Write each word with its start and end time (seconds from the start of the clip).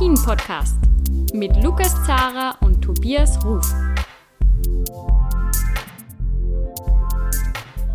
Après-Ski, 0.00 0.08
der 0.08 0.16
Alpin-Podcast 0.16 0.76
mit 1.34 1.62
Lukas 1.62 1.94
Zara 2.06 2.56
und 2.62 2.80
Tobias 2.80 3.38
Ruf. 3.44 3.66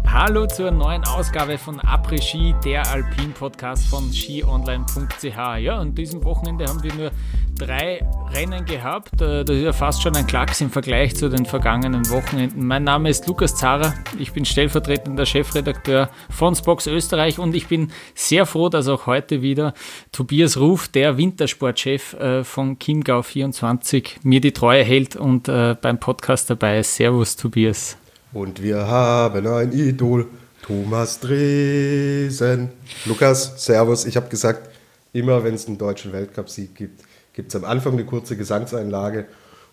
Hallo 0.05 0.46
zur 0.46 0.70
neuen 0.70 1.04
Ausgabe 1.05 1.58
von 1.58 1.80
Après 1.80 2.22
Ski, 2.22 2.54
der 2.64 2.88
Alpin-Podcast 2.91 3.88
von 3.88 4.12
skionline.ch. 4.12 5.58
Ja, 5.59 5.80
an 5.80 5.95
diesem 5.95 6.23
Wochenende 6.23 6.66
haben 6.68 6.84
wir 6.84 6.94
nur 6.94 7.12
drei 7.55 8.05
Rennen 8.32 8.66
gehabt. 8.66 9.22
Äh, 9.22 9.45
das 9.45 9.55
ist 9.55 9.64
ja 9.64 9.73
fast 9.73 10.02
schon 10.02 10.16
ein 10.16 10.27
Klacks 10.27 10.62
im 10.62 10.70
Vergleich 10.70 11.16
zu 11.16 11.30
den 11.30 11.45
vergangenen 11.45 12.09
Wochenenden. 12.09 12.66
Mein 12.66 12.84
Name 12.84 13.09
ist 13.09 13.28
Lukas 13.28 13.55
Zara, 13.55 13.94
ich 14.20 14.34
bin 14.34 14.45
stellvertretender 14.45 15.26
Chefredakteur 15.26 16.09
von 16.30 16.55
Spox 16.55 16.88
Österreich 16.88 17.40
und 17.40 17.55
ich 17.55 17.68
bin 17.68 17.91
sehr 18.14 18.45
froh, 18.45 18.70
dass 18.70 18.88
auch 18.88 19.05
heute 19.05 19.41
wieder 19.41 19.73
Tobias 20.12 20.58
Ruf, 20.58 20.88
der 20.88 21.18
Wintersportchef 21.18 22.14
äh, 22.14 22.44
von 22.44 22.78
Chiemgau 22.80 23.22
24, 23.22 24.20
mir 24.23 24.42
die 24.42 24.52
Treue 24.52 24.84
hält 24.84 25.16
und 25.16 25.48
äh, 25.48 25.76
beim 25.80 26.00
Podcast 26.00 26.50
dabei 26.50 26.80
ist. 26.80 26.95
Servus, 26.95 27.36
Tobias. 27.36 27.98
Und 28.34 28.62
wir 28.62 28.86
haben 28.86 29.48
ein 29.48 29.72
Idol, 29.72 30.28
Thomas 30.62 31.20
Dresen. 31.20 32.70
Lukas, 33.06 33.64
Servus. 33.64 34.06
Ich 34.06 34.17
habe 34.17 34.28
gesagt, 34.28 34.70
immer 35.14 35.44
wenn 35.44 35.53
es 35.53 35.67
einen 35.67 35.78
deutschen 35.78 36.11
Weltcupsieg 36.11 36.76
gibt, 36.76 37.05
gibt 37.36 37.53
es 37.53 37.55
am 37.55 37.66
Anfang 37.66 37.94
eine 37.94 38.05
kurze 38.05 38.38
Gesangseinlage. 38.38 39.28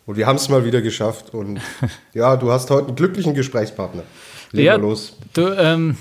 Und 0.05 0.17
wir 0.17 0.27
haben 0.27 0.37
es 0.37 0.49
mal 0.49 0.65
wieder 0.65 0.83
geschafft. 0.83 1.33
Und 1.33 1.61
ja, 2.13 2.37
du 2.37 2.51
hast 2.51 2.71
heute 2.71 2.89
einen 2.89 2.97
glücklichen 2.97 3.35
Gesprächspartner. 3.35 4.03
Legen 4.51 4.67
ja, 4.67 4.75
los. 4.75 5.17
Du, 5.33 5.49
ähm, 5.57 5.97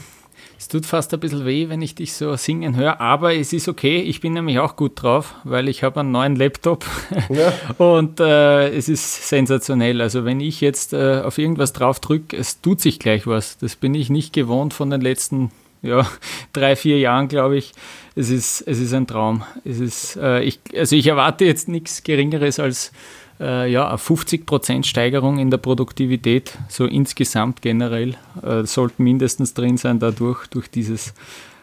es 0.58 0.68
tut 0.68 0.86
fast 0.86 1.14
ein 1.14 1.20
bisschen 1.20 1.46
weh, 1.46 1.70
wenn 1.70 1.82
ich 1.82 1.96
dich 1.96 2.14
so 2.14 2.36
singen 2.36 2.76
höre, 2.76 3.00
aber 3.00 3.36
es 3.36 3.54
ist 3.54 3.68
okay. 3.68 4.02
Ich 4.02 4.22
bin 4.22 4.34
nämlich 4.34 4.60
auch 4.60 4.76
gut 4.76 5.02
drauf, 5.02 5.36
weil 5.44 5.70
ich 5.70 5.84
habe 5.84 6.02
einen 6.02 6.12
neuen 6.12 6.36
Laptop 6.36 6.86
ja. 7.30 7.54
und 7.78 8.20
äh, 8.20 8.70
es 8.70 8.90
ist 8.90 9.30
sensationell. 9.30 10.02
Also 10.02 10.26
wenn 10.26 10.40
ich 10.40 10.62
jetzt 10.62 10.94
äh, 10.94 11.22
auf 11.24 11.38
irgendwas 11.38 11.74
drauf 11.74 12.00
drücke, 12.00 12.36
es 12.36 12.62
tut 12.62 12.82
sich 12.82 13.00
gleich 13.00 13.28
was. 13.28 13.58
Das 13.60 13.76
bin 13.76 13.96
ich 13.96 14.10
nicht 14.10 14.34
gewohnt 14.34 14.74
von 14.74 14.90
den 14.90 15.02
letzten 15.02 15.52
ja, 15.82 16.08
drei, 16.54 16.76
vier 16.76 17.00
Jahren, 17.00 17.28
glaube 17.28 17.58
ich. 17.58 17.74
Es 18.16 18.30
ist, 18.30 18.62
es 18.62 18.80
ist 18.80 18.94
ein 18.94 19.08
Traum. 19.08 19.44
Es 19.64 19.80
ist, 19.80 20.18
äh, 20.18 20.42
ich, 20.42 20.60
also 20.76 20.96
ich 20.96 21.08
erwarte 21.08 21.46
jetzt 21.46 21.70
nichts 21.70 22.04
Geringeres 22.04 22.60
als 22.60 22.92
äh, 23.40 23.72
ja, 23.72 23.88
eine 23.88 23.98
50% 23.98 24.84
Steigerung 24.84 25.40
in 25.40 25.50
der 25.50 25.58
Produktivität, 25.58 26.58
so 26.68 26.86
insgesamt 26.86 27.62
generell, 27.62 28.16
äh, 28.44 28.64
sollten 28.64 29.04
mindestens 29.04 29.54
drin 29.54 29.78
sein 29.78 30.00
dadurch, 30.00 30.48
durch 30.48 30.70
dieses 30.70 31.14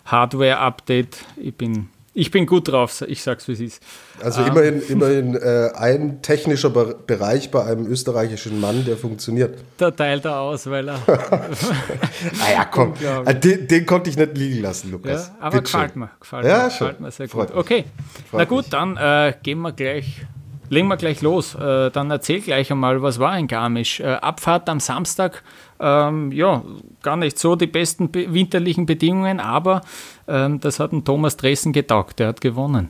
Hardware-Update. 0.07 1.25
Ich 1.37 1.55
bin, 1.55 1.89
ich 2.19 2.33
bin 2.33 2.47
gut 2.47 2.69
drauf, 2.69 3.05
ich 3.07 3.23
sag's 3.23 3.47
wie 3.47 3.53
es 3.53 3.61
ist. 3.61 3.83
Also 4.21 4.43
ähm, 4.43 4.49
immerhin, 4.49 4.83
immerhin 4.89 5.35
äh, 5.37 5.71
ein 5.77 6.21
technischer 6.21 6.71
Be 6.71 6.97
Bereich 7.07 7.51
bei 7.51 7.65
einem 7.65 7.87
österreichischen 7.87 8.61
Mann, 8.61 8.85
der 8.85 8.97
funktioniert. 8.97 9.59
Da 9.77 9.93
teilt 9.93 10.25
er 10.25 10.41
aus, 10.41 10.69
weil 10.69 10.89
er. 10.89 11.01
naja, 11.07 12.65
komm, 12.71 12.95
äh, 13.25 13.35
den, 13.35 13.69
den, 13.69 13.87
konnte 13.87 14.11
ich 14.11 14.17
nicht 14.17 14.37
liegen 14.37 14.63
lassen, 14.63 14.91
Lukas. 14.91 15.29
Ja, 15.29 15.37
aber 15.39 15.51
Bitte 15.59 15.63
gefällt 15.65 15.93
schön. 15.93 16.01
mir, 16.01 16.11
gefällt 16.19 16.45
ja, 16.45 16.59
mir, 16.59 16.65
gefällt 16.65 17.01
mir 17.01 17.11
sehr 17.13 17.29
gut. 17.29 17.55
Okay, 17.55 17.85
Freut 18.31 18.39
na 18.39 18.45
gut, 18.45 18.65
mich. 18.65 18.71
dann 18.71 18.97
äh, 18.97 19.35
gehen 19.43 19.61
wir 19.61 19.73
gleich 19.73 20.27
Legen 20.71 20.89
wir 20.89 20.97
gleich 20.97 21.23
los. 21.23 21.55
Äh, 21.55 21.91
dann 21.91 22.11
erzähl 22.11 22.41
gleich 22.41 22.71
einmal, 22.71 23.03
was 23.03 23.19
war 23.19 23.39
in 23.39 23.47
Garmisch? 23.47 24.01
Äh, 24.01 24.07
Abfahrt 24.07 24.69
am 24.69 24.81
Samstag, 24.81 25.43
ähm, 25.81 26.33
ja, 26.33 26.63
gar 27.03 27.17
nicht 27.17 27.39
so 27.39 27.57
die 27.57 27.67
besten 27.67 28.13
winterlichen 28.13 28.87
Bedingungen, 28.87 29.41
aber 29.41 29.83
ähm, 30.27 30.61
das 30.61 30.81
hat 30.81 30.93
ein 30.93 31.05
Thomas 31.05 31.37
Dressen 31.37 31.73
getaugt. 31.73 32.19
Der 32.19 32.29
hat 32.29 32.41
gewonnen. 32.41 32.89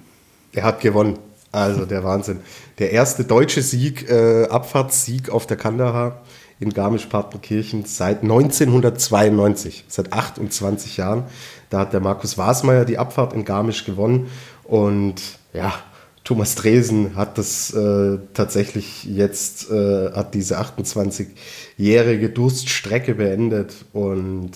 Er 0.53 0.65
hat 0.65 0.81
gewonnen. 0.81 1.19
Also 1.51 1.87
der 1.87 2.05
Wahnsinn. 2.05 2.41
Der 2.79 2.93
erste 2.93 3.25
deutsche 3.25 3.63
Sieg, 3.63 4.09
äh, 4.11 4.47
Abfahrtssieg 4.49 5.31
auf 5.31 5.47
der 5.47 5.57
Kandahar 5.57 6.21
in 6.61 6.75
Garmisch-Partenkirchen 6.75 7.85
seit 7.85 8.23
1992, 8.23 9.85
seit 9.89 10.13
28 10.13 10.97
Jahren. 10.97 11.25
Da 11.71 11.81
hat 11.81 11.93
der 11.93 12.01
Markus 12.01 12.37
Wasmeier 12.37 12.85
die 12.85 12.99
Abfahrt 12.99 13.33
in 13.33 13.45
Garmisch 13.45 13.85
gewonnen. 13.85 14.29
Und 14.65 15.23
ja, 15.53 15.73
Thomas 16.29 16.57
Dresen 16.57 17.17
hat 17.17 17.39
das 17.39 17.73
äh, 17.73 18.19
tatsächlich 18.35 19.05
jetzt, 19.05 19.71
äh, 19.71 20.13
hat 20.13 20.35
diese 20.35 20.61
28-jährige 20.61 22.29
Durststrecke 22.29 23.15
beendet 23.15 23.73
und 23.95 24.51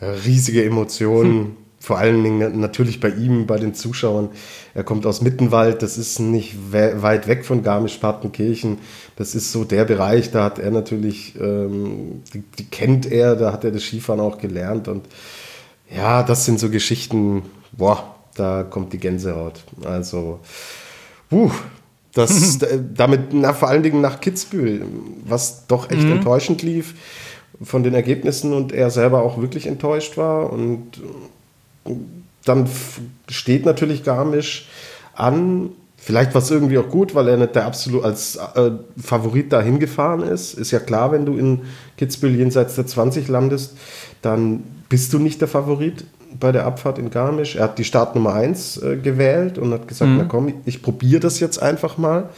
riesige 0.00 0.64
Emotionen. 0.64 1.32
Hm. 1.32 1.56
Vor 1.80 1.98
allen 1.98 2.24
Dingen 2.24 2.60
natürlich 2.60 2.98
bei 2.98 3.10
ihm, 3.10 3.46
bei 3.46 3.58
den 3.58 3.74
Zuschauern. 3.74 4.30
Er 4.72 4.82
kommt 4.82 5.04
aus 5.04 5.20
Mittenwald, 5.20 5.82
das 5.82 5.98
ist 5.98 6.18
nicht 6.18 6.72
we 6.72 7.02
weit 7.02 7.28
weg 7.28 7.44
von 7.44 7.62
Garmisch-Partenkirchen. 7.62 8.78
Das 9.16 9.34
ist 9.34 9.52
so 9.52 9.64
der 9.64 9.84
Bereich, 9.84 10.30
da 10.30 10.44
hat 10.44 10.58
er 10.58 10.70
natürlich, 10.70 11.34
ähm, 11.38 12.22
die, 12.32 12.42
die 12.58 12.64
kennt 12.64 13.04
er, 13.04 13.36
da 13.36 13.52
hat 13.52 13.64
er 13.64 13.70
das 13.70 13.82
Skifahren 13.82 14.20
auch 14.20 14.38
gelernt. 14.38 14.88
Und 14.88 15.04
ja, 15.94 16.22
das 16.22 16.46
sind 16.46 16.58
so 16.58 16.70
Geschichten, 16.70 17.42
boah, 17.72 18.14
da 18.34 18.62
kommt 18.62 18.92
die 18.92 18.98
Gänsehaut. 18.98 19.64
Also, 19.84 20.40
uh, 21.30 21.50
das, 22.12 22.58
damit, 22.94 23.32
na, 23.32 23.52
vor 23.52 23.68
allen 23.68 23.82
Dingen 23.82 24.00
nach 24.00 24.20
Kitzbühel, 24.20 24.84
was 25.24 25.66
doch 25.66 25.90
echt 25.90 26.04
mhm. 26.04 26.12
enttäuschend 26.12 26.62
lief 26.62 26.94
von 27.62 27.82
den 27.82 27.94
Ergebnissen 27.94 28.52
und 28.52 28.72
er 28.72 28.90
selber 28.90 29.22
auch 29.22 29.40
wirklich 29.40 29.66
enttäuscht 29.66 30.16
war. 30.16 30.52
Und 30.52 31.00
dann 32.44 32.68
steht 33.28 33.64
natürlich 33.64 34.02
Garmisch 34.02 34.68
an. 35.14 35.70
Vielleicht 35.96 36.34
war 36.34 36.40
es 36.40 36.50
irgendwie 36.50 36.78
auch 36.78 36.88
gut, 36.88 37.14
weil 37.14 37.28
er 37.28 37.36
nicht 37.36 37.54
der 37.54 37.66
absolut 37.66 38.04
als 38.04 38.36
äh, 38.36 38.70
Favorit 38.96 39.52
dahin 39.52 39.78
gefahren 39.78 40.22
ist. 40.22 40.54
Ist 40.54 40.70
ja 40.70 40.80
klar, 40.80 41.12
wenn 41.12 41.26
du 41.26 41.36
in 41.36 41.60
Kitzbühel 41.98 42.36
jenseits 42.36 42.74
der 42.76 42.86
20 42.86 43.28
landest, 43.28 43.76
dann 44.22 44.62
bist 44.88 45.12
du 45.12 45.18
nicht 45.18 45.42
der 45.42 45.48
Favorit 45.48 46.04
bei 46.38 46.52
der 46.52 46.66
Abfahrt 46.66 46.98
in 46.98 47.10
Garmisch. 47.10 47.56
Er 47.56 47.64
hat 47.64 47.78
die 47.78 47.84
Startnummer 47.84 48.34
1 48.34 48.82
äh, 48.82 48.96
gewählt 48.96 49.58
und 49.58 49.72
hat 49.72 49.88
gesagt, 49.88 50.10
mhm. 50.10 50.18
na 50.18 50.24
komm, 50.24 50.52
ich 50.64 50.82
probiere 50.82 51.20
das 51.20 51.40
jetzt 51.40 51.60
einfach 51.60 51.98
mal, 51.98 52.28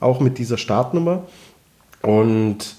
auch 0.00 0.20
mit 0.20 0.38
dieser 0.38 0.58
Startnummer. 0.58 1.24
Und 2.02 2.76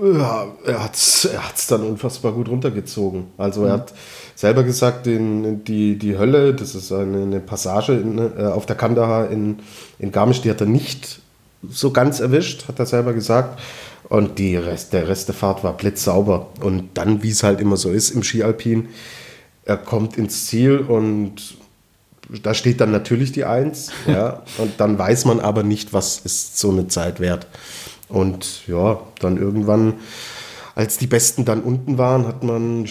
ja, 0.00 0.46
er 0.64 0.84
hat 0.84 0.94
es 0.94 1.24
er 1.24 1.48
hat's 1.48 1.66
dann 1.66 1.82
unfassbar 1.82 2.32
gut 2.32 2.48
runtergezogen. 2.48 3.26
Also 3.36 3.62
mhm. 3.62 3.66
er 3.66 3.72
hat 3.74 3.94
selber 4.34 4.62
gesagt, 4.62 5.06
den, 5.06 5.64
die, 5.64 5.98
die 5.98 6.16
Hölle, 6.16 6.54
das 6.54 6.74
ist 6.74 6.92
eine, 6.92 7.22
eine 7.22 7.40
Passage 7.40 7.92
in, 7.92 8.18
äh, 8.18 8.44
auf 8.44 8.66
der 8.66 8.76
Kandahar 8.76 9.30
in, 9.30 9.58
in 9.98 10.12
Garmisch, 10.12 10.40
die 10.40 10.50
hat 10.50 10.60
er 10.60 10.66
nicht 10.66 11.20
so 11.68 11.90
ganz 11.90 12.20
erwischt, 12.20 12.68
hat 12.68 12.78
er 12.78 12.86
selber 12.86 13.12
gesagt. 13.12 13.60
Und 14.08 14.38
die 14.38 14.56
Rest, 14.56 14.92
der 14.92 15.08
Rest 15.08 15.28
der 15.28 15.34
Fahrt 15.34 15.64
war 15.64 15.76
blitzsauber. 15.76 16.48
Und 16.60 16.90
dann, 16.94 17.22
wie 17.22 17.30
es 17.30 17.42
halt 17.42 17.60
immer 17.60 17.76
so 17.76 17.90
ist 17.90 18.10
im 18.10 18.22
Skialpin, 18.22 18.88
er 19.68 19.76
kommt 19.76 20.16
ins 20.16 20.46
Ziel 20.46 20.78
und 20.78 21.56
da 22.42 22.54
steht 22.54 22.80
dann 22.80 22.90
natürlich 22.90 23.32
die 23.32 23.44
Eins, 23.44 23.90
ja, 24.06 24.42
und 24.56 24.80
dann 24.80 24.98
weiß 24.98 25.26
man 25.26 25.40
aber 25.40 25.62
nicht, 25.62 25.92
was 25.92 26.18
ist 26.18 26.58
so 26.58 26.70
eine 26.70 26.88
Zeit 26.88 27.20
wert. 27.20 27.46
Und 28.08 28.66
ja, 28.66 29.00
dann 29.20 29.36
irgendwann, 29.36 29.94
als 30.74 30.96
die 30.96 31.06
Besten 31.06 31.44
dann 31.44 31.60
unten 31.60 31.98
waren, 31.98 32.26
hat 32.26 32.42
man 32.42 32.86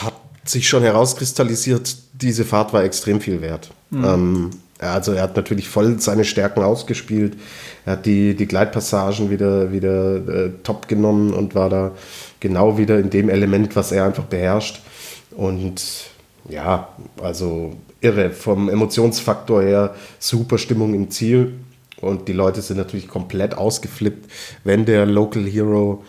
hat 0.00 0.14
sich 0.44 0.68
schon 0.68 0.82
herauskristallisiert, 0.82 1.96
diese 2.12 2.44
Fahrt 2.44 2.72
war 2.72 2.84
extrem 2.84 3.20
viel 3.20 3.40
wert. 3.40 3.70
Mhm. 3.90 4.04
Ähm, 4.04 4.50
also 4.78 5.12
er 5.12 5.22
hat 5.22 5.36
natürlich 5.36 5.68
voll 5.68 5.98
seine 5.98 6.24
Stärken 6.24 6.62
ausgespielt. 6.62 7.36
Er 7.86 7.94
hat 7.94 8.06
die, 8.06 8.34
die 8.34 8.46
Gleitpassagen 8.46 9.30
wieder, 9.30 9.72
wieder 9.72 10.16
äh, 10.16 10.50
top 10.62 10.86
genommen 10.88 11.32
und 11.32 11.54
war 11.54 11.70
da 11.70 11.92
genau 12.40 12.76
wieder 12.78 12.98
in 12.98 13.10
dem 13.10 13.28
Element, 13.28 13.74
was 13.74 13.92
er 13.92 14.04
einfach 14.04 14.24
beherrscht. 14.24 14.82
Und 15.30 15.82
ja, 16.48 16.88
also 17.22 17.74
irre. 18.00 18.30
Vom 18.30 18.68
Emotionsfaktor 18.68 19.62
her 19.62 19.94
super 20.18 20.58
Stimmung 20.58 20.94
im 20.94 21.10
Ziel. 21.10 21.54
Und 22.00 22.28
die 22.28 22.32
Leute 22.32 22.62
sind 22.62 22.76
natürlich 22.76 23.08
komplett 23.08 23.54
ausgeflippt, 23.54 24.30
wenn 24.64 24.84
der 24.84 25.04
Local 25.04 25.44
Hero 25.44 26.04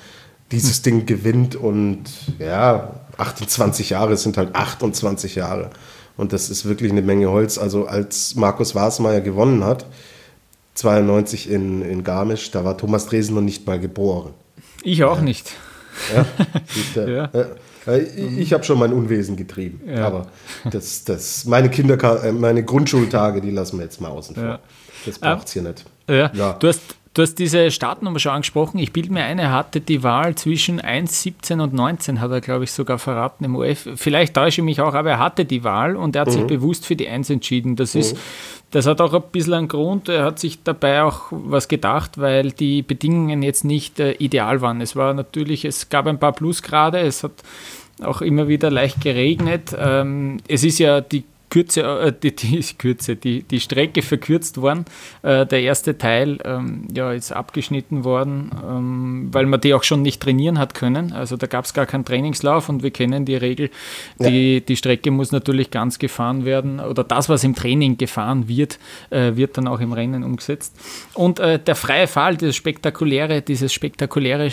dieses 0.52 0.82
Ding 0.82 1.06
gewinnt. 1.06 1.56
Und 1.56 2.04
ja, 2.38 2.96
28 3.18 3.92
Jahre 3.92 4.18
sind 4.18 4.38
halt 4.38 4.56
28 4.56 5.36
Jahre. 5.36 5.72
Und 6.18 6.34
das 6.34 6.50
ist 6.50 6.66
wirklich 6.66 6.92
eine 6.92 7.02
Menge 7.02 7.30
Holz. 7.30 7.58
Also 7.58 7.88
als 7.88 8.36
Markus 8.36 8.76
Wasmeier 8.76 9.22
gewonnen 9.22 9.64
hat, 9.64 9.86
92 10.76 11.50
in, 11.50 11.82
in 11.82 12.04
Garmisch, 12.04 12.52
da 12.52 12.64
war 12.64 12.78
Thomas 12.78 13.08
Dresen 13.08 13.36
noch 13.36 13.42
nicht 13.42 13.66
mal 13.66 13.80
geboren. 13.80 14.34
Ich 14.84 15.04
auch 15.04 15.18
ja. 15.18 15.24
nicht. 15.24 15.52
Ja, 16.96 17.06
ja. 17.08 17.30
Ich 18.38 18.54
habe 18.54 18.64
schon 18.64 18.80
mein 18.80 18.94
Unwesen 18.94 19.36
getrieben. 19.36 19.82
Ja. 19.88 20.06
Aber 20.06 20.28
das, 20.72 21.04
das, 21.04 21.46
meine 21.46 21.70
Kinder, 21.70 22.24
äh, 22.24 22.32
meine 22.32 22.64
Grundschultage, 22.64 23.42
die 23.42 23.52
lassen 23.52 23.78
wir 23.78 23.86
jetzt 23.86 24.02
mal 24.02 24.10
außen 24.10 24.36
vor. 24.36 24.60
Das 25.06 25.20
braucht 25.20 25.48
es 25.48 25.54
hier 25.54 25.62
nicht. 25.62 25.86
Ja. 26.08 26.32
ja. 26.34 26.54
Du, 26.54 26.68
hast, 26.68 26.82
du 27.20 27.24
hast 27.24 27.36
diese 27.36 27.70
Startnummer 27.70 28.18
schon 28.18 28.32
angesprochen. 28.32 28.80
Ich 28.80 28.94
bilde 28.94 29.12
mir 29.12 29.26
ein, 29.26 29.40
er 29.40 29.52
hatte 29.52 29.82
die 29.82 30.04
Wahl 30.04 30.36
zwischen 30.36 30.80
1, 30.80 31.22
17 31.22 31.60
und 31.60 31.74
19, 31.74 32.22
hat 32.22 32.32
er, 32.32 32.40
glaube 32.40 32.64
ich, 32.64 32.72
sogar 32.72 32.98
verraten 32.98 33.44
im 33.44 33.58
UF. 33.58 33.90
Vielleicht 33.96 34.36
täusche 34.36 34.62
ich 34.62 34.66
mich 34.66 34.80
auch, 34.80 34.94
aber 34.94 35.12
er 35.12 35.20
hatte 35.20 35.44
die 35.44 35.66
Wahl 35.66 35.98
und 35.98 36.16
er 36.16 36.22
hat 36.22 36.30
mhm. 36.30 36.34
sich 36.34 36.48
bewusst 36.48 36.86
für 36.86 36.96
die 36.96 37.10
1 37.10 37.30
entschieden. 37.30 37.76
Das 37.76 37.94
ist, 37.94 38.16
mhm. 38.16 38.20
das 38.72 38.86
hat 38.86 39.02
auch 39.02 39.14
ein 39.14 39.22
bisschen 39.34 39.54
einen 39.54 39.68
Grund. 39.68 40.08
Er 40.08 40.24
hat 40.24 40.40
sich 40.40 40.64
dabei 40.64 41.04
auch 41.04 41.24
was 41.32 41.68
gedacht, 41.68 42.18
weil 42.18 42.52
die 42.52 42.84
Bedingungen 42.84 43.44
jetzt 43.44 43.66
nicht 43.66 44.00
äh, 44.00 44.14
ideal 44.14 44.62
waren. 44.62 44.80
Es 44.80 44.96
war 44.96 45.14
natürlich, 45.14 45.66
es 45.66 45.90
gab 45.90 46.08
ein 46.08 46.20
paar 46.20 46.32
Plusgrade, 46.32 47.00
es 47.00 47.24
hat 47.24 47.34
auch 48.02 48.22
immer 48.22 48.48
wieder 48.48 48.72
leicht 48.72 49.02
geregnet. 49.02 49.76
Ähm, 49.78 50.38
es 50.48 50.64
ist 50.64 50.80
ja 50.80 51.02
die 51.02 51.26
Kürze, 51.50 51.82
äh, 51.82 52.14
die, 52.14 52.36
die, 52.36 52.64
Kürze, 52.78 53.16
die, 53.16 53.44
die 53.44 53.60
Strecke 53.60 54.02
verkürzt 54.02 54.62
worden. 54.62 54.86
Äh, 55.22 55.46
der 55.46 55.62
erste 55.62 55.98
Teil 55.98 56.40
ähm, 56.46 56.88
ja, 56.94 57.12
ist 57.12 57.32
abgeschnitten 57.32 58.04
worden, 58.04 58.52
ähm, 58.68 59.30
weil 59.32 59.46
man 59.46 59.60
die 59.62 59.74
auch 59.74 59.84
schon 59.84 60.02
nicht 60.02 60.22
trainieren 60.22 60.60
hat 60.60 60.74
können. 60.74 61.12
Also 61.12 61.38
da 61.38 61.48
gab 61.48 61.66
es 61.66 61.74
gar 61.74 61.86
keinen 61.86 62.06
Trainingslauf 62.06 62.70
und 62.70 62.84
wir 62.84 62.92
kennen 62.92 63.26
die 63.26 63.36
Regel, 63.36 63.70
die, 64.20 64.56
ja. 64.56 64.60
die 64.60 64.76
Strecke 64.76 65.12
muss 65.12 65.32
natürlich 65.32 65.72
ganz 65.72 66.00
gefahren 66.00 66.46
werden 66.46 66.80
oder 66.80 67.04
das, 67.04 67.30
was 67.30 67.44
im 67.44 67.56
Training 67.56 67.98
gefahren 67.98 68.48
wird, 68.48 68.80
äh, 69.10 69.36
wird 69.36 69.58
dann 69.58 69.68
auch 69.68 69.80
im 69.80 69.94
Rennen 69.94 70.24
umgesetzt. 70.24 70.76
Und 71.14 71.40
äh, 71.40 71.60
der 71.60 71.76
freie 71.76 72.08
Fall, 72.08 72.38
dieses 72.38 72.56
spektakuläre, 72.56 73.42
dieses 73.42 73.74
spektakuläre 73.74 74.52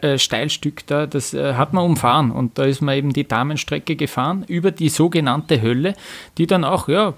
äh, 0.00 0.18
Steilstück 0.18 0.86
da, 0.86 1.06
das 1.06 1.34
äh, 1.34 1.54
hat 1.54 1.72
man 1.72 1.84
umfahren 1.84 2.30
und 2.30 2.58
da 2.58 2.64
ist 2.64 2.80
man 2.80 2.96
eben 2.96 3.12
die 3.12 3.26
Damenstrecke 3.26 3.96
gefahren 3.96 4.44
über 4.46 4.70
die 4.70 4.88
sogenannte 4.88 5.62
Hölle 5.62 5.94
die 6.38 6.46
dann 6.46 6.64
auch, 6.64 6.88
ja, 6.88 7.14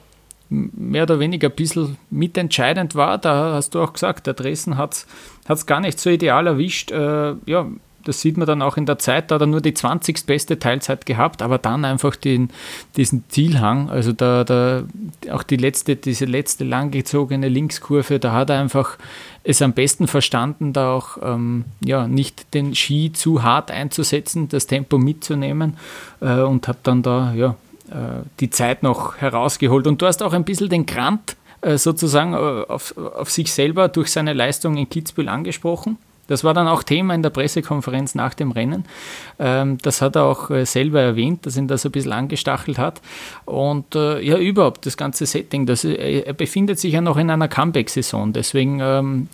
mehr 0.48 1.02
oder 1.02 1.18
weniger 1.18 1.48
ein 1.48 1.54
bisschen 1.56 1.96
mitentscheidend 2.10 2.94
war. 2.94 3.18
Da 3.18 3.54
hast 3.54 3.74
du 3.74 3.80
auch 3.80 3.92
gesagt, 3.92 4.26
der 4.26 4.34
Dresden 4.34 4.76
hat 4.76 5.06
es 5.48 5.66
gar 5.66 5.80
nicht 5.80 5.98
so 5.98 6.08
ideal 6.10 6.46
erwischt. 6.46 6.92
Äh, 6.92 7.34
ja, 7.46 7.66
das 8.06 8.20
sieht 8.20 8.36
man 8.36 8.46
dann 8.46 8.62
auch 8.62 8.76
in 8.76 8.86
der 8.86 8.98
Zeit, 8.98 9.30
da 9.30 9.34
hat 9.34 9.42
er 9.42 9.46
nur 9.46 9.60
die 9.60 9.74
20. 9.74 10.26
beste 10.26 10.58
Teilzeit 10.58 11.06
gehabt, 11.06 11.42
aber 11.42 11.58
dann 11.58 11.84
einfach 11.84 12.14
den, 12.14 12.50
diesen 12.96 13.24
Zielhang, 13.28 13.90
also 13.90 14.12
da, 14.12 14.44
da, 14.44 14.84
auch 15.32 15.42
die 15.42 15.56
letzte, 15.56 15.96
diese 15.96 16.24
letzte 16.24 16.64
langgezogene 16.64 17.48
Linkskurve, 17.48 18.20
da 18.20 18.32
hat 18.32 18.50
er 18.50 18.60
einfach 18.60 18.96
es 19.42 19.62
am 19.62 19.72
besten 19.72 20.06
verstanden, 20.06 20.72
da 20.72 20.92
auch 20.92 21.18
ähm, 21.22 21.64
ja, 21.84 22.06
nicht 22.06 22.54
den 22.54 22.74
Ski 22.74 23.12
zu 23.12 23.42
hart 23.42 23.70
einzusetzen, 23.70 24.48
das 24.48 24.66
Tempo 24.66 24.98
mitzunehmen 24.98 25.76
äh, 26.20 26.40
und 26.40 26.68
hat 26.68 26.78
dann 26.84 27.02
da 27.02 27.32
ja, 27.34 27.56
die 28.40 28.50
Zeit 28.50 28.82
noch 28.82 29.16
herausgeholt. 29.18 29.86
Und 29.86 30.02
du 30.02 30.06
hast 30.06 30.22
auch 30.22 30.32
ein 30.32 30.44
bisschen 30.44 30.68
den 30.68 30.86
Grant 30.86 31.36
äh, 31.66 31.78
sozusagen 31.78 32.34
äh, 32.34 32.36
auf, 32.68 32.96
auf 32.96 33.30
sich 33.30 33.52
selber 33.52 33.88
durch 33.88 34.12
seine 34.12 34.34
Leistung 34.34 34.76
in 34.76 34.88
Kitzbühel 34.88 35.28
angesprochen. 35.28 35.98
Das 36.28 36.44
war 36.44 36.54
dann 36.54 36.66
auch 36.68 36.82
Thema 36.82 37.14
in 37.14 37.22
der 37.22 37.30
Pressekonferenz 37.30 38.14
nach 38.14 38.34
dem 38.34 38.50
Rennen. 38.50 38.84
Ähm, 39.38 39.78
das 39.82 40.02
hat 40.02 40.16
er 40.16 40.24
auch 40.24 40.50
selber 40.64 41.00
erwähnt, 41.00 41.46
dass 41.46 41.56
ihn 41.56 41.68
das 41.68 41.86
ein 41.86 41.92
bisschen 41.92 42.12
angestachelt 42.12 42.78
hat. 42.78 43.00
Und 43.44 43.94
ja, 43.94 44.36
überhaupt 44.36 44.86
das 44.86 44.96
ganze 44.96 45.24
Setting, 45.24 45.66
das, 45.66 45.84
er 45.84 46.32
befindet 46.32 46.80
sich 46.80 46.94
ja 46.94 47.00
noch 47.00 47.16
in 47.16 47.30
einer 47.30 47.46
Comeback-Saison. 47.46 48.32
Deswegen 48.32 48.80
ähm, 48.80 49.28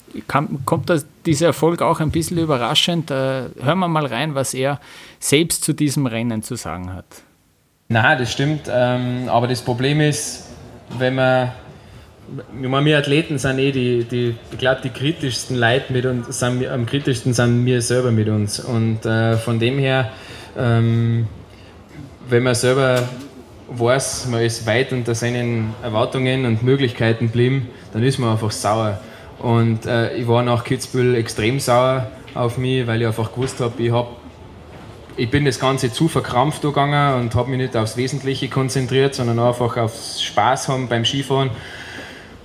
kommt 0.66 0.90
das, 0.90 1.06
dieser 1.24 1.46
Erfolg 1.46 1.80
auch 1.80 2.00
ein 2.00 2.10
bisschen 2.10 2.36
überraschend. 2.36 3.10
hören 3.10 3.78
wir 3.78 3.88
mal 3.88 4.04
rein, 4.04 4.34
was 4.34 4.52
er 4.52 4.78
selbst 5.18 5.64
zu 5.64 5.72
diesem 5.72 6.04
Rennen 6.04 6.42
zu 6.42 6.56
sagen 6.56 6.92
hat. 6.92 7.06
Nein, 7.92 8.18
das 8.18 8.32
stimmt. 8.32 8.70
Ähm, 8.72 9.28
aber 9.28 9.46
das 9.46 9.60
Problem 9.60 10.00
ist, 10.00 10.48
wenn 10.98 11.14
man. 11.14 11.52
Wir 12.52 12.96
Athleten 12.96 13.36
sind 13.36 13.58
eh 13.58 13.72
die, 13.72 14.04
die 14.04 14.34
ich 14.50 14.58
glaube, 14.58 14.80
die 14.82 14.88
kritischsten 14.88 15.58
Leute 15.58 15.92
mit 15.92 16.06
uns, 16.06 16.38
sind, 16.38 16.66
am 16.66 16.86
kritischsten 16.86 17.34
sind 17.34 17.66
wir 17.66 17.82
selber 17.82 18.10
mit 18.10 18.28
uns. 18.28 18.58
Und 18.58 19.04
äh, 19.04 19.36
von 19.36 19.58
dem 19.58 19.78
her, 19.78 20.10
ähm, 20.56 21.26
wenn 22.30 22.42
man 22.42 22.54
selber 22.54 23.02
weiß, 23.68 24.28
man 24.30 24.40
ist 24.40 24.66
weit 24.66 24.92
unter 24.92 25.14
seinen 25.14 25.74
Erwartungen 25.82 26.46
und 26.46 26.62
Möglichkeiten 26.62 27.26
geblieben, 27.26 27.68
dann 27.92 28.02
ist 28.02 28.18
man 28.18 28.30
einfach 28.30 28.52
sauer. 28.52 28.98
Und 29.38 29.84
äh, 29.84 30.14
ich 30.14 30.26
war 30.26 30.42
nach 30.42 30.64
Kitzbühel 30.64 31.16
extrem 31.16 31.60
sauer 31.60 32.10
auf 32.34 32.56
mich, 32.56 32.86
weil 32.86 33.02
ich 33.02 33.06
einfach 33.06 33.30
gewusst 33.32 33.60
habe, 33.60 33.82
ich 33.82 33.92
habe 33.92 34.08
ich 35.16 35.30
bin 35.30 35.44
das 35.44 35.58
Ganze 35.60 35.92
zu 35.92 36.08
verkrampft 36.08 36.62
gegangen 36.62 37.20
und 37.20 37.34
habe 37.34 37.50
mich 37.50 37.58
nicht 37.58 37.76
aufs 37.76 37.96
Wesentliche 37.96 38.48
konzentriert, 38.48 39.14
sondern 39.14 39.38
einfach 39.38 39.76
aufs 39.76 40.22
Spaß 40.22 40.68
haben 40.68 40.88
beim 40.88 41.04
Skifahren. 41.04 41.50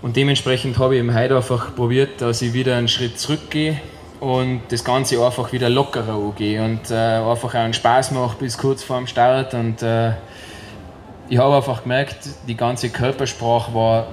Und 0.02 0.16
dementsprechend 0.16 0.78
habe 0.78 0.96
ich 0.96 1.02
im 1.02 1.14
heute 1.14 1.36
einfach 1.36 1.75
probiert, 1.75 2.22
dass 2.22 2.42
ich 2.42 2.54
wieder 2.54 2.75
einen 2.75 2.88
Schritt 2.88 3.19
zurückgehe 3.19 3.80
und 4.19 4.62
das 4.69 4.84
Ganze 4.84 5.24
einfach 5.24 5.52
wieder 5.52 5.69
lockerer 5.69 6.16
angehe 6.16 6.64
und 6.64 6.92
äh, 6.92 6.96
einfach 6.96 7.50
auch 7.50 7.60
einen 7.60 7.74
Spaß 7.74 8.12
mache 8.12 8.38
bis 8.38 8.58
kurz 8.58 8.84
vor 8.84 8.98
dem 8.98 9.08
Start. 9.08 9.54
Und 9.54 9.81
äh, 9.81 10.12
ich 11.30 11.38
habe 11.38 11.56
einfach 11.56 11.84
gemerkt, 11.84 12.18
die 12.48 12.56
ganze 12.56 12.90
Körpersprache 12.90 13.74
war 13.74 14.08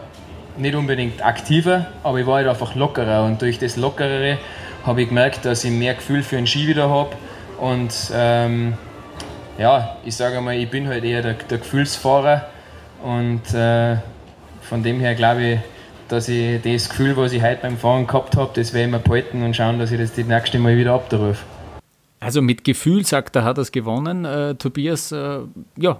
nicht 0.56 0.74
unbedingt 0.74 1.24
aktiver, 1.24 1.86
aber 2.02 2.20
ich 2.20 2.26
war 2.26 2.36
halt 2.36 2.48
einfach 2.48 2.74
lockerer. 2.74 3.24
Und 3.24 3.42
durch 3.42 3.58
das 3.58 3.76
Lockerere 3.76 4.38
habe 4.84 5.02
ich 5.02 5.08
gemerkt, 5.08 5.44
dass 5.44 5.64
ich 5.64 5.70
mehr 5.70 5.94
Gefühl 5.94 6.22
für 6.22 6.36
den 6.36 6.46
Ski 6.46 6.66
wieder 6.66 6.88
habe 6.88 7.10
und 7.58 7.92
ähm, 8.12 8.74
ja, 9.58 9.96
ich 10.04 10.16
sage 10.16 10.40
mal, 10.40 10.56
ich 10.56 10.68
bin 10.70 10.88
halt 10.88 11.04
eher 11.04 11.22
der, 11.22 11.34
der 11.34 11.58
Gefühlsfahrer 11.58 12.46
und 13.02 13.54
äh, 13.54 13.96
von 14.62 14.82
dem 14.82 15.00
her 15.00 15.14
glaube 15.14 15.44
ich, 15.44 15.58
dass 16.08 16.28
ich 16.28 16.60
das 16.62 16.88
Gefühl, 16.88 17.16
was 17.16 17.32
ich 17.32 17.42
heute 17.42 17.62
beim 17.62 17.76
Fahren 17.76 18.06
gehabt 18.06 18.36
habe, 18.36 18.50
das 18.54 18.72
werde 18.72 18.86
ich 18.86 18.92
mir 18.92 18.98
behalten 18.98 19.42
und 19.42 19.54
schauen, 19.54 19.78
dass 19.78 19.90
ich 19.90 19.98
das 19.98 20.14
das 20.14 20.26
nächste 20.26 20.58
Mal 20.58 20.76
wieder 20.76 20.92
abrufe. 20.94 21.38
Also 22.20 22.40
mit 22.40 22.64
Gefühl, 22.64 23.04
sagt 23.04 23.36
er, 23.36 23.44
hat 23.44 23.58
er 23.58 23.62
es 23.62 23.72
gewonnen. 23.72 24.24
Äh, 24.24 24.54
Tobias, 24.54 25.12
äh, 25.12 25.40
ja, 25.76 25.98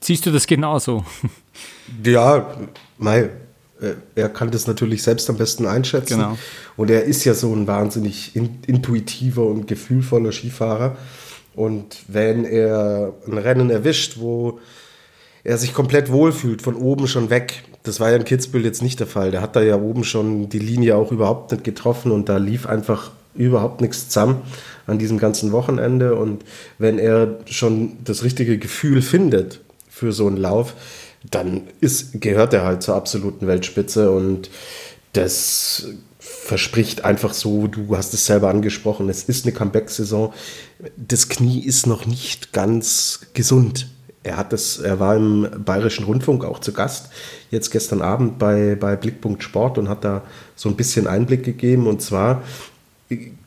siehst 0.00 0.24
du 0.26 0.30
das 0.30 0.46
genauso? 0.46 1.04
Ja, 2.02 2.46
mei, 2.98 3.18
äh, 3.18 3.30
er 4.14 4.28
kann 4.28 4.50
das 4.50 4.66
natürlich 4.66 5.02
selbst 5.02 5.28
am 5.28 5.36
besten 5.36 5.66
einschätzen. 5.66 6.18
Genau. 6.18 6.38
Und 6.76 6.90
er 6.90 7.04
ist 7.04 7.24
ja 7.24 7.34
so 7.34 7.54
ein 7.54 7.66
wahnsinnig 7.66 8.34
in, 8.36 8.58
intuitiver 8.66 9.44
und 9.46 9.66
gefühlvoller 9.66 10.32
Skifahrer. 10.32 10.96
Und 11.54 11.98
wenn 12.08 12.44
er 12.44 13.12
ein 13.26 13.38
Rennen 13.38 13.70
erwischt, 13.70 14.18
wo 14.18 14.58
er 15.44 15.58
sich 15.58 15.74
komplett 15.74 16.10
wohlfühlt, 16.10 16.62
von 16.62 16.74
oben 16.74 17.06
schon 17.06 17.30
weg, 17.30 17.64
das 17.82 18.00
war 18.00 18.10
ja 18.10 18.16
in 18.16 18.24
Kitzbühel 18.24 18.64
jetzt 18.64 18.82
nicht 18.82 18.98
der 18.98 19.06
Fall. 19.06 19.30
Der 19.30 19.42
hat 19.42 19.56
da 19.56 19.62
ja 19.62 19.76
oben 19.76 20.04
schon 20.04 20.48
die 20.48 20.58
Linie 20.58 20.96
auch 20.96 21.12
überhaupt 21.12 21.52
nicht 21.52 21.64
getroffen 21.64 22.12
und 22.12 22.28
da 22.28 22.38
lief 22.38 22.66
einfach 22.66 23.10
überhaupt 23.34 23.80
nichts 23.80 24.08
zusammen 24.08 24.42
an 24.86 24.98
diesem 24.98 25.18
ganzen 25.18 25.52
Wochenende. 25.52 26.14
Und 26.14 26.44
wenn 26.78 26.98
er 26.98 27.38
schon 27.46 27.98
das 28.04 28.24
richtige 28.24 28.58
Gefühl 28.58 29.02
findet 29.02 29.60
für 29.88 30.12
so 30.12 30.26
einen 30.26 30.38
Lauf, 30.38 30.74
dann 31.30 31.62
ist, 31.80 32.20
gehört 32.20 32.52
er 32.52 32.64
halt 32.64 32.82
zur 32.82 32.96
absoluten 32.96 33.46
Weltspitze 33.46 34.10
und 34.10 34.50
das 35.12 35.88
verspricht 36.18 37.04
einfach 37.04 37.32
so, 37.32 37.66
du 37.66 37.96
hast 37.96 38.12
es 38.14 38.26
selber 38.26 38.48
angesprochen, 38.48 39.08
es 39.08 39.24
ist 39.24 39.44
eine 39.44 39.54
Comeback-Saison. 39.54 40.32
Das 40.96 41.28
Knie 41.28 41.60
ist 41.60 41.86
noch 41.86 42.06
nicht 42.06 42.52
ganz 42.52 43.26
gesund. 43.32 43.88
Er 44.22 44.38
hat 44.38 44.52
das, 44.52 44.78
er 44.78 45.00
war 45.00 45.16
im 45.16 45.48
Bayerischen 45.64 46.04
Rundfunk 46.04 46.44
auch 46.44 46.58
zu 46.58 46.72
Gast, 46.72 47.10
jetzt 47.50 47.70
gestern 47.70 48.00
Abend 48.00 48.38
bei, 48.38 48.74
bei 48.74 48.96
Blickpunkt 48.96 49.42
Sport 49.42 49.76
und 49.76 49.88
hat 49.88 50.04
da 50.04 50.22
so 50.56 50.68
ein 50.68 50.76
bisschen 50.76 51.06
Einblick 51.06 51.44
gegeben. 51.44 51.86
Und 51.86 52.00
zwar 52.00 52.42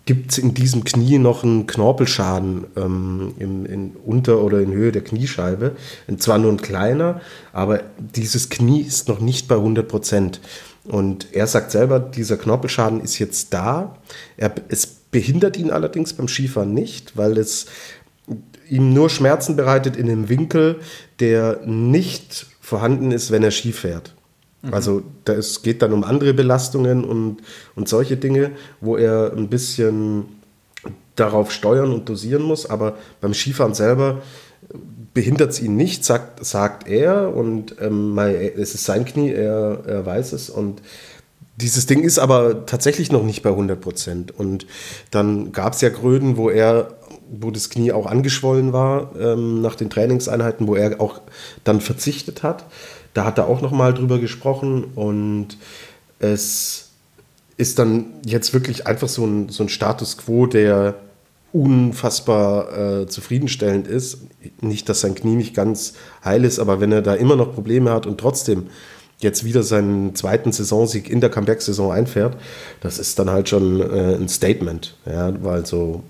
gibt 0.07 0.31
es 0.31 0.37
in 0.39 0.55
diesem 0.55 0.83
Knie 0.83 1.19
noch 1.19 1.43
einen 1.43 1.67
Knorpelschaden 1.67 2.65
ähm, 2.75 3.33
in, 3.37 3.65
in 3.65 3.91
unter 4.03 4.41
oder 4.41 4.59
in 4.61 4.71
Höhe 4.71 4.91
der 4.91 5.03
Kniescheibe. 5.03 5.75
Und 6.07 6.23
zwar 6.23 6.39
nur 6.39 6.51
ein 6.51 6.61
kleiner, 6.61 7.21
aber 7.53 7.83
dieses 7.99 8.49
Knie 8.49 8.81
ist 8.81 9.07
noch 9.09 9.19
nicht 9.19 9.47
bei 9.47 9.55
100 9.55 9.87
Prozent. 9.87 10.41
Und 10.85 11.27
er 11.33 11.45
sagt 11.45 11.71
selber, 11.71 11.99
dieser 11.99 12.37
Knorpelschaden 12.37 13.01
ist 13.01 13.19
jetzt 13.19 13.53
da. 13.53 13.97
Er, 14.37 14.55
es 14.69 14.87
behindert 14.87 15.57
ihn 15.57 15.69
allerdings 15.69 16.13
beim 16.13 16.29
Skifahren 16.29 16.73
nicht, 16.73 17.17
weil 17.17 17.37
es 17.37 17.65
ihm 18.69 18.93
nur 18.93 19.09
Schmerzen 19.09 19.57
bereitet 19.57 19.97
in 19.97 20.09
einem 20.09 20.29
Winkel, 20.29 20.79
der 21.19 21.61
nicht 21.65 22.47
vorhanden 22.61 23.11
ist, 23.11 23.29
wenn 23.31 23.43
er 23.43 23.51
Ski 23.51 23.73
fährt. 23.73 24.16
Mhm. 24.61 24.73
Also 24.73 25.03
es 25.25 25.61
geht 25.61 25.81
dann 25.81 25.93
um 25.93 26.03
andere 26.03 26.33
Belastungen 26.33 27.03
und, 27.03 27.37
und 27.75 27.87
solche 27.87 28.17
Dinge, 28.17 28.51
wo 28.81 28.97
er 28.97 29.33
ein 29.35 29.49
bisschen 29.49 30.25
darauf 31.15 31.51
steuern 31.51 31.91
und 31.91 32.07
dosieren 32.09 32.43
muss, 32.43 32.69
aber 32.69 32.97
beim 33.21 33.33
Skifahren 33.33 33.73
selber 33.73 34.21
behindert 35.13 35.51
es 35.51 35.61
ihn 35.61 35.75
nicht, 35.75 36.05
sagt, 36.05 36.45
sagt 36.45 36.87
er 36.87 37.35
und 37.35 37.75
ähm, 37.81 38.17
es 38.17 38.75
ist 38.75 38.85
sein 38.85 39.05
Knie, 39.05 39.31
er, 39.31 39.83
er 39.85 40.05
weiß 40.05 40.33
es 40.33 40.49
und 40.49 40.81
dieses 41.59 41.87
Ding 41.87 42.03
ist 42.03 42.19
aber 42.19 42.67
tatsächlich 42.67 43.11
noch 43.11 43.23
nicht 43.23 43.41
bei 43.41 43.49
100 43.49 43.81
Prozent. 43.81 44.37
Und 44.37 44.67
dann 45.09 45.51
gab 45.51 45.73
es 45.73 45.81
ja 45.81 45.89
Gröden, 45.89 46.37
wo 46.37 46.51
er, 46.51 46.97
wo 47.31 47.49
das 47.49 47.71
Knie 47.71 47.91
auch 47.91 48.05
angeschwollen 48.05 48.73
war 48.73 49.15
ähm, 49.19 49.61
nach 49.61 49.73
den 49.73 49.89
Trainingseinheiten, 49.89 50.67
wo 50.67 50.75
er 50.75 51.01
auch 51.01 51.19
dann 51.63 51.81
verzichtet 51.81 52.43
hat. 52.43 52.65
Da 53.17 53.25
hat 53.25 53.39
er 53.39 53.47
auch 53.47 53.61
nochmal 53.61 53.95
drüber 53.95 54.19
gesprochen 54.19 54.83
und 54.93 55.57
es 56.19 56.89
ist 57.57 57.79
dann 57.79 58.05
jetzt 58.23 58.53
wirklich 58.53 58.85
einfach 58.85 59.07
so 59.07 59.25
ein, 59.25 59.49
so 59.49 59.63
ein 59.63 59.69
Status 59.69 60.19
quo, 60.19 60.45
der 60.45 60.93
unfassbar 61.51 62.77
äh, 62.77 63.07
zufriedenstellend 63.07 63.87
ist. 63.87 64.19
Nicht, 64.61 64.87
dass 64.87 65.01
sein 65.01 65.15
Knie 65.15 65.35
nicht 65.35 65.55
ganz 65.55 65.95
heil 66.23 66.45
ist, 66.45 66.59
aber 66.59 66.79
wenn 66.79 66.91
er 66.91 67.01
da 67.01 67.15
immer 67.15 67.35
noch 67.35 67.55
Probleme 67.55 67.89
hat 67.89 68.05
und 68.05 68.19
trotzdem 68.19 68.67
jetzt 69.17 69.43
wieder 69.43 69.63
seinen 69.63 70.13
zweiten 70.13 70.51
Saisonsieg 70.51 71.09
in 71.09 71.19
der 71.19 71.31
Comeback-Saison 71.31 71.91
einfährt, 71.91 72.37
das 72.81 72.99
ist 72.99 73.17
dann 73.17 73.31
halt 73.31 73.49
schon 73.49 73.81
äh, 73.81 74.13
ein 74.13 74.29
Statement. 74.29 74.95
Ja, 75.07 75.33
weil 75.43 75.65
so, 75.65 76.03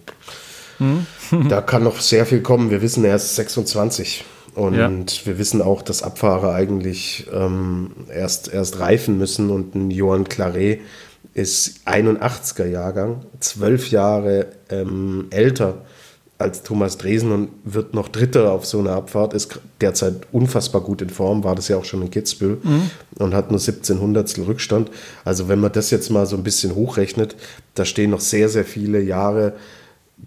hm. 0.80 1.08
da 1.48 1.62
kann 1.62 1.86
noch 1.86 2.02
sehr 2.02 2.26
viel 2.26 2.42
kommen. 2.42 2.70
Wir 2.70 2.82
wissen, 2.82 3.06
er 3.06 3.16
ist 3.16 3.34
26. 3.38 4.26
Und 4.58 4.76
ja. 4.76 4.92
wir 5.26 5.38
wissen 5.38 5.62
auch, 5.62 5.84
dass 5.84 6.02
Abfahrer 6.02 6.56
eigentlich 6.56 7.28
ähm, 7.32 7.92
erst, 8.12 8.52
erst 8.52 8.80
reifen 8.80 9.20
müssen 9.20 9.52
und 9.52 9.76
ein 9.76 9.92
Johann 9.92 10.24
Claret 10.24 10.80
ist 11.36 11.82
81er 11.86 12.66
Jahrgang, 12.66 13.24
zwölf 13.40 13.92
Jahre 13.92 14.48
ähm, 14.72 15.28
älter 15.30 15.86
als 16.40 16.64
Thomas 16.64 16.98
Dresen 16.98 17.32
und 17.32 17.50
wird 17.66 17.94
noch 17.94 18.08
Dritter 18.08 18.52
auf 18.52 18.66
so 18.66 18.80
einer 18.80 18.94
Abfahrt, 18.94 19.36
ist 19.36 19.60
derzeit 19.80 20.26
unfassbar 20.32 20.82
gut 20.82 21.04
in 21.04 21.12
Form, 21.12 21.44
war 21.44 21.54
das 21.54 21.68
ja 21.68 21.78
auch 21.78 21.86
schon 21.86 22.02
in 22.02 22.10
Kitzbühel 22.10 22.58
mhm. 22.64 22.90
und 23.20 23.36
hat 23.36 23.52
nur 23.52 23.60
17 23.60 24.00
Hundertstel 24.00 24.46
Rückstand. 24.46 24.90
Also 25.24 25.50
wenn 25.50 25.60
man 25.60 25.72
das 25.72 25.92
jetzt 25.92 26.10
mal 26.10 26.26
so 26.26 26.36
ein 26.36 26.44
bisschen 26.44 26.74
hochrechnet, 26.74 27.36
da 27.76 27.86
stehen 27.86 28.10
noch 28.10 28.22
sehr, 28.22 28.50
sehr 28.50 28.66
viele 28.66 29.02
Jahre 29.02 29.54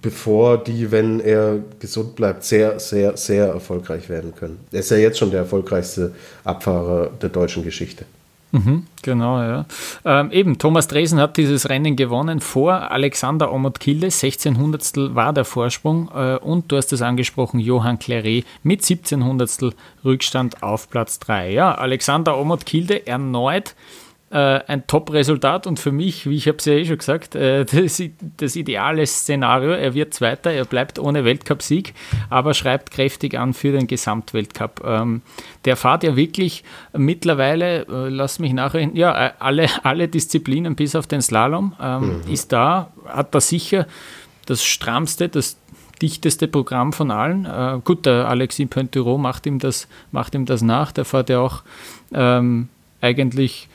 bevor 0.03 0.59
die, 0.59 0.91
wenn 0.91 1.21
er 1.21 1.59
gesund 1.79 2.17
bleibt, 2.17 2.45
sehr, 2.45 2.79
sehr, 2.81 3.17
sehr 3.17 3.47
erfolgreich 3.47 4.09
werden 4.09 4.35
können. 4.35 4.61
Er 4.73 4.81
ist 4.81 4.91
ja 4.91 4.97
jetzt 4.97 5.19
schon 5.19 5.31
der 5.31 5.41
erfolgreichste 5.41 6.13
Abfahrer 6.45 7.11
der 7.21 7.29
deutschen 7.29 7.65
Geschichte. 7.65 8.05
Mhm, 8.53 8.87
genau, 9.03 9.41
ja. 9.41 9.65
Ähm, 10.05 10.33
eben, 10.33 10.59
Thomas 10.59 10.89
Dresen 10.89 11.21
hat 11.21 11.37
dieses 11.37 11.69
Rennen 11.69 11.95
gewonnen 11.95 12.41
vor 12.41 12.91
Alexander 12.91 13.53
Omot-Kilde. 13.53 14.11
16 14.11 14.59
Hundertstel 14.59 15.15
war 15.15 15.33
der 15.33 15.45
Vorsprung. 15.45 16.11
Äh, 16.13 16.37
und 16.39 16.71
du 16.73 16.77
hast 16.77 16.93
es 16.93 17.01
angesprochen, 17.01 17.61
Johann 17.61 18.01
Claret 18.01 18.45
mit 18.65 18.85
17 18.85 19.25
Hundertstel 19.25 19.73
Rückstand 20.05 20.65
auf 20.65 20.91
Platz 20.91 21.21
3. 21.21 21.53
Ja, 21.53 21.75
Alexander 21.77 22.39
Omot-Kilde 22.39 23.07
erneut 23.07 23.77
äh, 24.31 24.61
ein 24.67 24.87
Top-Resultat 24.87 25.67
und 25.67 25.81
für 25.81 25.91
mich, 25.91 26.29
wie 26.29 26.37
ich 26.37 26.47
habe 26.47 26.59
es 26.59 26.65
ja 26.65 26.75
eh 26.75 26.85
schon 26.85 26.99
gesagt, 26.99 27.35
äh, 27.35 27.65
das, 27.71 28.01
das, 28.37 28.57
ideale 28.57 29.05
Szenario. 29.05 29.73
Er 29.73 29.95
wird 29.95 30.15
Zweiter, 30.15 30.53
er 30.53 30.65
bleibt 30.65 30.99
ohne 30.99 31.25
Weltcupsieg, 31.25 31.95
aber 32.29 32.55
schreibt 32.55 32.93
kräftig 32.93 33.37
an 33.37 33.55
für 33.55 33.73
den 33.73 33.89
Gesamtweltcup. 33.89 34.83
Ähm, 34.85 35.23
der 35.65 35.77
fährt 35.77 36.05
ja 36.05 36.15
wirklich 36.15 36.63
mittlerweile, 36.97 37.87
äh, 37.89 38.09
lass 38.09 38.39
mich 38.39 38.53
nachrechnen, 38.53 38.95
ja, 38.95 39.27
äh, 39.27 39.33
alle, 39.41 39.69
alle 39.83 40.07
Disziplinen 40.07 40.77
bis 40.77 40.95
auf 40.95 41.09
den 41.09 41.23
Slalom 41.23 41.75
ähm, 41.81 42.23
mhm. 42.25 42.33
ist 42.33 42.53
da, 42.53 42.93
hat 43.07 43.35
da 43.35 43.41
sicher 43.41 43.87
das 44.47 44.65
strammste, 44.65 45.29
das 45.29 45.57
dichteste 46.01 46.47
Programm 46.47 46.93
von 46.93 47.11
allen. 47.11 47.47
Äh, 47.47 47.81
gut, 47.85 48.07
der 48.07 48.29
Alexis 48.29 48.69
Pointureau 48.69 49.19
macht 49.19 49.47
ihm 49.47 49.59
das, 49.59 49.89
macht 50.13 50.37
ihm 50.37 50.47
das 50.47 50.63
nach, 50.63 50.93
der 50.93 51.05
fährt 51.05 51.31
ja 51.31 51.41
auch 51.41 51.63
ähm, 52.13 52.69
eigentlich 53.01 53.69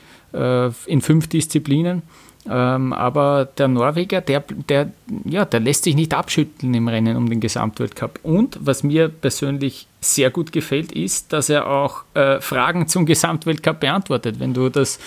in 0.86 1.00
fünf 1.00 1.28
Disziplinen. 1.28 2.02
Ähm, 2.48 2.92
aber 2.92 3.48
der 3.58 3.68
Norweger, 3.68 4.20
der, 4.20 4.44
der, 4.68 4.90
ja, 5.24 5.44
der 5.44 5.60
lässt 5.60 5.84
sich 5.84 5.94
nicht 5.94 6.14
abschütteln 6.14 6.74
im 6.74 6.88
Rennen 6.88 7.16
um 7.16 7.28
den 7.28 7.40
Gesamtweltcup. 7.40 8.20
Und 8.22 8.58
was 8.60 8.82
mir 8.82 9.08
persönlich 9.08 9.86
sehr 10.00 10.30
gut 10.30 10.52
gefällt, 10.52 10.92
ist, 10.92 11.32
dass 11.32 11.48
er 11.48 11.68
auch 11.68 12.04
äh, 12.14 12.40
Fragen 12.40 12.86
zum 12.86 13.06
Gesamtweltcup 13.06 13.80
beantwortet. 13.80 14.38
Wenn 14.38 14.54
du 14.54 14.68
das 14.68 14.98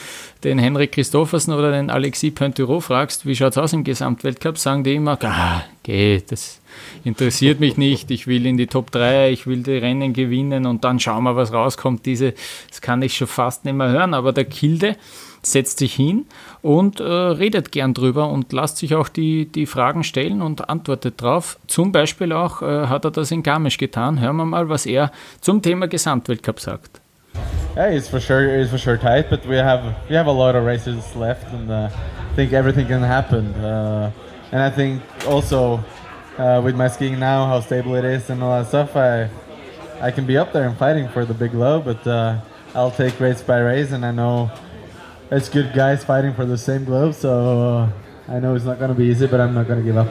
den 0.43 0.60
Henrik 0.60 0.93
Christoffersen 0.93 1.53
oder 1.53 1.72
den 1.72 1.89
Alexis 1.89 2.34
Pointureau 2.34 2.79
fragst, 2.79 3.25
wie 3.25 3.36
schaut 3.36 3.53
es 3.53 3.58
aus 3.58 3.74
im 3.74 3.84
Gesamtweltcup, 3.84 4.58
sagen 4.58 4.84
die 4.84 4.96
immer, 4.96 5.17
ah, 5.24 5.63
geh, 5.84 6.22
das 6.27 6.60
interessiert 7.03 7.60
mich 7.60 7.77
nicht, 7.77 8.12
ich 8.12 8.27
will 8.27 8.46
in 8.46 8.58
die 8.58 8.67
Top 8.67 8.91
3, 8.91 9.31
ich 9.31 9.48
will 9.48 9.63
die 9.63 9.77
Rennen 9.77 10.13
gewinnen 10.13 10.65
und 10.65 10.84
dann 10.84 11.00
schauen 11.00 11.24
wir, 11.24 11.36
was 11.36 11.53
rauskommt. 11.53 12.05
Diese, 12.05 12.34
das 12.69 12.81
kann 12.81 13.01
ich 13.01 13.15
schon 13.15 13.27
fast 13.27 13.65
nicht 13.65 13.75
mehr 13.75 13.89
hören, 13.89 14.13
aber 14.13 14.34
der 14.34 14.46
Kilde, 14.46 14.96
setzt 15.41 15.79
sich 15.79 15.93
hin 15.93 16.25
und 16.61 16.99
äh, 16.99 17.03
redet 17.03 17.71
gern 17.71 17.93
drüber 17.93 18.29
und 18.29 18.51
lässt 18.53 18.77
sich 18.77 18.95
auch 18.95 19.09
die, 19.09 19.45
die 19.45 19.65
Fragen 19.65 20.03
stellen 20.03 20.41
und 20.41 20.69
antwortet 20.69 21.21
drauf. 21.21 21.57
Zum 21.67 21.91
Beispiel 21.91 22.33
auch 22.33 22.61
äh, 22.61 22.87
hat 22.87 23.05
er 23.05 23.11
das 23.11 23.31
in 23.31 23.43
Garmisch 23.43 23.77
getan. 23.77 24.19
Hören 24.19 24.37
wir 24.37 24.45
mal, 24.45 24.69
was 24.69 24.85
er 24.85 25.11
zum 25.41 25.61
Thema 25.61 25.87
Gesamtweltcup 25.87 26.59
sagt. 26.59 27.01
Yeah, 27.77 27.91
it's 27.91 28.09
for 28.09 28.19
sure 28.19 28.45
it's 28.45 28.71
for 28.71 28.79
sure 28.79 28.97
tight, 28.97 29.29
but 29.29 29.47
we 29.47 29.57
have 29.57 29.95
we 30.09 30.15
have 30.15 30.27
a 30.27 30.33
lot 30.33 30.55
of 30.55 30.65
races 30.65 31.15
left, 31.15 31.53
and 31.53 31.69
uh, 31.69 31.87
I 31.87 32.35
think 32.35 32.51
everything 32.51 32.87
can 32.87 33.03
happen. 33.03 33.53
Uh, 33.55 34.11
and 34.51 34.61
I 34.61 34.69
think 34.69 35.01
also 35.27 35.79
uh, 36.37 36.61
with 36.63 36.75
my 36.75 36.89
skiing 36.89 37.19
now, 37.19 37.45
how 37.45 37.61
stable 37.61 37.95
it 37.95 38.03
is, 38.03 38.29
and 38.29 38.43
all 38.43 38.57
that 38.57 38.67
stuff, 38.67 38.95
I 38.95 39.29
I 40.01 40.11
can 40.11 40.25
be 40.25 40.37
up 40.37 40.51
there 40.51 40.67
and 40.67 40.75
fighting 40.77 41.07
for 41.09 41.25
the 41.25 41.33
big 41.33 41.53
low, 41.53 41.79
but 41.79 42.05
uh, 42.07 42.39
I'll 42.73 42.91
take 42.91 43.19
race 43.19 43.43
by 43.43 43.59
race, 43.59 43.93
and 43.93 44.03
I 44.03 44.11
know 44.11 44.49
it's 45.31 45.50
good 45.50 45.74
guys 45.74 46.03
fighting 46.03 46.33
for 46.33 46.45
the 46.45 46.57
same 46.57 46.86
globe, 46.86 47.13
so 47.13 47.29
uh, 47.29 47.89
I 48.27 48.39
know 48.39 48.55
it's 48.55 48.65
not 48.65 48.79
going 48.79 48.89
to 48.89 48.95
be 48.95 49.05
easy, 49.05 49.27
but 49.27 49.39
I'm 49.39 49.53
not 49.53 49.67
going 49.67 49.79
to 49.79 49.86
give 49.86 49.98
up. 49.98 50.07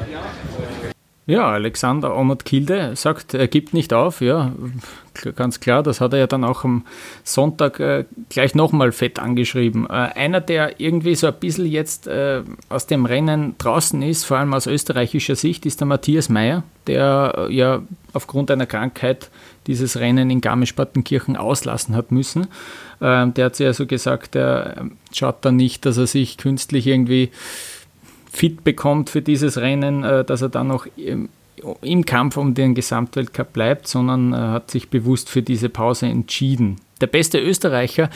Ja, 1.26 1.52
Alexander 1.52 2.16
Omot-Kilde 2.16 2.96
sagt, 2.96 3.34
er 3.34 3.48
gibt 3.48 3.75
nicht 3.75 3.92
auf. 3.92 4.22
Ja, 4.22 4.50
ganz 5.37 5.60
klar, 5.60 5.82
das 5.82 6.00
hat 6.00 6.14
er 6.14 6.20
ja 6.20 6.26
dann 6.26 6.42
auch 6.42 6.64
am 6.64 6.87
Sonntag 7.22 7.80
äh, 7.80 8.06
gleich 8.30 8.54
nochmal 8.54 8.92
fett 8.92 9.18
angeschrieben. 9.18 9.84
Äh, 9.90 9.92
einer, 9.92 10.40
der 10.40 10.80
irgendwie 10.80 11.14
so 11.14 11.26
ein 11.26 11.34
bisschen 11.34 11.66
jetzt 11.66 12.06
äh, 12.06 12.40
aus 12.70 12.87
dem 12.87 13.04
Rennen 13.04 13.56
draußen 13.58 14.00
ist, 14.00 14.25
vor 14.25 14.38
allem 14.38 14.54
aus 14.54 14.66
österreichischer 14.66 15.37
Sicht, 15.37 15.66
ist 15.66 15.80
der 15.80 15.87
Matthias 15.87 16.30
Meyer, 16.30 16.62
der 16.87 17.34
äh, 17.37 17.54
ja 17.54 17.82
aufgrund 18.14 18.50
einer 18.50 18.64
Krankheit 18.64 19.28
dieses 19.68 19.98
Rennen 19.98 20.30
in 20.30 20.40
Garmisch-Partenkirchen 20.40 21.37
auslassen 21.37 21.94
hat 21.94 22.10
müssen. 22.10 22.48
Ähm, 23.00 23.34
der 23.34 23.46
hat 23.46 23.56
sich 23.56 23.66
also 23.66 23.87
gesagt, 23.87 24.34
er 24.34 24.88
schaut 25.12 25.44
dann 25.44 25.54
nicht, 25.54 25.87
dass 25.87 25.98
er 25.98 26.08
sich 26.08 26.38
künstlich 26.38 26.88
irgendwie 26.88 27.30
fit 28.32 28.64
bekommt 28.64 29.10
für 29.10 29.22
dieses 29.22 29.58
Rennen, 29.58 30.02
äh, 30.02 30.25
dass 30.25 30.42
er 30.42 30.48
dann 30.48 30.66
noch 30.66 30.87
im, 30.96 31.28
im 31.82 32.04
Kampf 32.04 32.37
um 32.37 32.54
den 32.54 32.75
Gesamtweltcup 32.75 33.52
bleibt, 33.52 33.87
sondern 33.87 34.32
äh, 34.32 34.37
hat 34.37 34.70
sich 34.70 34.88
bewusst 34.88 35.28
für 35.28 35.42
diese 35.42 35.68
Pause 35.68 36.06
entschieden. 36.06 36.76
Der 37.00 37.06
beste 37.06 37.38
Österreicher 37.38 38.10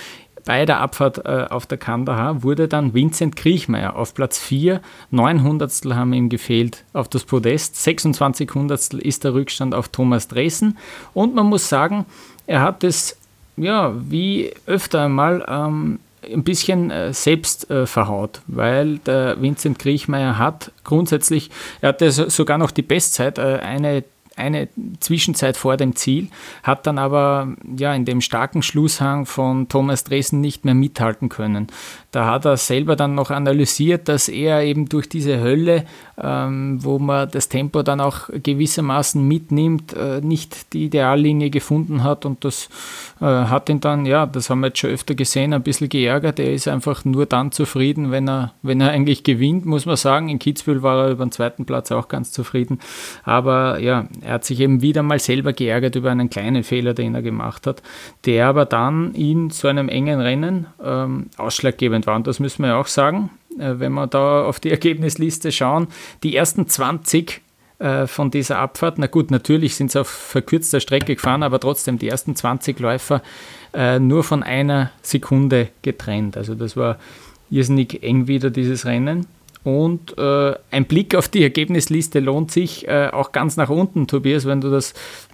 bei 0.45 0.67
der 0.67 0.81
Abfahrt 0.81 1.25
äh, 1.25 1.47
auf 1.51 1.67
der 1.67 1.79
Kandahar 1.79 2.43
wurde 2.43 2.69
dann 2.69 2.95
Vincent 2.95 3.37
Kriechmeier 3.37 3.97
auf 3.97 4.15
Platz 4.15 4.39
4. 4.39 4.81
9 5.11 5.43
Hundertstel 5.43 5.95
haben 5.95 6.13
ihm 6.13 6.29
gefehlt 6.29 6.85
auf 6.93 7.09
das 7.09 7.25
Podest. 7.25 7.77
26 7.77 8.51
Hundertstel 8.55 8.99
ist 9.01 9.25
der 9.25 9.35
Rückstand 9.35 9.75
auf 9.75 9.89
Thomas 9.89 10.29
Dresen. 10.29 10.79
Und 11.15 11.35
man 11.35 11.47
muss 11.47 11.69
sagen, 11.69 12.07
er 12.47 12.61
hat 12.61 12.85
es 12.85 13.17
ja 13.57 13.95
wie 13.97 14.53
öfter 14.67 15.03
einmal 15.03 15.45
ähm, 15.49 16.01
ein 16.31 16.45
bisschen 16.45 16.91
äh, 16.91 17.13
selbst 17.13 17.71
äh, 17.71 17.87
verhaut, 17.87 18.43
weil 18.47 18.99
der 18.99 19.41
Vincent 19.41 19.79
Kriechmeier 19.79 20.39
hat 20.39 20.73
grundsätzlich, 20.85 21.51
er 21.81 21.91
hatte 21.91 22.11
sogar 22.11 22.59
noch 22.59 22.71
die 22.71 22.83
Bestzeit, 22.83 23.39
äh, 23.39 23.59
eine 23.63 24.05
eine 24.37 24.69
Zwischenzeit 25.01 25.57
vor 25.57 25.77
dem 25.77 25.97
Ziel, 25.97 26.29
hat 26.63 26.87
dann 26.87 26.99
aber 26.99 27.55
ja 27.77 27.95
in 27.95 28.05
dem 28.05 28.21
starken 28.21 28.63
Schlusshang 28.63 29.27
von 29.27 29.69
Thomas 29.69 30.05
Dresden 30.05 30.41
nicht 30.41 30.65
mehr 30.65 30.75
mithalten 30.75 31.29
können. 31.29 31.69
Da 32.11 32.27
hat 32.27 32.45
er 32.45 32.57
selber 32.57 32.97
dann 32.97 33.15
noch 33.15 33.31
analysiert, 33.31 34.09
dass 34.09 34.29
er 34.29 34.63
eben 34.63 34.89
durch 34.89 35.09
diese 35.09 35.41
Hölle, 35.41 35.87
wo 36.23 36.99
man 36.99 37.29
das 37.31 37.49
Tempo 37.49 37.83
dann 37.83 38.01
auch 38.01 38.29
gewissermaßen 38.33 39.27
mitnimmt, 39.27 39.93
äh, 39.95 40.21
nicht 40.21 40.73
die 40.73 40.85
Ideallinie 40.85 41.51
gefunden 41.51 42.05
hat 42.05 42.25
und 42.25 42.45
das 42.45 42.69
äh, 43.21 43.25
hat 43.25 43.69
ihn 43.69 43.81
dann, 43.81 44.07
ja, 44.07 44.27
das 44.27 44.49
haben 44.49 44.61
wir 44.61 44.69
jetzt 44.69 44.79
schon 44.79 44.91
öfter 44.91 45.15
gesehen, 45.15 45.53
ein 45.53 45.63
bisschen 45.63 45.89
geärgert. 45.89 46.39
Er 46.39 46.53
ist 46.53 46.69
einfach 46.69 47.05
nur 47.05 47.27
dann 47.27 47.51
zufrieden, 47.51 48.11
wenn 48.13 48.29
er, 48.29 48.53
wenn 48.63 48.81
er 48.81 48.91
eigentlich 48.91 49.25
gewinnt, 49.25 49.67
muss 49.67 49.85
man 49.85 49.97
sagen. 49.97 50.29
In 50.29 50.39
Kitzbühel 50.39 50.83
war 50.83 51.07
er 51.07 51.11
über 51.11 51.25
den 51.25 51.33
zweiten 51.33 51.65
Platz 51.65 51.91
auch 51.91 52.07
ganz 52.07 52.31
zufrieden. 52.31 52.79
Aber 53.25 53.81
ja, 53.81 54.07
er 54.21 54.35
hat 54.35 54.45
sich 54.45 54.61
eben 54.61 54.81
wieder 54.81 55.03
mal 55.03 55.19
selber 55.19 55.53
geärgert 55.53 55.97
über 55.97 56.11
einen 56.11 56.31
kleinen 56.31 56.63
Fehler, 56.63 56.95
den 56.95 57.15
er 57.15 57.23
gemacht 57.23 57.67
hat, 57.67 57.83
der 58.27 58.47
aber 58.47 58.65
dann 58.65 59.13
in 59.15 59.51
so 59.51 59.69
einem 59.69 59.89
engen 59.89 60.21
Rennen 60.21 60.67
ähm, 60.83 61.27
ausschlaggebend 61.37 62.07
war. 62.07 62.17
Und 62.17 62.27
das 62.27 62.39
müssen 62.41 62.63
wir 62.63 62.69
ja 62.69 62.77
auch 62.77 62.87
sagen, 62.87 63.31
wenn 63.57 63.93
wir 63.93 64.07
da 64.07 64.45
auf 64.45 64.61
die 64.61 64.71
Ergebnisliste 64.73 65.53
schauen. 65.53 65.89
Die 66.23 66.37
ersten 66.37 66.67
20 66.67 67.41
äh, 67.79 68.07
von 68.07 68.31
dieser 68.31 68.59
Abfahrt, 68.59 68.99
na 68.99 69.09
gut, 69.09 69.31
natürlich 69.31 69.75
sind 69.75 69.91
sie 69.91 70.01
auf 70.01 70.09
verkürzter 70.09 70.79
Strecke 70.79 71.17
gefahren, 71.17 71.43
aber 71.43 71.59
trotzdem 71.59 71.99
die 71.99 72.09
ersten 72.09 72.37
20 72.37 72.79
Läufer 72.79 73.23
äh, 73.75 73.99
nur 73.99 74.23
von 74.23 74.43
einer 74.43 74.93
Sekunde 75.03 75.69
getrennt. 75.83 76.37
Also 76.37 76.55
das 76.55 76.77
war 76.77 76.99
irrsinnig 77.51 78.03
eng 78.03 78.29
wieder 78.29 78.51
dieses 78.51 78.87
Rennen. 78.87 79.27
Und 79.65 80.17
äh, 80.19 80.55
ein 80.71 80.87
Blick 80.87 81.15
auf 81.15 81.29
die 81.29 81.43
Ergebnisliste 81.43 82.21
lohnt 82.21 82.51
sich 82.51 82.87
äh, 82.89 83.11
auch 83.13 83.33
ganz 83.33 83.57
nach 83.57 83.69
unten, 83.69 84.09
Tobias, 84.09 84.45
wenn 84.45 84.61
du 84.61 84.71
das 84.71 84.93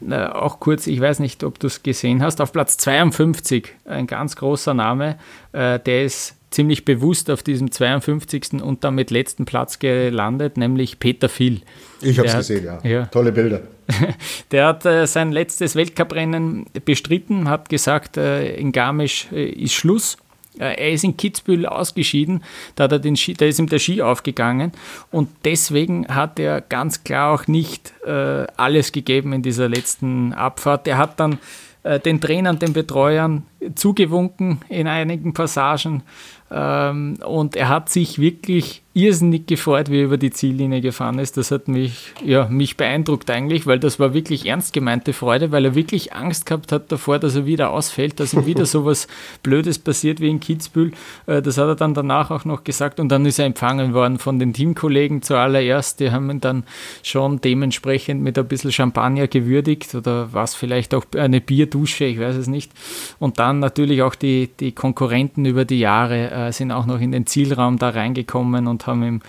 äh, 0.09 0.15
auch 0.15 0.61
kurz, 0.61 0.87
ich 0.87 1.01
weiß 1.01 1.21
nicht, 1.21 1.45
ob 1.45 1.59
du 1.59 1.67
es 1.67 1.83
gesehen 1.83 2.23
hast, 2.23 2.41
auf 2.41 2.53
Platz 2.53 2.77
52, 2.77 3.69
ein 3.87 4.07
ganz 4.07 4.37
großer 4.37 4.75
Name, 4.75 5.19
äh, 5.53 5.79
der 5.81 6.05
ist 6.05 6.38
ziemlich 6.51 6.85
bewusst 6.85 7.31
auf 7.31 7.43
diesem 7.43 7.71
52. 7.71 8.63
und 8.63 8.85
damit 8.85 9.11
letzten 9.11 9.45
Platz 9.45 9.79
gelandet, 9.79 10.57
nämlich 10.57 10.99
Peter 10.99 11.29
Phil. 11.29 11.61
Ich 12.01 12.19
habe 12.19 12.29
es 12.29 12.37
gesehen, 12.37 12.65
ja. 12.65 12.81
ja. 12.83 13.07
Tolle 13.07 13.33
Bilder. 13.33 13.63
Der 14.51 14.67
hat 14.67 14.85
äh, 14.85 15.07
sein 15.07 15.33
letztes 15.33 15.75
Weltcuprennen 15.75 16.67
bestritten, 16.85 17.49
hat 17.49 17.69
gesagt, 17.69 18.17
äh, 18.17 18.55
in 18.57 18.73
Garmisch 18.73 19.29
äh, 19.33 19.49
ist 19.49 19.73
Schluss. 19.73 20.17
Äh, 20.59 20.75
er 20.75 20.93
ist 20.93 21.05
in 21.05 21.17
Kitzbühel 21.17 21.67
ausgeschieden, 21.67 22.43
da, 22.75 22.85
hat 22.85 22.93
er 22.93 22.99
den 22.99 23.17
Ski, 23.17 23.35
da 23.35 23.47
ist 23.47 23.59
ihm 23.59 23.69
der 23.69 23.79
Ski 23.79 24.03
aufgegangen 24.03 24.73
und 25.11 25.29
deswegen 25.45 26.09
hat 26.09 26.39
er 26.39 26.61
ganz 26.61 27.05
klar 27.05 27.35
auch 27.35 27.47
nicht 27.47 27.93
äh, 28.05 28.47
alles 28.57 28.93
gegeben 28.93 29.33
in 29.33 29.43
dieser 29.43 29.69
letzten 29.69 30.33
Abfahrt. 30.33 30.87
Er 30.89 30.99
hat 30.99 31.21
dann 31.21 31.39
äh, 31.85 32.01
den 32.01 32.21
Trainern, 32.21 32.59
den 32.59 32.73
Betreuern 32.73 33.45
zugewunken 33.75 34.61
in 34.69 34.87
einigen 34.87 35.33
Passagen 35.33 36.03
und 36.51 37.57
er 37.57 37.69
hat 37.69 37.89
sich 37.89 38.19
wirklich 38.19 38.83
irrsinnig 38.95 39.47
gefreut, 39.47 39.91
wie 39.91 39.99
er 39.99 40.07
über 40.07 40.17
die 40.17 40.31
Ziellinie 40.31 40.81
gefahren 40.81 41.19
ist. 41.19 41.37
Das 41.37 41.51
hat 41.51 41.69
mich, 41.69 42.15
ja, 42.25 42.49
mich 42.49 42.77
beeindruckt 42.77 43.31
eigentlich, 43.31 43.67
weil 43.67 43.79
das 43.79 44.01
war 44.01 44.13
wirklich 44.13 44.47
ernst 44.47 44.73
gemeinte 44.73 45.13
Freude, 45.13 45.53
weil 45.53 45.65
er 45.67 45.75
wirklich 45.75 46.15
Angst 46.15 46.47
gehabt 46.47 46.73
hat 46.73 46.91
davor, 46.91 47.19
dass 47.19 47.37
er 47.37 47.47
wieder 47.47 47.71
ausfällt, 47.71 48.19
dass 48.19 48.33
ihm 48.33 48.47
wieder 48.47 48.67
so 48.67 48.85
was 48.85 49.07
Blödes 49.43 49.79
passiert 49.79 50.21
wie 50.21 50.29
in 50.29 50.41
Kitzbühel. 50.41 50.93
Äh, 51.27 51.43
das 51.43 51.59
hat 51.59 51.69
er 51.69 51.77
dann 51.77 51.95
danach 51.95 52.33
auch 52.33 52.45
noch 52.45 52.65
gesagt 52.65 52.99
und 52.99 53.09
dann 53.11 53.25
ist 53.25 53.39
er 53.39 53.47
empfangen 53.47 53.95
worden 53.95 54.19
von 54.19 54.39
den 54.41 54.53
Teamkollegen 54.53 55.23
zuallererst. 55.23 56.01
Die 56.01 56.11
haben 56.11 56.31
ihn 56.31 56.41
dann 56.41 56.65
schon 57.05 57.41
dementsprechend 57.41 58.23
mit 58.23 58.37
ein 58.37 58.49
bisschen 58.49 58.73
Champagner 58.73 59.29
gewürdigt 59.29 59.95
oder 59.95 60.33
was 60.33 60.57
vielleicht 60.57 60.93
auch 60.95 61.05
eine 61.17 61.41
Bierdusche, 61.41 62.05
ich 62.05 62.19
weiß 62.19 62.35
es 62.35 62.49
nicht. 62.49 62.73
Und 63.21 63.39
dann 63.39 63.61
natürlich 63.61 64.03
auch 64.03 64.17
die, 64.17 64.51
die 64.59 64.73
Konkurrenten 64.73 65.45
über 65.45 65.65
die 65.65 65.79
Jahre 65.79 66.31
äh, 66.31 66.53
sind 66.53 66.73
auch 66.73 66.87
noch 66.87 67.01
in 67.01 67.13
den 67.13 67.27
Zielraum 67.27 67.79
da 67.79 67.91
reingekommen 67.91 68.67
und 68.67 68.88
haben 68.89 69.03
ihm 69.03 69.21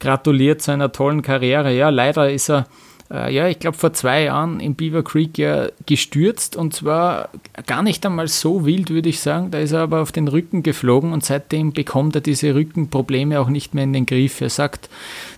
gratuliert 0.00 0.62
zu 0.62 0.70
einer 0.70 0.92
tollen 0.92 1.22
Karriere. 1.22 1.74
Ja, 1.74 1.90
leider 1.90 2.30
ist 2.30 2.48
er, 2.48 2.66
äh, 3.10 3.34
ja, 3.34 3.48
ich 3.48 3.58
glaube 3.58 3.76
vor 3.76 3.92
zwei 3.92 4.24
Jahren 4.24 4.60
in 4.60 4.74
Beaver 4.74 5.02
Creek 5.02 5.38
ja 5.38 5.68
gestürzt 5.86 6.56
und 6.56 6.74
zwar 6.74 7.30
gar 7.66 7.82
nicht 7.82 8.04
einmal 8.06 8.28
so 8.28 8.64
wild, 8.64 8.90
würde 8.90 9.08
ich 9.08 9.20
sagen. 9.20 9.50
Da 9.50 9.58
ist 9.58 9.72
er 9.72 9.80
aber 9.80 10.00
auf 10.00 10.12
den 10.12 10.28
Rücken 10.28 10.62
geflogen 10.62 11.12
und 11.12 11.24
seitdem 11.24 11.72
bekommt 11.72 12.14
er 12.14 12.20
diese 12.20 12.54
Rückenprobleme 12.54 13.40
auch 13.40 13.48
nicht 13.48 13.74
mehr 13.74 13.84
in 13.84 13.92
den 13.92 14.06
Griff. 14.06 14.40
Er 14.40 14.50
sagt, 14.50 14.88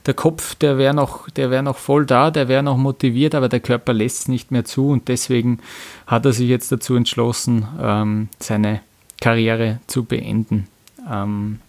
der 0.07 0.15
Kopf, 0.15 0.55
der 0.57 0.79
wäre 0.79 0.95
noch, 0.95 1.29
wär 1.35 1.63
noch 1.63 1.77
voll 1.77 2.07
da, 2.07 2.31
der 2.31 2.49
wäre 2.49 2.63
noch 2.63 2.77
motiviert, 2.77 3.35
aber 3.35 3.49
der 3.49 3.61
Körper 3.61 3.93
lässt 3.93 4.23
es 4.23 4.29
nicht 4.29 4.51
mehr 4.51 4.65
zu 4.65 4.89
und 4.89 5.09
deswegen 5.09 5.59
hat 6.07 6.27
er 6.27 6.33
sich 6.33 6.49
jetzt 6.49 6.73
dazu 6.73 6.97
entschlossen, 6.97 7.67
ähm, 7.81 8.29
seine 8.39 8.81
Karriere 9.21 9.81
zu 9.87 10.05
beenden. 10.05 10.67
Ähm, 11.11 11.61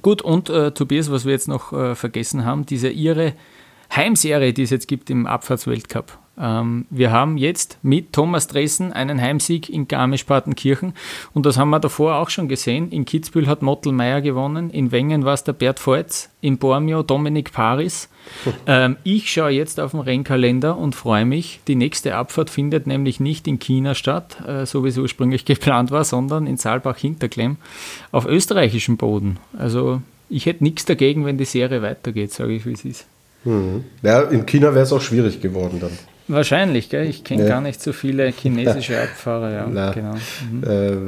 gut, 0.00 0.22
und 0.22 0.48
äh, 0.48 0.72
Tobias, 0.72 1.10
was 1.10 1.24
wir 1.24 1.32
jetzt 1.32 1.48
noch 1.48 1.72
äh, 1.72 1.94
vergessen 1.94 2.44
haben, 2.44 2.64
diese 2.64 2.88
ihre 2.88 3.34
Heimserie, 3.94 4.54
die 4.54 4.62
es 4.62 4.70
jetzt 4.70 4.88
gibt 4.88 5.10
im 5.10 5.26
Abfahrtsweltcup. 5.26 6.18
Ähm, 6.38 6.86
wir 6.90 7.10
haben 7.10 7.36
jetzt 7.36 7.78
mit 7.82 8.12
Thomas 8.12 8.46
Dressen 8.46 8.92
einen 8.92 9.20
Heimsieg 9.20 9.68
in 9.68 9.86
Garmisch-Partenkirchen 9.86 10.94
und 11.34 11.44
das 11.44 11.58
haben 11.58 11.70
wir 11.70 11.80
davor 11.80 12.16
auch 12.16 12.30
schon 12.30 12.48
gesehen. 12.48 12.90
In 12.90 13.04
Kitzbühel 13.04 13.46
hat 13.46 13.62
Mottel 13.62 13.92
Meier 13.92 14.22
gewonnen, 14.22 14.70
in 14.70 14.92
Wengen 14.92 15.24
war 15.24 15.34
es 15.34 15.44
der 15.44 15.52
Bert 15.52 15.78
Volz, 15.78 16.30
in 16.40 16.58
Bormio 16.58 17.02
Dominik 17.02 17.52
Paris. 17.52 18.08
Ähm, 18.64 18.96
ich 19.02 19.32
schaue 19.32 19.50
jetzt 19.50 19.80
auf 19.80 19.90
den 19.90 20.00
Rennkalender 20.00 20.78
und 20.78 20.94
freue 20.94 21.24
mich. 21.24 21.58
Die 21.66 21.74
nächste 21.74 22.14
Abfahrt 22.14 22.48
findet 22.48 22.86
nämlich 22.86 23.18
nicht 23.18 23.48
in 23.48 23.58
China 23.58 23.96
statt, 23.96 24.36
äh, 24.46 24.64
so 24.64 24.84
wie 24.84 24.88
es 24.88 24.98
ursprünglich 24.98 25.44
geplant 25.46 25.90
war, 25.90 26.04
sondern 26.04 26.46
in 26.46 26.56
Saalbach-Hinterklemm 26.56 27.56
auf 28.12 28.24
österreichischem 28.24 28.96
Boden. 28.96 29.38
Also 29.58 30.00
ich 30.28 30.46
hätte 30.46 30.62
nichts 30.62 30.84
dagegen, 30.84 31.26
wenn 31.26 31.36
die 31.36 31.44
Serie 31.44 31.82
weitergeht, 31.82 32.32
sage 32.32 32.54
ich, 32.54 32.64
wie 32.64 32.72
es 32.72 32.84
ist. 32.84 33.06
Mhm. 33.44 33.84
Ja, 34.02 34.22
in 34.22 34.46
China 34.46 34.72
wäre 34.72 34.84
es 34.84 34.92
auch 34.92 35.00
schwierig 35.00 35.40
geworden 35.40 35.78
dann. 35.80 35.98
Wahrscheinlich, 36.28 36.88
gell? 36.88 37.06
ich 37.06 37.24
kenne 37.24 37.42
ja. 37.42 37.48
gar 37.48 37.60
nicht 37.60 37.82
so 37.82 37.92
viele 37.92 38.28
chinesische 38.28 39.00
Abfahrer. 39.02 39.52
Ja, 39.52 39.66
Na, 39.70 39.92
genau. 39.92 40.14
Mhm. 40.50 40.64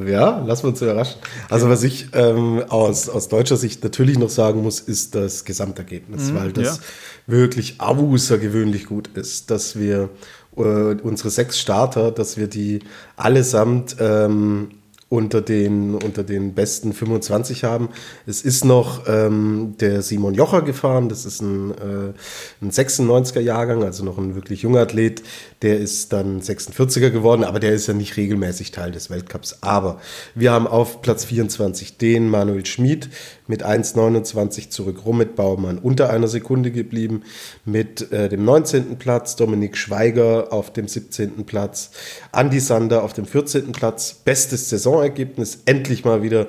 Äh, 0.07 0.11
ja, 0.11 0.42
lassen 0.44 0.64
wir 0.64 0.68
uns 0.70 0.83
überraschen. 0.83 1.20
Also 1.48 1.68
was 1.68 1.83
ich 1.83 2.09
ähm, 2.12 2.62
aus, 2.68 3.09
aus 3.09 3.29
deutscher 3.29 3.57
Sicht 3.57 3.83
natürlich 3.85 4.18
noch 4.18 4.31
sagen 4.31 4.62
muss, 4.62 4.81
ist 4.81 5.14
das 5.14 5.44
Gesamtergebnis, 5.44 6.31
mhm, 6.31 6.37
weil 6.37 6.53
das 6.53 6.77
ja. 6.77 6.83
wirklich 7.27 7.81
außergewöhnlich 7.81 8.87
gut 8.87 9.09
ist, 9.14 9.50
dass 9.50 9.79
wir 9.79 10.11
äh, 10.57 10.61
unsere 10.61 11.31
sechs 11.31 11.59
Starter, 11.61 12.11
dass 12.11 12.37
wir 12.37 12.48
die 12.48 12.81
allesamt 13.16 13.96
ähm, 14.00 14.70
unter 15.14 15.40
den, 15.40 15.94
unter 15.94 16.24
den 16.24 16.55
besten 16.55 16.92
25 16.92 17.62
haben. 17.62 17.88
Es 18.27 18.42
ist 18.42 18.64
noch 18.64 19.07
ähm, 19.07 19.74
der 19.79 20.03
Simon 20.03 20.35
Jocher 20.35 20.62
gefahren, 20.62 21.09
das 21.09 21.24
ist 21.24 21.40
ein, 21.40 21.70
äh, 21.70 22.12
ein 22.61 22.70
96er 22.72 23.38
Jahrgang, 23.38 23.85
also 23.85 24.05
noch 24.05 24.18
ein 24.18 24.35
wirklich 24.35 24.62
junger 24.62 24.81
Athlet, 24.81 25.22
der 25.62 25.79
ist 25.79 26.12
dann 26.12 26.40
46er 26.40 27.11
geworden, 27.11 27.44
aber 27.44 27.61
der 27.61 27.74
ist 27.74 27.87
ja 27.87 27.94
nicht 27.94 28.16
regelmäßig 28.16 28.72
Teil 28.72 28.90
des 28.90 29.09
Weltcups. 29.09 29.59
Aber 29.61 30.00
wir 30.35 30.50
haben 30.50 30.66
auf 30.66 31.00
Platz 31.00 31.24
24 31.24 31.96
den 31.96 32.29
Manuel 32.29 32.66
Schmid 32.66 33.09
mit 33.46 33.64
1,29 33.64 34.70
zurück 34.70 35.04
rum 35.04 35.18
mit 35.18 35.37
Baumann 35.37 35.78
unter 35.78 36.11
einer 36.11 36.28
Sekunde 36.28 36.70
geblieben, 36.70 37.22
mit 37.64 38.11
äh, 38.12 38.28
dem 38.28 38.44
19. 38.44 38.96
Platz 38.96 39.37
Dominik 39.37 39.76
Schweiger 39.76 40.52
auf 40.52 40.72
dem 40.72 40.88
17. 40.88 41.44
Platz, 41.44 41.90
Andy 42.33 42.61
Sander 42.61 43.02
auf 43.02 43.12
dem 43.12 43.26
14. 43.26 43.72
Platz, 43.72 44.14
bestes 44.14 44.70
Saisonergebnis, 44.70 45.59
endlich 45.66 46.04
mal 46.04 46.22
wieder 46.22 46.46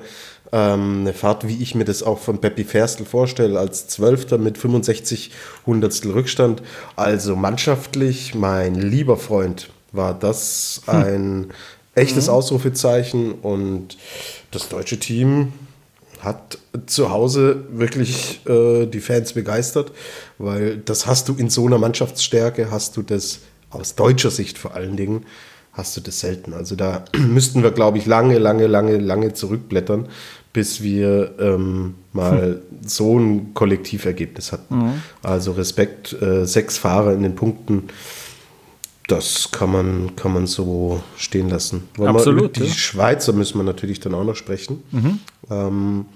ähm, 0.52 1.00
eine 1.00 1.12
Fahrt, 1.12 1.46
wie 1.46 1.62
ich 1.62 1.74
mir 1.74 1.84
das 1.84 2.02
auch 2.02 2.18
von 2.18 2.40
Peppi 2.40 2.64
Ferstl 2.64 3.04
vorstelle, 3.04 3.58
als 3.58 3.88
Zwölfter 3.88 4.38
mit 4.38 4.56
65 4.56 5.32
Hundertstel 5.66 6.12
Rückstand. 6.12 6.62
Also 6.94 7.36
mannschaftlich, 7.36 8.34
mein 8.34 8.74
lieber 8.74 9.16
Freund, 9.16 9.70
war 9.92 10.14
das 10.14 10.82
hm. 10.86 10.94
ein 10.94 11.14
hm. 11.14 11.50
echtes 11.94 12.26
mhm. 12.26 12.32
Ausrufezeichen 12.32 13.32
und 13.32 13.96
das 14.50 14.68
deutsche 14.68 14.98
Team 14.98 15.52
hat 16.26 16.58
zu 16.86 17.10
Hause 17.10 17.64
wirklich 17.70 18.40
äh, 18.46 18.86
die 18.86 19.00
Fans 19.00 19.32
begeistert, 19.32 19.92
weil 20.38 20.76
das 20.76 21.06
hast 21.06 21.28
du 21.28 21.34
in 21.34 21.48
so 21.48 21.66
einer 21.66 21.78
Mannschaftsstärke, 21.78 22.70
hast 22.70 22.96
du 22.96 23.02
das 23.02 23.40
aus 23.70 23.94
deutscher 23.94 24.30
Sicht 24.30 24.58
vor 24.58 24.74
allen 24.74 24.96
Dingen, 24.96 25.24
hast 25.72 25.96
du 25.96 26.00
das 26.00 26.20
selten. 26.20 26.52
Also 26.52 26.76
da 26.76 27.04
müssten 27.16 27.62
wir, 27.62 27.70
glaube 27.70 27.98
ich, 27.98 28.06
lange, 28.06 28.38
lange, 28.38 28.66
lange, 28.66 28.98
lange 28.98 29.32
zurückblättern, 29.32 30.08
bis 30.52 30.82
wir 30.82 31.34
ähm, 31.38 31.94
mal 32.12 32.42
hm. 32.42 32.60
so 32.86 33.18
ein 33.18 33.54
Kollektivergebnis 33.54 34.52
hatten. 34.52 34.76
Mhm. 34.76 35.02
Also 35.22 35.52
Respekt, 35.52 36.20
äh, 36.20 36.44
sechs 36.44 36.76
Fahrer 36.76 37.12
in 37.12 37.22
den 37.22 37.36
Punkten, 37.36 37.84
das 39.06 39.50
kann 39.52 39.70
man, 39.70 40.16
kann 40.16 40.32
man 40.32 40.46
so 40.46 41.00
stehen 41.16 41.48
lassen. 41.48 41.88
Wollen 41.96 42.10
Absolut. 42.10 42.56
die 42.56 42.64
ja. 42.64 42.72
Schweizer 42.72 43.32
müssen 43.32 43.58
wir 43.58 43.64
natürlich 43.64 44.00
dann 44.00 44.14
auch 44.14 44.24
noch 44.24 44.34
sprechen. 44.34 44.82
Mhm. 44.90 45.18
Ähm, 45.50 46.06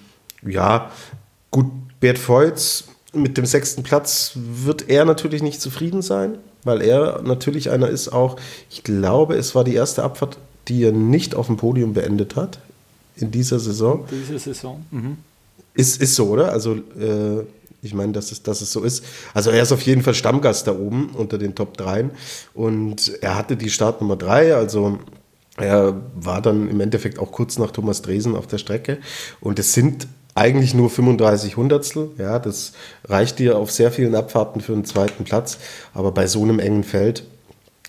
ja, 0.46 0.90
gut, 1.50 1.66
Bert 2.00 2.18
Feutz 2.18 2.85
mit 3.12 3.37
dem 3.37 3.46
sechsten 3.46 3.83
Platz 3.83 4.33
wird 4.35 4.88
er 4.88 5.05
natürlich 5.05 5.42
nicht 5.42 5.61
zufrieden 5.61 6.03
sein, 6.03 6.38
weil 6.64 6.81
er 6.83 7.22
natürlich 7.22 7.70
einer 7.70 7.88
ist 7.88 8.09
auch, 8.09 8.37
ich 8.70 8.83
glaube, 8.85 9.35
es 9.37 9.55
war 9.55 9.64
die 9.64 9.74
erste 9.74 10.03
Abfahrt, 10.03 10.38
die 10.68 10.85
er 10.85 10.92
nicht 10.92 11.35
auf 11.35 11.46
dem 11.46 11.57
Podium 11.57 11.94
beendet 11.94 12.37
hat 12.37 12.61
in 13.16 13.31
dieser 13.31 13.59
Saison. 13.59 14.05
Diese 14.11 14.38
Saison. 14.38 14.85
Mhm. 14.90 15.16
Ist, 15.74 16.00
ist 16.00 16.14
so, 16.14 16.29
oder? 16.29 16.53
Also 16.53 16.74
äh, 16.74 17.44
ich 17.82 17.94
meine, 17.94 18.12
dass 18.12 18.32
es, 18.32 18.42
dass 18.42 18.60
es 18.60 18.72
so 18.72 18.82
ist. 18.82 19.04
Also 19.34 19.50
er 19.50 19.62
ist 19.62 19.72
auf 19.72 19.82
jeden 19.82 20.02
Fall 20.02 20.14
Stammgast 20.14 20.66
da 20.66 20.72
oben 20.72 21.10
unter 21.10 21.38
den 21.38 21.54
Top 21.54 21.76
3 21.76 22.10
und 22.54 23.12
er 23.22 23.36
hatte 23.36 23.56
die 23.56 23.70
Startnummer 23.70 24.16
3, 24.16 24.54
also 24.54 24.98
er 25.56 26.00
war 26.14 26.40
dann 26.40 26.68
im 26.68 26.80
Endeffekt 26.80 27.18
auch 27.18 27.32
kurz 27.32 27.58
nach 27.58 27.70
Thomas 27.70 28.02
Dresen 28.02 28.36
auf 28.36 28.46
der 28.46 28.58
Strecke 28.58 28.98
und 29.40 29.58
es 29.58 29.72
sind 29.72 30.06
eigentlich 30.34 30.74
nur 30.74 30.90
35 30.90 31.56
Hundertstel. 31.56 32.10
Ja, 32.18 32.38
das 32.38 32.72
reicht 33.04 33.38
dir 33.38 33.58
auf 33.58 33.70
sehr 33.70 33.90
vielen 33.90 34.14
Abfahrten 34.14 34.60
für 34.60 34.72
einen 34.72 34.84
zweiten 34.84 35.24
Platz. 35.24 35.58
Aber 35.92 36.12
bei 36.12 36.26
so 36.26 36.42
einem 36.42 36.58
engen 36.58 36.84
Feld 36.84 37.24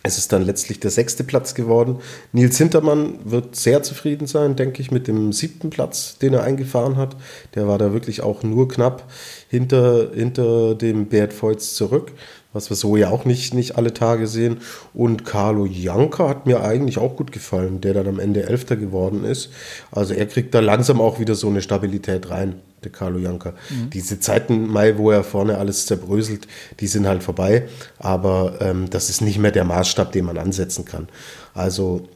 ist 0.03 0.17
es 0.17 0.27
dann 0.27 0.43
letztlich 0.43 0.79
der 0.79 0.91
sechste 0.91 1.23
Platz 1.23 1.53
geworden. 1.53 1.97
Nils 2.31 2.57
Hintermann 2.57 3.19
wird 3.23 3.55
sehr 3.55 3.83
zufrieden 3.83 4.27
sein, 4.27 4.55
denke 4.55 4.81
ich, 4.81 4.91
mit 4.91 5.07
dem 5.07 5.31
siebten 5.31 5.69
Platz, 5.69 6.17
den 6.17 6.33
er 6.33 6.43
eingefahren 6.43 6.97
hat. 6.97 7.15
Der 7.55 7.67
war 7.67 7.77
da 7.77 7.93
wirklich 7.93 8.21
auch 8.21 8.43
nur 8.43 8.67
knapp 8.67 9.03
hinter, 9.49 10.11
hinter 10.13 10.75
dem 10.75 11.07
Bert 11.07 11.33
Feutz 11.33 11.75
zurück 11.75 12.11
was 12.53 12.69
wir 12.69 12.75
so 12.75 12.97
ja 12.97 13.09
auch 13.09 13.25
nicht, 13.25 13.53
nicht 13.53 13.77
alle 13.77 13.93
Tage 13.93 14.27
sehen. 14.27 14.57
Und 14.93 15.25
Carlo 15.25 15.65
Janka 15.65 16.27
hat 16.27 16.45
mir 16.45 16.63
eigentlich 16.63 16.97
auch 16.97 17.15
gut 17.15 17.31
gefallen, 17.31 17.81
der 17.81 17.93
dann 17.93 18.07
am 18.07 18.19
Ende 18.19 18.43
Elfter 18.43 18.75
geworden 18.75 19.23
ist. 19.23 19.49
Also 19.91 20.13
er 20.13 20.25
kriegt 20.25 20.53
da 20.53 20.59
langsam 20.59 20.99
auch 20.99 21.19
wieder 21.19 21.35
so 21.35 21.47
eine 21.47 21.61
Stabilität 21.61 22.29
rein, 22.29 22.55
der 22.83 22.91
Carlo 22.91 23.19
Janka. 23.19 23.53
Mhm. 23.69 23.89
Diese 23.91 24.19
Zeiten, 24.19 24.67
Mai, 24.67 24.97
wo 24.97 25.11
er 25.11 25.23
vorne 25.23 25.57
alles 25.57 25.85
zerbröselt, 25.85 26.47
die 26.79 26.87
sind 26.87 27.07
halt 27.07 27.23
vorbei. 27.23 27.67
Aber 27.99 28.55
ähm, 28.59 28.89
das 28.89 29.09
ist 29.09 29.21
nicht 29.21 29.39
mehr 29.39 29.51
der 29.51 29.63
Maßstab, 29.63 30.11
den 30.11 30.25
man 30.25 30.37
ansetzen 30.37 30.85
kann. 30.85 31.07
Also 31.53 32.07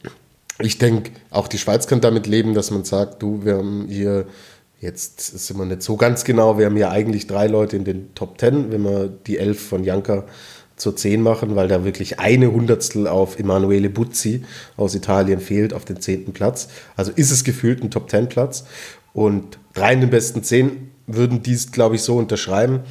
ich 0.60 0.78
denke, 0.78 1.12
auch 1.32 1.48
die 1.48 1.58
Schweiz 1.58 1.88
kann 1.88 2.02
damit 2.02 2.28
leben, 2.28 2.54
dass 2.54 2.72
man 2.72 2.86
sagt, 2.86 3.22
du, 3.22 3.44
wir 3.44 3.58
haben 3.58 3.88
hier 3.90 4.26
Jetzt 4.86 5.20
sind 5.20 5.58
wir 5.58 5.66
nicht 5.66 5.82
so 5.82 5.98
ganz 5.98 6.24
genau. 6.24 6.60
Wir 6.60 6.68
haben 6.68 6.78
ja 6.78 6.92
eigentlich 6.92 7.26
drei 7.26 7.48
Leute 7.48 7.76
in 7.76 7.86
den 7.86 8.14
Top 8.14 8.38
Ten, 8.38 8.72
wenn 8.72 8.84
wir 8.84 9.08
die 9.08 9.40
elf 9.40 9.60
von 9.60 9.84
Janka 9.84 10.26
zur 10.76 10.96
10 10.96 11.22
machen, 11.22 11.56
weil 11.56 11.68
da 11.68 11.84
wirklich 11.84 12.20
eine 12.20 12.52
Hundertstel 12.52 13.08
auf 13.08 13.40
Emanuele 13.40 13.90
Buzzi 13.90 14.46
aus 14.78 14.94
Italien 14.94 15.40
fehlt, 15.40 15.74
auf 15.74 15.86
den 15.86 16.02
zehnten 16.02 16.34
Platz. 16.34 16.68
Also 16.96 17.12
ist 17.16 17.32
es 17.32 17.44
gefühlt 17.44 17.84
ein 17.84 17.90
Top 17.90 18.10
Ten 18.10 18.30
Platz. 18.30 18.66
Und 19.12 19.58
drei 19.74 19.94
in 19.94 20.02
den 20.02 20.12
besten 20.12 20.44
zehn 20.44 20.92
würden 21.08 21.42
dies, 21.42 21.72
glaube 21.72 21.96
ich, 21.96 22.04
so 22.04 22.18
unterschreiben. 22.18 22.82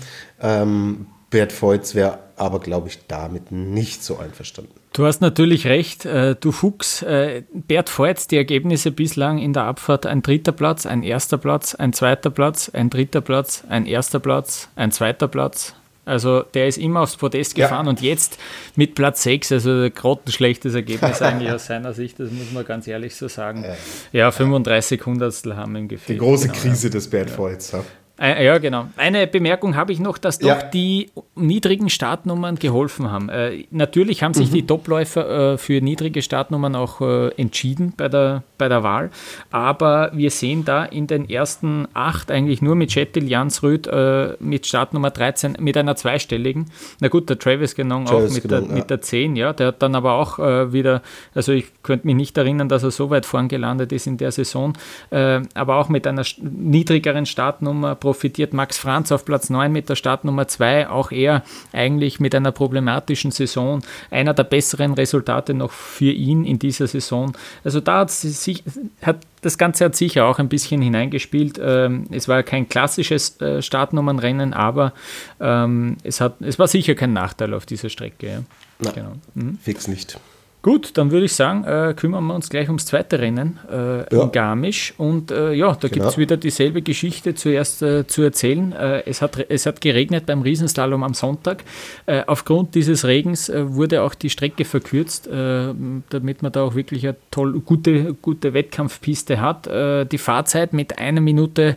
Ähm, 0.41 1.07
Bert 1.31 1.53
Feutz 1.53 1.95
wäre 1.95 2.19
aber, 2.37 2.59
glaube 2.59 2.89
ich, 2.89 3.07
damit 3.07 3.53
nicht 3.53 4.03
so 4.03 4.19
einverstanden. 4.19 4.73
Du 4.95 5.05
hast 5.05 5.21
natürlich 5.21 5.67
recht, 5.67 6.07
äh, 6.07 6.37
du 6.39 6.53
Fuchs. 6.53 7.03
Äh, 7.03 7.43
Bert 7.53 7.89
Feutz, 7.89 8.29
die 8.29 8.37
Ergebnisse 8.37 8.93
bislang 8.93 9.39
in 9.39 9.53
der 9.53 9.65
Abfahrt: 9.65 10.07
ein 10.07 10.23
dritter 10.23 10.53
Platz, 10.53 10.87
ein 10.87 11.03
erster 11.03 11.37
Platz, 11.37 11.75
ein 11.75 11.93
zweiter 11.93 12.31
Platz, 12.31 12.71
ein 12.73 12.91
dritter 12.91 13.21
Platz, 13.21 13.65
ein 13.69 13.87
erster 13.87 14.21
Platz, 14.21 14.69
ein 14.77 14.93
zweiter 14.93 15.27
Platz. 15.27 15.75
Also 16.05 16.43
der 16.43 16.69
ist 16.69 16.79
immer 16.79 17.01
aufs 17.01 17.17
Podest 17.17 17.57
gefahren 17.57 17.87
ja. 17.87 17.91
und 17.91 18.03
jetzt 18.03 18.39
mit 18.77 18.95
Platz 18.95 19.23
6, 19.23 19.53
also 19.53 19.89
grottenschlechtes 19.91 20.75
Ergebnis 20.75 21.23
eigentlich 21.23 21.51
aus 21.51 21.67
seiner 21.67 21.95
Sicht, 21.95 22.21
das 22.21 22.31
muss 22.31 22.53
man 22.53 22.65
ganz 22.65 22.87
ehrlich 22.87 23.17
so 23.17 23.27
sagen. 23.27 23.65
Ja, 24.13 24.31
35 24.31 25.05
Hundertstel 25.07 25.57
haben 25.57 25.75
ihm 25.77 25.89
gefehlt. 25.89 26.21
Die 26.21 26.25
große 26.25 26.49
genau, 26.49 26.61
Krise 26.61 26.91
des 26.91 27.09
Bert 27.09 27.31
Feutz. 27.31 27.75
Ja. 28.19 28.25
Äh, 28.25 28.45
ja, 28.45 28.59
genau. 28.59 28.87
Eine 28.97 29.27
Bemerkung 29.27 29.75
habe 29.75 29.93
ich 29.93 29.99
noch, 29.99 30.19
dass 30.19 30.39
doch 30.39 30.49
ja. 30.49 30.63
die 30.63 31.11
niedrigen 31.35 31.91
Startnummern 31.91 32.57
geholfen 32.57 33.11
haben. 33.11 33.29
Äh, 33.29 33.65
natürlich 33.71 34.23
haben 34.23 34.35
sich 34.35 34.51
mhm. 34.51 34.55
die 34.55 34.67
Topläufer 34.67 35.55
äh, 35.55 35.59
für 35.59 35.81
niedrige 35.81 36.23
Startnummern 36.23 36.77
auch 36.77 37.01
äh, 37.01 37.29
entschieden 37.37 37.93
bei 37.97 38.09
der, 38.09 38.45
bei 38.57 38.69
der 38.69 38.83
Wahl, 38.83 39.11
aber 39.51 40.13
wir 40.15 40.31
sehen 40.31 40.65
da 40.65 40.85
in 40.85 41.07
den 41.07 41.29
ersten 41.29 41.89
acht 41.93 42.31
eigentlich 42.31 42.63
nur 42.63 42.77
mit 42.77 42.95
Jettil 42.95 43.29
Jansröd 43.29 43.87
äh, 43.89 44.35
mit 44.39 44.67
Startnummer 44.67 45.11
13 45.11 45.57
mit 45.59 45.77
einer 45.77 45.97
zweistelligen. 45.97 46.71
Na 47.01 47.09
gut, 47.09 47.29
der 47.29 47.39
Travis 47.39 47.75
Genong 47.75 48.07
auch 48.07 48.21
mit, 48.21 48.43
Genong, 48.43 48.49
der, 48.49 48.61
ja. 48.69 48.75
mit 48.75 48.91
der 48.91 49.01
10, 49.01 49.37
ja. 49.37 49.53
Der 49.53 49.69
hat 49.69 49.83
dann 49.83 49.95
aber 49.95 50.15
auch 50.15 50.39
äh, 50.39 50.73
wieder, 50.73 51.03
also 51.35 51.53
ich 51.53 51.67
könnte 51.85 52.07
mich 52.07 52.17
nicht 52.17 52.37
erinnern, 52.37 52.69
dass 52.69 52.83
er 52.83 52.91
so 52.91 53.11
weit 53.11 53.27
vorn 53.27 53.49
gelandet 53.49 53.93
ist 53.93 54.07
in 54.07 54.17
der 54.17 54.33
Saison, 54.33 54.73
aber 55.11 55.77
auch 55.77 55.89
mit 55.89 56.07
einer 56.07 56.25
niedrigeren 56.41 57.27
Startnummer 57.27 57.95
profitiert 57.95 58.53
Max 58.53 58.79
Franz 58.79 59.13
auf 59.13 59.25
Platz 59.25 59.51
9 59.51 59.71
mit 59.71 59.89
der 59.89 59.97
Startnummer 59.97 60.49
2, 60.49 60.89
auch 60.89 61.13
er 61.13 61.43
eigentlich 61.73 62.21
mit 62.21 62.35
einer 62.35 62.53
problematischen 62.53 63.31
Saison, 63.31 63.83
einer 64.11 64.35
der 64.35 64.45
besseren 64.45 64.95
Resultate 64.95 65.55
noch 65.55 65.71
für 65.71 66.11
ihn 66.11 66.45
in 66.45 66.59
dieser 66.59 66.87
Saison. 66.87 67.33
Also 67.65 67.81
da 67.81 68.01
hat, 68.01 68.11
sich, 68.11 68.65
hat 69.03 69.19
das 69.43 69.59
Ganze 69.59 69.85
hat 69.85 69.97
sicher 69.97 70.27
auch 70.27 70.39
ein 70.39 70.49
bisschen 70.49 70.81
hineingespielt. 70.83 71.61
Ähm, 71.63 72.07
es 72.11 72.29
war 72.29 72.43
kein 72.43 72.69
klassisches 72.69 73.41
äh, 73.41 73.63
Startnummernrennen, 73.63 74.55
aber 74.55 74.93
ähm, 75.41 75.97
es, 76.03 76.21
hat, 76.21 76.41
es 76.41 76.59
war 76.59 76.69
sicher 76.69 76.95
kein 76.95 77.13
Nachteil 77.13 77.55
auf 77.55 77.67
dieser 77.67 77.89
Strecke. 77.89 78.45
Na, 78.79 78.91
genau. 78.91 79.13
mhm. 79.35 79.59
Fix 79.63 79.89
nicht. 79.89 80.19
Gut, 80.65 80.97
dann 80.97 81.11
würde 81.11 81.27
ich 81.27 81.35
sagen, 81.35 81.65
äh, 81.65 81.93
kümmern 81.95 82.25
wir 82.25 82.35
uns 82.35 82.49
gleich 82.49 82.69
ums 82.69 82.87
zweite 82.87 83.19
Rennen 83.19 83.59
äh, 83.71 83.99
ja. 83.99 84.23
in 84.23 84.33
Garmisch. 84.33 84.95
Und 84.97 85.31
äh, 85.31 85.53
ja, 85.53 85.75
da 85.75 85.89
genau. 85.89 85.93
gibt 85.93 86.07
es 86.07 86.17
wieder 86.17 86.39
dieselbe 86.39 86.81
Geschichte 86.81 87.35
zuerst 87.35 87.83
äh, 87.83 88.07
zu 88.07 88.23
erzählen. 88.23 88.73
Äh, 88.73 89.03
es, 89.05 89.21
hat, 89.21 89.39
es 89.51 89.67
hat 89.67 89.83
geregnet 89.83 90.25
beim 90.25 90.41
Riesenslalom 90.41 91.03
am 91.03 91.13
Sonntag. 91.13 91.65
Äh, 92.07 92.23
aufgrund 92.27 92.75
dieses 92.75 93.05
Regens 93.05 93.53
wurde 93.55 94.01
auch 94.01 94.15
die 94.15 94.31
Strecke 94.31 94.65
verkürzt, 94.65 95.29
damit 95.29 96.43
man 96.43 96.51
da 96.51 96.63
auch 96.63 96.75
wirklich 96.75 97.07
eine 97.07 97.17
toll, 97.31 97.61
gute, 97.61 98.15
gute 98.15 98.55
Wettkampfpiste 98.55 99.43
hat. 99.43 99.67
die 99.67 100.19
Fahrzeit 100.19 100.73
mit 100.73 100.99
einer 100.99 101.21
Minute 101.21 101.77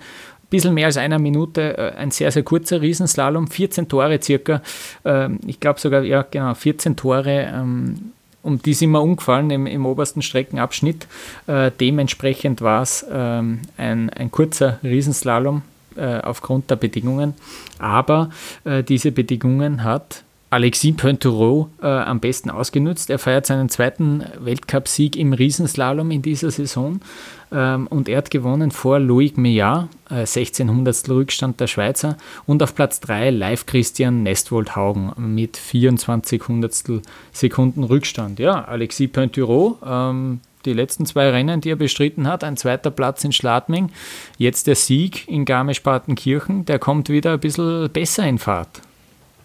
bisschen 0.50 0.74
mehr 0.74 0.86
als 0.86 0.96
einer 0.96 1.20
Minute, 1.20 1.94
ein 1.98 2.12
sehr, 2.12 2.32
sehr 2.32 2.44
kurzer 2.44 2.82
Riesenslalom, 2.82 3.48
14 3.48 3.90
Tore 3.90 4.18
circa. 4.22 4.62
Ähm, 5.04 5.40
ich 5.46 5.60
glaube 5.60 5.78
sogar, 5.82 6.04
ja, 6.04 6.22
genau, 6.22 6.54
14 6.54 6.96
Tore. 6.96 7.50
Um 8.48 8.62
die 8.62 8.74
sind 8.74 8.92
wir 8.92 9.02
umgefallen 9.02 9.50
im, 9.50 9.68
im 9.68 9.86
obersten 9.86 10.22
Streckenabschnitt. 10.22 11.06
Äh, 11.48 11.70
dementsprechend 11.82 12.62
war 12.62 12.82
es 12.82 13.06
ähm, 13.12 13.60
ein, 13.76 14.10
ein 14.10 14.32
kurzer 14.32 14.80
Riesenslalom 14.84 15.64
äh, 15.98 16.22
aufgrund 16.22 16.72
der 16.72 16.78
Bedingungen. 16.78 17.34
Aber 17.78 18.30
äh, 18.64 18.84
diese 18.84 19.12
Bedingungen 19.12 19.84
hat 19.84 20.24
Alexis 20.50 20.96
Pointureau 20.96 21.70
äh, 21.82 21.88
am 21.88 22.22
besten 22.22 22.50
ausgenutzt. 22.50 23.10
Er 23.10 23.20
feiert 23.20 23.46
seinen 23.46 23.68
zweiten 23.68 24.24
Weltcupsieg 24.40 25.18
im 25.18 25.34
Riesenslalom 25.34 26.10
in 26.10 26.22
dieser 26.22 26.52
Saison 26.52 27.02
ähm, 27.52 27.88
und 27.88 28.08
er 28.08 28.20
hat 28.20 28.32
gewonnen 28.32 28.72
vor 28.72 29.00
Loic 29.00 29.38
Meillard, 29.38 29.90
äh, 30.10 30.20
1600 30.20 31.10
Rückstand 31.10 31.60
der 31.60 31.68
Schweizer 31.68 32.16
und 32.46 32.64
auf 32.64 32.76
Platz 32.76 33.02
3 33.02 33.30
Live 33.32 33.66
Christian 33.66 34.24
Nestwold-Haugen 34.24 35.12
mit 35.18 35.58
24 35.58 36.48
Hundertstel 36.48 37.02
Sekunden 37.34 37.84
Rückstand. 37.84 38.40
Ja, 38.40 38.64
Alexis 38.64 39.12
Pointureau, 39.12 39.78
ähm, 39.86 40.40
die 40.64 40.74
letzten 40.74 41.06
zwei 41.06 41.30
Rennen, 41.30 41.60
die 41.60 41.72
er 41.72 41.76
bestritten 41.76 42.26
hat, 42.26 42.46
ein 42.46 42.56
zweiter 42.56 42.92
Platz 42.92 43.24
in 43.26 43.34
Schladming, 43.34 43.90
jetzt 44.38 44.68
der 44.68 44.76
Sieg 44.76 45.28
in 45.28 45.44
Garmisch-Partenkirchen, 45.44 46.64
der 46.64 46.80
kommt 46.80 47.10
wieder 47.10 47.34
ein 47.34 47.40
bisschen 47.42 47.90
besser 47.90 48.26
in 48.26 48.38
Fahrt. 48.38 48.82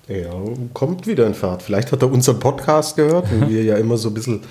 Ja, 0.09 0.33
kommt 0.75 1.07
wieder 1.07 1.27
in 1.27 1.35
Fahrt. 1.35 1.63
Vielleicht 1.63 1.93
hat 1.93 2.03
er 2.03 2.11
unseren 2.11 2.41
Podcast 2.41 2.97
gehört, 2.97 3.29
wo 3.31 3.49
wir 3.49 3.63
ja 3.63 3.77
immer 3.77 3.97
so 3.97 4.09
ein 4.09 4.15
bisschen 4.15 4.43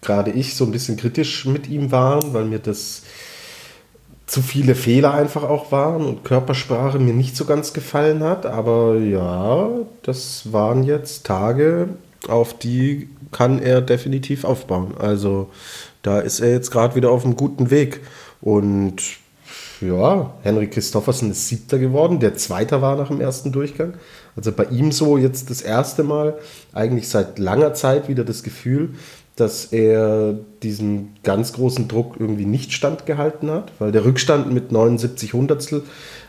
gerade 0.00 0.30
ich 0.30 0.54
so 0.54 0.64
ein 0.64 0.70
bisschen 0.70 0.96
kritisch 0.96 1.44
mit 1.44 1.68
ihm 1.68 1.90
waren, 1.90 2.32
weil 2.32 2.44
mir 2.44 2.60
das 2.60 3.02
zu 4.26 4.42
viele 4.42 4.74
Fehler 4.74 5.14
einfach 5.14 5.44
auch 5.44 5.70
waren 5.70 6.04
und 6.04 6.24
Körpersprache 6.24 6.98
mir 6.98 7.14
nicht 7.14 7.36
so 7.36 7.44
ganz 7.44 7.72
gefallen 7.72 8.22
hat. 8.22 8.46
Aber 8.46 8.96
ja, 8.96 9.68
das 10.02 10.52
waren 10.52 10.82
jetzt 10.82 11.26
Tage, 11.26 11.88
auf 12.28 12.58
die 12.58 13.08
kann 13.32 13.60
er 13.60 13.80
definitiv 13.80 14.44
aufbauen. 14.44 14.94
Also 14.98 15.50
da 16.02 16.20
ist 16.20 16.40
er 16.40 16.50
jetzt 16.50 16.70
gerade 16.70 16.94
wieder 16.94 17.10
auf 17.10 17.24
einem 17.24 17.36
guten 17.36 17.70
Weg. 17.70 18.00
Und 18.40 19.02
ja, 19.80 20.34
Henrik 20.42 20.72
Christoffersen 20.72 21.30
ist 21.30 21.48
Siebter 21.48 21.78
geworden, 21.78 22.18
der 22.18 22.34
Zweiter 22.34 22.80
war 22.80 22.96
nach 22.96 23.08
dem 23.08 23.20
ersten 23.20 23.52
Durchgang. 23.52 23.94
Also 24.36 24.52
bei 24.52 24.64
ihm 24.64 24.92
so 24.92 25.16
jetzt 25.16 25.50
das 25.50 25.62
erste 25.62 26.02
Mal, 26.02 26.34
eigentlich 26.72 27.08
seit 27.08 27.38
langer 27.38 27.74
Zeit 27.74 28.08
wieder 28.08 28.24
das 28.24 28.42
Gefühl, 28.42 28.90
dass 29.34 29.66
er 29.66 30.34
diesen 30.62 31.14
ganz 31.22 31.52
großen 31.52 31.88
Druck 31.88 32.16
irgendwie 32.18 32.46
nicht 32.46 32.72
standgehalten 32.72 33.50
hat, 33.50 33.72
weil 33.78 33.92
der 33.92 34.04
Rückstand 34.04 34.52
mit 34.52 34.72
79 34.72 35.34
Hundertstel 35.34 35.82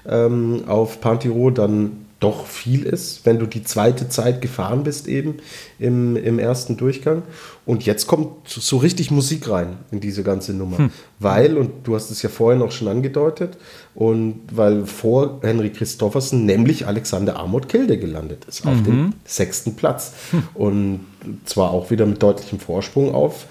ähm, 0.07 0.63
auf 0.67 0.99
Pantiro 0.99 1.49
dann 1.49 2.06
doch 2.19 2.47
viel 2.47 2.84
ist, 2.84 3.25
wenn 3.25 3.38
du 3.38 3.45
die 3.45 3.63
zweite 3.63 4.10
Zeit 4.10 4.41
gefahren 4.41 4.84
bist 4.84 5.08
eben 5.08 5.36
im, 5.77 6.15
im 6.15 6.39
ersten 6.39 6.75
Durchgang. 6.75 7.21
Und 7.65 7.86
jetzt 7.86 8.08
kommt 8.08 8.47
so 8.47 8.77
richtig 8.77 9.12
Musik 9.12 9.49
rein 9.49 9.77
in 9.91 9.99
diese 9.99 10.23
ganze 10.23 10.53
Nummer. 10.53 10.80
Hm. 10.80 10.91
Weil, 11.19 11.58
und 11.58 11.86
du 11.86 11.95
hast 11.95 12.10
es 12.10 12.23
ja 12.23 12.30
vorhin 12.30 12.62
auch 12.62 12.71
schon 12.71 12.88
angedeutet, 12.88 13.58
und 13.93 14.41
weil 14.51 14.86
vor 14.86 15.39
Henry 15.41 15.71
Christoffersen 15.71 16.45
nämlich 16.45 16.88
Alexander 16.88 17.38
Amott 17.39 17.69
Kilde 17.69 17.97
gelandet 17.97 18.45
ist, 18.45 18.65
auf 18.65 18.77
mhm. 18.77 18.84
dem 18.84 19.13
sechsten 19.25 19.75
Platz. 19.75 20.13
Hm. 20.32 20.43
Und 20.53 20.99
zwar 21.45 21.71
auch 21.71 21.91
wieder 21.91 22.06
mit 22.06 22.21
deutlichem 22.21 22.60
Vorsprung 22.60 23.13
auf 23.13 23.45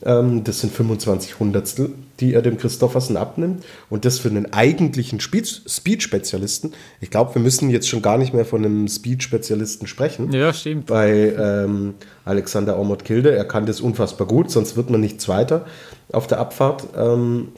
das 0.00 0.60
sind 0.60 0.72
25 0.72 1.38
Hundertstel, 1.38 1.94
die 2.20 2.34
er 2.34 2.42
dem 2.42 2.58
Christoffersen 2.58 3.16
abnimmt. 3.16 3.64
Und 3.88 4.04
das 4.04 4.18
für 4.18 4.28
einen 4.28 4.52
eigentlichen 4.52 5.20
Speed-Spezialisten. 5.20 6.72
Ich 7.00 7.10
glaube, 7.10 7.34
wir 7.34 7.42
müssen 7.42 7.70
jetzt 7.70 7.88
schon 7.88 8.02
gar 8.02 8.18
nicht 8.18 8.34
mehr 8.34 8.44
von 8.44 8.64
einem 8.64 8.88
Speed-Spezialisten 8.88 9.86
sprechen. 9.86 10.32
Ja, 10.32 10.52
stimmt. 10.52 10.86
Bei 10.86 11.32
ähm, 11.38 11.94
Alexander 12.24 12.76
Aumont-Kilde. 12.76 13.34
Er 13.34 13.44
kann 13.44 13.66
das 13.66 13.80
unfassbar 13.80 14.26
gut, 14.26 14.50
sonst 14.50 14.76
wird 14.76 14.90
man 14.90 15.00
nicht 15.00 15.20
Zweiter 15.20 15.64
auf 16.12 16.26
der 16.26 16.38
Abfahrt. 16.38 16.88
Ähm, 16.96 17.48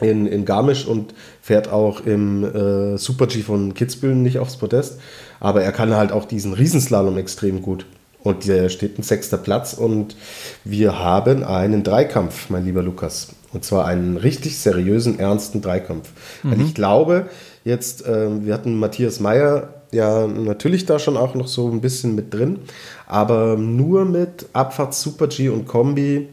in, 0.00 0.26
in 0.26 0.44
Garmisch 0.44 0.86
und 0.86 1.14
fährt 1.40 1.68
auch 1.68 2.00
im 2.00 2.44
äh, 2.44 2.98
Super-G 2.98 3.42
von 3.42 3.74
Kitzbühel 3.74 4.16
nicht 4.16 4.38
aufs 4.38 4.56
Podest. 4.56 4.98
Aber 5.38 5.62
er 5.62 5.72
kann 5.72 5.94
halt 5.94 6.10
auch 6.10 6.24
diesen 6.24 6.54
Riesenslalom 6.54 7.18
extrem 7.18 7.62
gut. 7.62 7.86
Und 8.22 8.46
der 8.46 8.68
steht 8.68 8.98
ein 8.98 9.02
sechster 9.02 9.36
Platz 9.36 9.74
und 9.74 10.16
wir 10.64 10.98
haben 10.98 11.42
einen 11.42 11.82
Dreikampf, 11.82 12.50
mein 12.50 12.64
lieber 12.64 12.82
Lukas. 12.82 13.28
Und 13.52 13.64
zwar 13.64 13.86
einen 13.86 14.16
richtig 14.16 14.58
seriösen, 14.58 15.18
ernsten 15.18 15.60
Dreikampf. 15.60 16.10
Mhm. 16.42 16.50
Weil 16.50 16.60
ich 16.62 16.74
glaube, 16.74 17.28
jetzt, 17.64 18.06
äh, 18.06 18.44
wir 18.44 18.54
hatten 18.54 18.78
Matthias 18.78 19.20
Meyer 19.20 19.74
ja 19.90 20.26
natürlich 20.26 20.86
da 20.86 20.98
schon 20.98 21.16
auch 21.16 21.34
noch 21.34 21.48
so 21.48 21.70
ein 21.70 21.80
bisschen 21.80 22.14
mit 22.14 22.32
drin, 22.32 22.60
aber 23.06 23.56
nur 23.56 24.04
mit 24.04 24.46
Abfahrt 24.52 24.94
Super 24.94 25.26
G 25.26 25.50
und 25.50 25.66
Kombi 25.66 26.28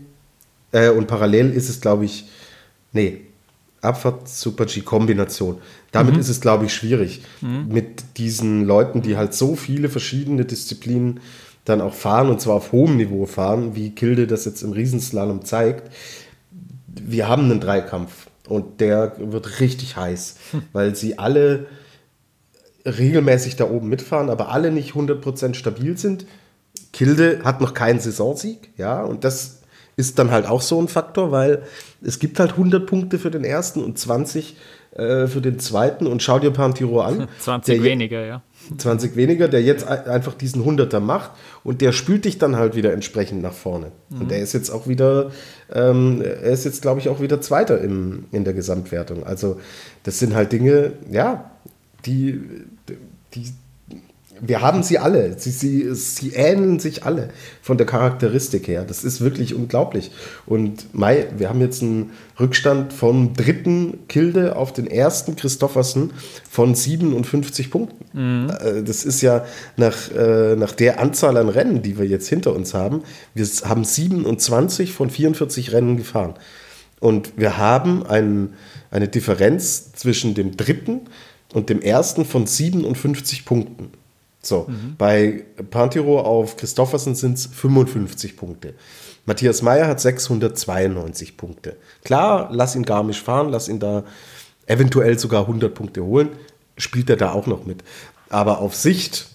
äh, 0.72 0.90
und 0.90 1.08
parallel 1.08 1.52
ist 1.52 1.70
es, 1.70 1.82
glaube 1.82 2.06
ich, 2.06 2.26
nee, 2.94 3.22
Abfahrt 3.82 4.30
Super 4.30 4.66
G 4.66 4.82
Kombination. 4.82 5.58
Damit 5.92 6.16
mhm. 6.16 6.20
ist 6.20 6.30
es, 6.30 6.40
glaube 6.40 6.66
ich, 6.66 6.74
schwierig. 6.74 7.24
Mhm. 7.42 7.68
Mit 7.68 8.04
diesen 8.18 8.66
Leuten, 8.66 9.02
die 9.02 9.18
halt 9.18 9.34
so 9.34 9.56
viele 9.56 9.90
verschiedene 9.90 10.46
Disziplinen 10.46 11.20
dann 11.66 11.82
auch 11.82 11.94
fahren 11.94 12.30
und 12.30 12.42
zwar 12.42 12.56
auf 12.56 12.72
hohem 12.72 12.98
Niveau 12.98 13.26
fahren, 13.26 13.76
wie 13.76 13.92
Kilde 13.92 14.28
das 14.28 14.46
jetzt 14.46 14.62
im 14.64 14.72
Riesenslalom 14.72 15.46
zeigt. 15.46 15.92
Wir 16.88 17.28
haben 17.28 17.44
einen 17.44 17.60
Dreikampf 17.60 18.28
Und 18.48 18.82
der 18.82 19.14
wird 19.20 19.60
richtig 19.60 19.96
heiß, 19.96 20.38
weil 20.74 20.96
sie 20.96 21.20
alle 21.20 21.68
regelmäßig 22.86 23.56
da 23.56 23.70
oben 23.70 23.90
mitfahren, 23.90 24.30
aber 24.30 24.50
alle 24.50 24.72
nicht 24.72 24.94
100% 24.94 25.54
stabil 25.54 25.98
sind. 25.98 26.26
Kilde 26.94 27.42
hat 27.44 27.62
noch 27.62 27.74
keinen 27.74 28.00
Saisonsieg, 28.00 28.72
ja, 28.78 29.04
und 29.04 29.24
das 29.24 29.60
ist 29.96 30.18
dann 30.18 30.32
halt 30.32 30.48
auch 30.48 30.62
so 30.62 30.82
ein 30.82 30.88
Faktor, 30.88 31.32
weil 31.32 31.64
es 32.02 32.20
gibt 32.20 32.40
halt 32.40 32.52
100 32.52 32.86
Punkte 32.86 33.20
für 33.20 33.30
den 33.30 33.44
ersten 33.44 33.84
und 33.84 34.00
20 34.00 34.56
äh, 34.96 35.28
für 35.28 35.42
den 35.42 35.60
zweiten 35.60 36.08
und 36.08 36.24
schau 36.24 36.40
dir 36.40 36.52
Pantiro 36.52 37.02
an. 37.02 37.28
20 37.40 37.84
weniger, 37.84 38.26
ja. 38.26 38.42
20 38.78 39.16
weniger, 39.16 39.48
der 39.48 39.64
jetzt 39.64 39.88
einfach 39.88 40.34
diesen 40.34 40.64
100er 40.64 41.00
macht 41.00 41.32
und 41.64 41.82
der 41.82 41.92
spült 41.92 42.26
dich 42.26 42.38
dann 42.38 42.56
halt 42.56 42.76
wieder 42.76 42.94
entsprechend 42.94 43.42
nach 43.42 43.54
vorne. 43.54 43.92
Mhm. 44.10 44.22
Und 44.22 44.32
er 44.32 44.40
ist 44.40 44.54
jetzt 44.54 44.70
auch 44.70 44.88
wieder, 44.88 45.32
ähm, 45.74 46.22
er 46.22 46.52
ist 46.52 46.66
jetzt 46.66 46.82
glaube 46.82 47.00
ich 47.00 47.10
auch 47.10 47.22
wieder 47.22 47.42
Zweiter 47.42 47.80
im, 47.82 48.26
in 48.32 48.44
der 48.44 48.54
Gesamtwertung. 48.54 49.26
Also 49.26 49.60
das 50.04 50.20
sind 50.20 50.36
halt 50.36 50.52
Dinge, 50.52 50.94
ja, 51.10 51.52
die, 52.06 52.40
die, 53.34 53.52
wir 54.42 54.62
haben 54.62 54.84
sie 54.84 55.00
alle. 55.00 55.38
Sie, 55.38 55.52
sie, 55.52 55.94
sie 55.94 56.34
ähneln 56.34 56.80
sich 56.80 57.06
alle 57.06 57.30
von 57.62 57.78
der 57.78 57.86
Charakteristik 57.86 58.68
her. 58.68 58.84
Das 58.84 59.04
ist 59.04 59.22
wirklich 59.22 59.54
unglaublich. 59.54 60.12
Und 60.46 60.94
Mai, 60.94 61.28
wir 61.38 61.50
haben 61.50 61.62
jetzt 61.62 61.82
einen 61.82 62.12
Rückstand 62.40 62.94
vom 62.94 63.34
dritten 63.34 64.08
Kilde 64.08 64.56
auf 64.56 64.74
den 64.74 64.88
ersten 64.88 65.36
Christoffersen 65.36 66.12
von 66.50 66.76
57 66.76 67.72
Punkten. 67.72 68.06
Mhm. 68.14 68.50
Äh, 68.50 68.84
das 68.84 69.06
ist 69.06 69.22
ja 69.22 69.46
nach, 69.78 70.12
äh, 70.12 70.56
nach 70.56 70.72
der 70.72 71.00
Anzahl 71.00 71.38
an 71.38 71.50
Rennen, 71.50 71.82
die 71.82 71.98
wir 71.98 72.06
jetzt 72.06 72.28
hinter 72.28 72.56
uns 72.56 72.74
haben. 72.74 73.04
Wir 73.34 73.46
haben 73.66 73.84
27 73.84 74.94
von 74.94 75.10
44 75.10 75.72
Rennen 75.72 75.98
gefahren. 75.98 76.36
Und 77.00 77.34
wir 77.38 77.58
haben 77.58 78.06
ein, 78.06 78.54
eine 78.92 79.08
Differenz 79.08 79.94
zwischen 79.94 80.34
dem 80.34 80.58
dritten 80.58 81.02
und 81.54 81.70
dem 81.70 81.82
ersten 81.82 82.26
von 82.26 82.46
57 82.46 83.46
Punkten. 83.46 83.92
So, 84.42 84.68
mhm. 84.70 84.96
bei 84.98 85.46
Pantiro 85.70 86.22
auf 86.22 86.56
Christoffersen 86.56 87.16
sind 87.16 87.38
es 87.38 87.46
55 87.48 88.38
Punkte. 88.38 88.74
Matthias 89.26 89.62
Meyer 89.62 89.88
hat 89.88 90.00
692 90.00 91.38
Punkte. 91.38 91.76
Klar, 92.04 92.50
lass 92.52 92.76
ihn 92.76 92.84
Garmisch 92.84 93.22
fahren, 93.22 93.50
lass 93.50 93.68
ihn 93.68 93.80
da 93.80 94.04
eventuell 94.66 95.20
sogar 95.20 95.42
100 95.42 95.74
Punkte 95.74 96.04
holen, 96.04 96.30
spielt 96.78 97.10
er 97.10 97.18
da 97.18 97.34
auch 97.34 97.48
noch 97.48 97.66
mit. 97.66 97.84
Aber 98.30 98.60
auf 98.60 98.76
Sicht 98.76 99.28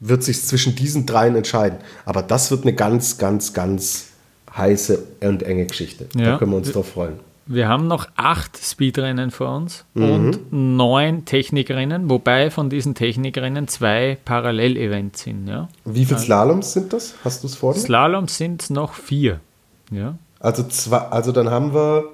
wird 0.00 0.22
sich 0.22 0.42
zwischen 0.42 0.76
diesen 0.76 1.06
dreien 1.06 1.34
entscheiden. 1.36 1.78
Aber 2.04 2.22
das 2.22 2.50
wird 2.50 2.62
eine 2.62 2.74
ganz, 2.74 3.18
ganz, 3.18 3.52
ganz 3.52 4.08
heiße 4.56 5.02
und 5.20 5.42
enge 5.42 5.66
Geschichte. 5.66 6.06
Ja. 6.14 6.32
Da 6.32 6.38
können 6.38 6.52
wir 6.52 6.58
uns 6.58 6.72
drauf 6.72 6.88
freuen. 6.88 7.20
Wir 7.48 7.68
haben 7.68 7.86
noch 7.86 8.08
acht 8.16 8.58
Speedrennen 8.58 9.30
vor 9.30 9.54
uns 9.54 9.84
mhm. 9.94 10.10
und 10.10 10.52
neun 10.52 11.24
Technikrennen, 11.24 12.10
wobei 12.10 12.50
von 12.50 12.70
diesen 12.70 12.94
Technikrennen 12.94 13.68
zwei 13.68 14.18
Parallelevents 14.24 15.22
sind. 15.22 15.46
Ja? 15.46 15.68
Wie 15.84 16.04
viele 16.04 16.16
also 16.16 16.26
Slaloms 16.26 16.72
sind 16.72 16.92
das? 16.92 17.14
Hast 17.24 17.44
du 17.44 17.46
es 17.46 17.54
vor 17.54 17.74
dir? 17.74 17.80
Slaloms 17.80 18.36
sind 18.36 18.68
noch 18.70 18.94
vier. 18.94 19.40
Ja? 19.92 20.16
Also, 20.40 20.64
zwei, 20.64 20.98
also 20.98 21.30
dann 21.30 21.50
haben 21.50 21.72
wir 21.72 22.04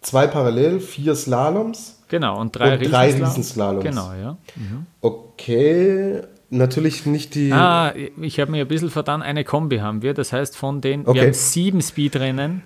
zwei 0.00 0.26
Parallel, 0.26 0.80
vier 0.80 1.14
Slaloms. 1.16 1.98
Genau, 2.08 2.40
und 2.40 2.54
drei, 2.54 2.78
und 2.78 2.90
drei 2.90 3.12
Riesenslaloms. 3.12 3.84
Genau, 3.84 4.12
ja. 4.12 4.36
Mhm. 4.54 4.86
Okay, 5.00 6.22
natürlich 6.50 7.04
nicht 7.04 7.34
die. 7.34 7.52
Ah, 7.52 7.92
ich 8.20 8.38
habe 8.38 8.52
mir 8.52 8.64
ein 8.64 8.68
bisschen 8.68 8.90
vertan, 8.90 9.22
eine 9.22 9.42
Kombi 9.42 9.78
haben 9.78 10.02
wir. 10.02 10.14
Das 10.14 10.32
heißt, 10.32 10.56
von 10.56 10.80
den 10.80 11.00
okay. 11.00 11.14
wir 11.14 11.22
haben 11.22 11.32
sieben 11.32 11.82
Speedrennen, 11.82 12.62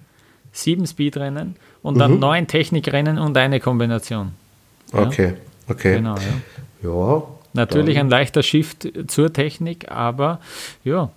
sieben 0.53 0.87
Speedrennen 0.87 1.57
und 1.83 1.99
dann 1.99 2.15
mhm. 2.15 2.21
neun 2.21 2.47
Technikrennen 2.47 3.19
und 3.19 3.37
eine 3.37 3.61
Kombination. 3.61 4.33
Ja? 4.93 5.01
Okay, 5.01 5.35
okay. 5.69 5.97
Genau, 5.97 6.17
ja. 6.17 6.89
ja 6.89 7.23
Natürlich 7.53 7.97
dann. 7.97 8.07
ein 8.07 8.11
leichter 8.11 8.43
Shift 8.43 8.89
zur 9.09 9.33
Technik, 9.33 9.91
aber 9.91 10.41
ja. 10.85 11.11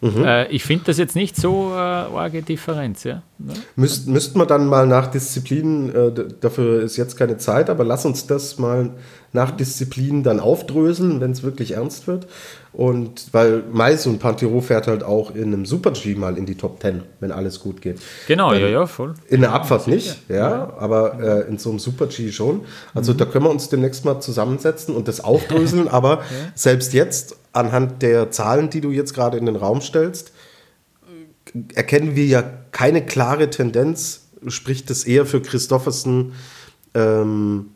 Mhm. 0.00 0.24
Äh, 0.24 0.48
ich 0.48 0.64
finde 0.64 0.84
das 0.86 0.98
jetzt 0.98 1.16
nicht 1.16 1.36
so 1.36 1.70
äh, 1.72 1.76
arge 1.76 2.42
Differenz. 2.42 3.04
Ja? 3.04 3.22
Ne? 3.38 3.54
Müsst, 3.76 4.06
müssten 4.06 4.38
wir 4.38 4.46
dann 4.46 4.66
mal 4.66 4.86
nach 4.86 5.06
Disziplinen, 5.06 5.94
äh, 5.94 6.12
dafür 6.40 6.82
ist 6.82 6.96
jetzt 6.96 7.16
keine 7.16 7.38
Zeit, 7.38 7.70
aber 7.70 7.84
lass 7.84 8.04
uns 8.04 8.26
das 8.26 8.58
mal 8.58 8.90
nach 9.32 9.50
Disziplinen 9.50 10.22
dann 10.22 10.40
aufdröseln, 10.40 11.20
wenn 11.20 11.30
es 11.30 11.42
wirklich 11.42 11.72
ernst 11.72 12.06
wird. 12.06 12.26
Und 12.72 13.28
weil 13.32 13.62
Mais 13.72 14.06
und 14.06 14.18
Pantero 14.18 14.60
fährt 14.60 14.86
halt 14.86 15.02
auch 15.02 15.34
in 15.34 15.44
einem 15.44 15.64
Super-G 15.64 16.14
mal 16.14 16.36
in 16.36 16.44
die 16.44 16.56
Top 16.56 16.80
10, 16.82 17.02
wenn 17.20 17.32
alles 17.32 17.60
gut 17.60 17.80
geht. 17.80 18.00
Genau, 18.26 18.52
Dann 18.52 18.60
ja, 18.60 18.68
ja, 18.68 18.86
voll. 18.86 19.14
In 19.28 19.40
der 19.40 19.52
Abfahrt 19.52 19.86
nicht, 19.86 20.28
ja, 20.28 20.36
ja. 20.36 20.72
aber 20.78 21.18
äh, 21.20 21.48
in 21.48 21.56
so 21.56 21.70
einem 21.70 21.78
Super-G 21.78 22.32
schon. 22.32 22.62
Also 22.94 23.14
mhm. 23.14 23.18
da 23.18 23.24
können 23.24 23.44
wir 23.44 23.50
uns 23.50 23.70
demnächst 23.70 24.04
mal 24.04 24.20
zusammensetzen 24.20 24.94
und 24.94 25.08
das 25.08 25.20
aufdröseln, 25.20 25.88
aber 25.88 26.16
ja. 26.16 26.22
selbst 26.54 26.92
jetzt, 26.92 27.36
anhand 27.56 28.02
der 28.02 28.30
Zahlen, 28.30 28.70
die 28.70 28.80
du 28.80 28.90
jetzt 28.90 29.14
gerade 29.14 29.38
in 29.38 29.46
den 29.46 29.56
Raum 29.56 29.80
stellst, 29.80 30.32
erkennen 31.74 32.16
wir 32.16 32.26
ja 32.26 32.42
keine 32.70 33.04
klare 33.04 33.50
Tendenz, 33.50 34.28
spricht 34.48 34.90
das 34.90 35.04
eher 35.04 35.26
für 35.26 35.40
Christoffersen 35.40 36.32
ähm, 36.94 37.70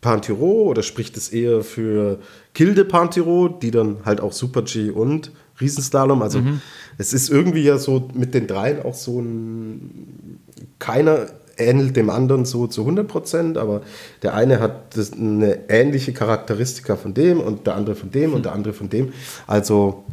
Pantiro 0.00 0.64
oder 0.64 0.82
spricht 0.82 1.16
es 1.16 1.30
eher 1.30 1.62
für 1.62 2.20
Kilde 2.54 2.84
Pantiro, 2.84 3.48
die 3.48 3.70
dann 3.70 3.98
halt 4.04 4.20
auch 4.20 4.32
Super 4.32 4.62
G 4.62 4.90
und 4.90 5.32
Riesenslalom. 5.60 6.22
Also 6.22 6.40
mhm. 6.40 6.60
es 6.98 7.12
ist 7.12 7.30
irgendwie 7.30 7.62
ja 7.62 7.78
so 7.78 8.08
mit 8.14 8.34
den 8.34 8.46
dreien 8.46 8.82
auch 8.82 8.94
so 8.94 9.20
ein. 9.20 10.40
Keiner 10.78 11.26
ähnelt 11.56 11.96
dem 11.96 12.10
anderen 12.10 12.44
so 12.44 12.66
zu 12.66 12.82
100 12.82 13.06
Prozent, 13.06 13.58
aber 13.58 13.82
der 14.22 14.34
eine 14.34 14.60
hat 14.60 14.94
eine 15.12 15.68
ähnliche 15.68 16.12
Charakteristika 16.12 16.96
von 16.96 17.14
dem 17.14 17.40
und 17.40 17.66
der 17.66 17.74
andere 17.74 17.96
von 17.96 18.10
dem 18.10 18.30
mhm. 18.30 18.36
und 18.36 18.44
der 18.44 18.52
andere 18.52 18.72
von 18.72 18.88
dem. 18.88 19.12
Also 19.46 20.04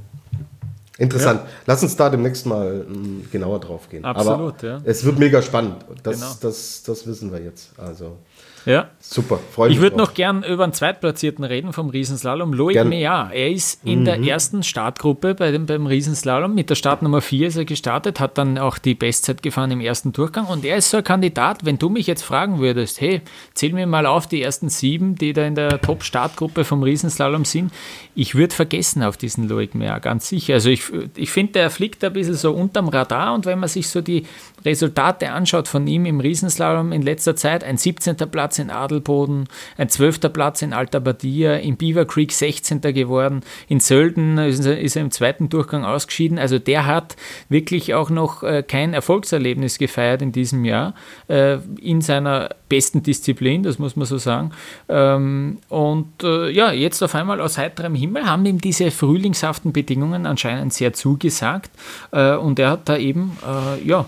Interessant. 1.00 1.42
Ja. 1.44 1.50
Lass 1.66 1.82
uns 1.82 1.96
da 1.96 2.10
demnächst 2.10 2.46
mal 2.46 2.86
m, 2.88 3.26
genauer 3.32 3.60
drauf 3.60 3.90
gehen. 3.90 4.06
Absolut, 4.06 4.64
Aber 4.64 4.68
ja. 4.68 4.82
Es 4.84 5.04
wird 5.04 5.18
mega 5.18 5.42
spannend. 5.42 5.78
Das, 6.04 6.20
genau. 6.20 6.34
das, 6.42 6.84
das 6.84 7.08
wissen 7.08 7.32
wir 7.32 7.42
jetzt. 7.42 7.72
Also. 7.78 8.18
Ja. 8.66 8.90
Super, 9.00 9.40
freue 9.52 9.68
mich. 9.68 9.78
Ich 9.78 9.82
würde 9.82 9.98
noch 9.98 10.14
gern 10.14 10.44
über 10.44 10.64
einen 10.64 10.74
Zweitplatzierten 10.74 11.44
reden 11.44 11.74
vom 11.74 11.90
Riesenslalom, 11.90 12.54
Loic 12.54 12.84
Mea. 12.86 13.30
Er 13.34 13.52
ist 13.52 13.84
in 13.84 14.02
mhm. 14.02 14.06
der 14.06 14.20
ersten 14.22 14.64
Startgruppe 14.64 15.36
bei 15.36 15.52
dem, 15.52 15.66
beim 15.66 15.86
Riesenslalom. 15.86 16.56
Mit 16.56 16.70
der 16.70 16.76
Startnummer 16.76 17.22
4 17.22 17.48
ist 17.48 17.58
er 17.58 17.66
gestartet, 17.66 18.20
hat 18.20 18.38
dann 18.38 18.58
auch 18.58 18.78
die 18.78 18.96
Bestzeit 18.96 19.44
gefahren 19.44 19.72
im 19.72 19.82
ersten 19.82 20.14
Durchgang. 20.14 20.46
Und 20.46 20.64
er 20.64 20.78
ist 20.78 20.90
so 20.90 20.98
ein 20.98 21.04
Kandidat, 21.04 21.66
wenn 21.66 21.78
du 21.78 21.90
mich 21.90 22.08
jetzt 22.08 22.24
fragen 22.24 22.60
würdest, 22.60 23.02
hey, 23.02 23.22
zähl 23.54 23.74
mir 23.74 23.88
mal 23.88 24.06
auf 24.06 24.28
die 24.28 24.42
ersten 24.42 24.70
sieben, 24.70 25.16
die 25.16 25.34
da 25.34 25.46
in 25.46 25.56
der 25.56 25.82
Top-Startgruppe 25.82 26.64
vom 26.64 26.82
Riesenslalom 26.82 27.44
sind. 27.44 27.74
Ich 28.16 28.36
würde 28.36 28.56
vergessen 28.56 29.04
auf 29.04 29.18
diesen 29.18 29.50
Loic 29.50 29.76
Mea, 29.76 30.00
ganz 30.00 30.30
sicher. 30.30 30.56
Also 30.56 30.70
ich, 30.70 30.84
ich 31.16 31.32
finde, 31.32 31.54
der 31.54 31.70
fliegt 31.70 32.04
ein 32.04 32.14
bisschen 32.14 32.36
so 32.36 32.54
unterm 32.54 32.88
Radar 32.88 33.34
und 33.34 33.46
wenn 33.46 33.60
man 33.60 33.70
sich 33.70 33.90
so 33.90 34.00
die 34.00 34.26
Resultate 34.66 35.32
anschaut 35.32 35.68
von 35.68 35.88
ihm 35.88 36.06
im 36.06 36.20
Riesenslalom 36.20 36.92
in 36.92 37.02
letzter 37.02 37.36
Zeit, 37.36 37.64
ein 37.64 37.78
17. 37.78 38.16
Platz 38.32 38.60
in 38.60 38.70
Adelboden, 38.70 39.48
ein 39.78 39.90
12. 39.90 40.32
Platz 40.34 40.62
in 40.62 40.74
Alta 40.74 41.00
Badia, 41.00 41.56
in 41.56 41.78
Beaver 41.78 42.06
Creek 42.06 42.32
16. 42.32 42.82
geworden, 42.82 43.42
in 43.68 43.80
Sölden 43.80 44.38
ist 44.38 44.66
er, 44.66 45.02
im 45.02 45.12
zweiten 45.12 45.50
Durchgang 45.50 45.84
ausgeschieden. 45.84 46.40
Also 46.40 46.60
der 46.60 46.86
hat 46.86 47.16
wirklich 47.50 47.94
auch 47.94 48.10
noch 48.10 48.44
äh, 48.44 48.64
kein 48.64 48.94
Erfolgserlebnis 48.94 49.78
gefeiert 49.78 50.22
in 50.22 50.32
diesem 50.32 50.66
Jahr 50.66 50.94
äh, 51.28 51.58
in 51.82 52.02
seiner 52.02 52.50
besten 52.70 53.04
Disziplin, 53.04 53.64
das 53.64 53.80
muss 53.80 53.96
man 53.96 54.06
so 54.06 54.18
sagen. 54.18 54.52
Ähm, 54.90 55.60
und 55.70 56.24
äh, 56.24 56.50
ja, 56.50 56.72
jetzt 56.72 57.02
auf 57.04 57.16
einmal 57.16 57.42
aus 57.42 57.58
heiterem 57.58 57.96
Himmel 57.96 58.26
haben 58.26 58.46
ihm 58.46 58.60
diese 58.60 58.92
frühlingshaften 58.92 59.74
Bedingungen 59.74 60.26
anscheinend 60.26 60.74
sehr 60.74 60.94
zugesagt 60.94 61.72
und 62.12 62.60
er 62.60 62.70
hat 62.70 62.90
da 62.90 62.98
eben 62.98 63.38
ja, 63.84 64.06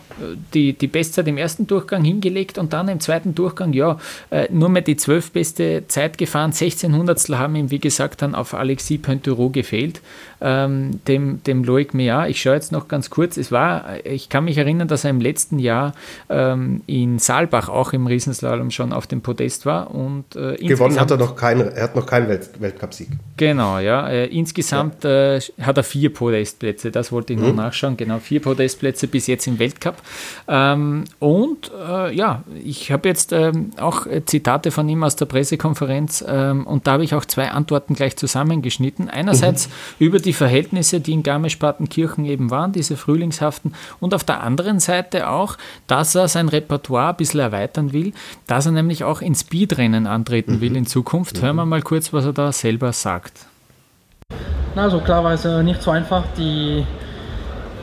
die, 0.53 0.73
die 0.73 0.87
Bestzeit 0.87 1.27
im 1.27 1.37
ersten 1.37 1.67
Durchgang 1.67 2.03
hingelegt 2.03 2.57
und 2.57 2.73
dann 2.73 2.87
im 2.87 2.99
zweiten 2.99 3.35
Durchgang, 3.35 3.73
ja, 3.73 3.99
äh, 4.29 4.47
nur 4.51 4.69
mehr 4.69 4.81
die 4.81 4.97
zwölf 4.97 5.31
beste 5.31 5.83
Zeit 5.87 6.17
gefahren. 6.17 6.51
16 6.51 6.95
Hundertstel 6.95 7.37
haben 7.37 7.55
ihm, 7.55 7.71
wie 7.71 7.79
gesagt, 7.79 8.21
dann 8.21 8.35
auf 8.35 8.53
Alexis 8.53 9.01
Pointerot 9.01 9.53
gefehlt, 9.53 10.01
ähm, 10.45 10.99
dem, 11.07 11.41
dem 11.43 11.63
Loic 11.63 11.95
Meillard. 11.95 12.29
Ich 12.29 12.39
schaue 12.39 12.53
jetzt 12.53 12.71
noch 12.71 12.87
ganz 12.87 13.09
kurz. 13.09 13.35
Es 13.35 13.51
war, 13.51 14.05
ich 14.05 14.29
kann 14.29 14.45
mich 14.45 14.59
erinnern, 14.59 14.87
dass 14.87 15.03
er 15.03 15.09
im 15.09 15.19
letzten 15.19 15.57
Jahr 15.57 15.93
ähm, 16.29 16.83
in 16.85 17.17
Saalbach 17.17 17.67
auch 17.67 17.93
im 17.93 18.05
Riesenslalom 18.05 18.69
schon 18.69 18.93
auf 18.93 19.07
dem 19.07 19.21
Podest 19.21 19.65
war. 19.65 19.93
Und, 19.93 20.35
äh, 20.35 20.55
Gewonnen 20.57 20.99
hat 20.99 21.09
er 21.09 21.17
noch 21.17 21.35
keinen, 21.35 21.67
er 21.69 21.83
hat 21.83 21.95
noch 21.95 22.05
keinen 22.05 22.29
Welt, 22.29 22.49
Weltcupsieg. 22.59 23.07
Genau, 23.37 23.79
ja. 23.79 24.07
Äh, 24.07 24.27
insgesamt 24.27 25.03
ja. 25.03 25.37
Äh, 25.37 25.39
hat 25.61 25.77
er 25.77 25.83
vier 25.83 26.13
Podestplätze, 26.13 26.91
das 26.91 27.11
wollte 27.11 27.33
ich 27.33 27.39
mhm. 27.39 27.47
noch 27.47 27.55
nachschauen. 27.55 27.97
Genau, 27.97 28.19
vier 28.19 28.39
Podestplätze 28.39 29.07
bis 29.07 29.25
jetzt 29.25 29.47
im 29.47 29.57
Weltcup. 29.57 29.95
Ähm, 30.47 31.05
und 31.17 31.71
äh, 31.75 32.13
ja, 32.15 32.43
ich 32.63 32.91
habe 32.91 33.09
jetzt 33.09 33.33
ähm, 33.33 33.71
auch 33.77 34.05
Zitate 34.27 34.69
von 34.69 34.87
ihm 34.87 35.03
aus 35.03 35.15
der 35.15 35.25
Pressekonferenz 35.25 36.23
ähm, 36.27 36.67
und 36.67 36.85
da 36.85 36.91
habe 36.91 37.03
ich 37.03 37.15
auch 37.15 37.25
zwei 37.25 37.49
Antworten 37.49 37.95
gleich 37.95 38.15
zusammengeschnitten. 38.15 39.09
Einerseits 39.09 39.69
mhm. 39.69 40.05
über 40.05 40.19
die 40.19 40.34
Verhältnisse, 40.35 40.99
die 40.99 41.13
in 41.13 41.23
Garmisch-Partenkirchen 41.23 42.25
eben 42.25 42.51
waren, 42.51 42.71
diese 42.71 42.97
frühlingshaften, 42.97 43.73
und 43.99 44.13
auf 44.13 44.23
der 44.23 44.43
anderen 44.43 44.79
Seite 44.79 45.29
auch, 45.29 45.57
dass 45.87 46.13
er 46.13 46.27
sein 46.27 46.49
Repertoire 46.49 47.09
ein 47.09 47.17
bisschen 47.17 47.39
erweitern 47.39 47.93
will, 47.93 48.13
dass 48.47 48.67
er 48.67 48.71
nämlich 48.71 49.03
auch 49.03 49.21
in 49.21 49.33
Speedrennen 49.33 50.05
antreten 50.05 50.57
mhm. 50.57 50.61
will 50.61 50.75
in 50.75 50.85
Zukunft. 50.85 51.41
Hören 51.41 51.55
wir 51.55 51.65
mal 51.65 51.81
kurz, 51.81 52.13
was 52.13 52.25
er 52.25 52.33
da 52.33 52.51
selber 52.51 52.93
sagt. 52.93 53.47
Also 54.75 54.99
klar 54.99 55.23
war 55.23 55.33
es 55.33 55.45
nicht 55.63 55.81
so 55.81 55.91
einfach, 55.91 56.23
die 56.37 56.85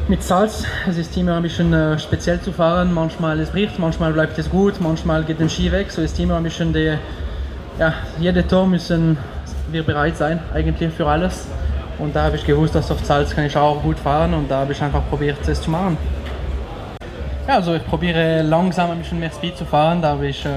mit 0.08 0.22
Salz. 0.22 0.64
Es 0.88 0.98
ist 0.98 1.16
immer 1.16 1.36
ein 1.36 1.42
bisschen 1.42 1.72
äh, 1.72 1.98
speziell 1.98 2.40
zu 2.40 2.52
fahren. 2.52 2.92
Manchmal 2.92 3.40
es 3.40 3.50
bricht, 3.50 3.78
manchmal 3.78 4.12
bleibt 4.12 4.38
es 4.38 4.50
gut, 4.50 4.80
manchmal 4.80 5.24
geht 5.24 5.40
der 5.40 5.48
Ski 5.48 5.70
weg. 5.72 5.90
So 5.90 6.02
ist 6.02 6.18
immer 6.18 6.36
ein 6.36 6.42
bisschen 6.42 6.72
die, 6.72 6.96
ja, 7.78 7.94
jede 8.18 8.46
Tor 8.46 8.66
müssen 8.66 9.16
wir 9.70 9.82
bereit 9.82 10.16
sein 10.16 10.40
eigentlich 10.52 10.92
für 10.92 11.06
alles. 11.06 11.46
Und 11.98 12.14
da 12.16 12.24
habe 12.24 12.36
ich 12.36 12.44
gewusst, 12.44 12.74
dass 12.74 12.90
auf 12.90 13.04
Salz 13.04 13.34
kann 13.34 13.44
ich 13.44 13.56
auch 13.56 13.82
gut 13.82 13.98
fahren 13.98 14.34
und 14.34 14.50
da 14.50 14.60
habe 14.60 14.72
ich 14.72 14.82
einfach 14.82 15.02
probiert, 15.08 15.46
es 15.46 15.60
zu 15.60 15.70
machen. 15.70 15.96
Ja, 17.46 17.56
also 17.56 17.74
ich 17.74 17.84
probiere 17.84 18.42
langsam 18.42 18.90
ein 18.90 18.98
bisschen 18.98 19.18
mehr 19.18 19.30
Speed 19.30 19.56
zu 19.56 19.64
fahren. 19.64 20.00
Da 20.00 20.10
habe 20.10 20.26
ich 20.28 20.44
äh, 20.44 20.48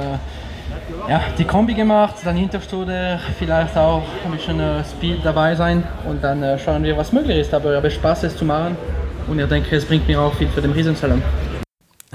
ja, 1.09 1.21
die 1.37 1.43
Kombi 1.43 1.73
gemacht, 1.73 2.15
dann 2.23 2.35
Hinterstuder, 2.35 3.19
vielleicht 3.37 3.75
auch 3.77 4.03
ein 4.25 4.31
bisschen 4.31 4.59
äh, 4.59 4.83
Speed 4.83 5.19
dabei 5.23 5.55
sein 5.55 5.83
und 6.07 6.23
dann 6.23 6.43
äh, 6.43 6.57
schauen 6.57 6.83
wir, 6.83 6.95
was 6.97 7.11
möglich 7.11 7.39
ist. 7.39 7.53
Aber 7.53 7.71
ich 7.71 7.77
habe 7.77 7.89
Spaß, 7.89 8.23
es 8.23 8.37
zu 8.37 8.45
machen 8.45 8.77
und 9.27 9.39
ich 9.39 9.47
denke, 9.47 9.75
es 9.75 9.85
bringt 9.85 10.07
mir 10.07 10.19
auch 10.19 10.33
viel 10.33 10.47
für 10.47 10.61
den 10.61 10.71
Riesensalon. 10.71 11.21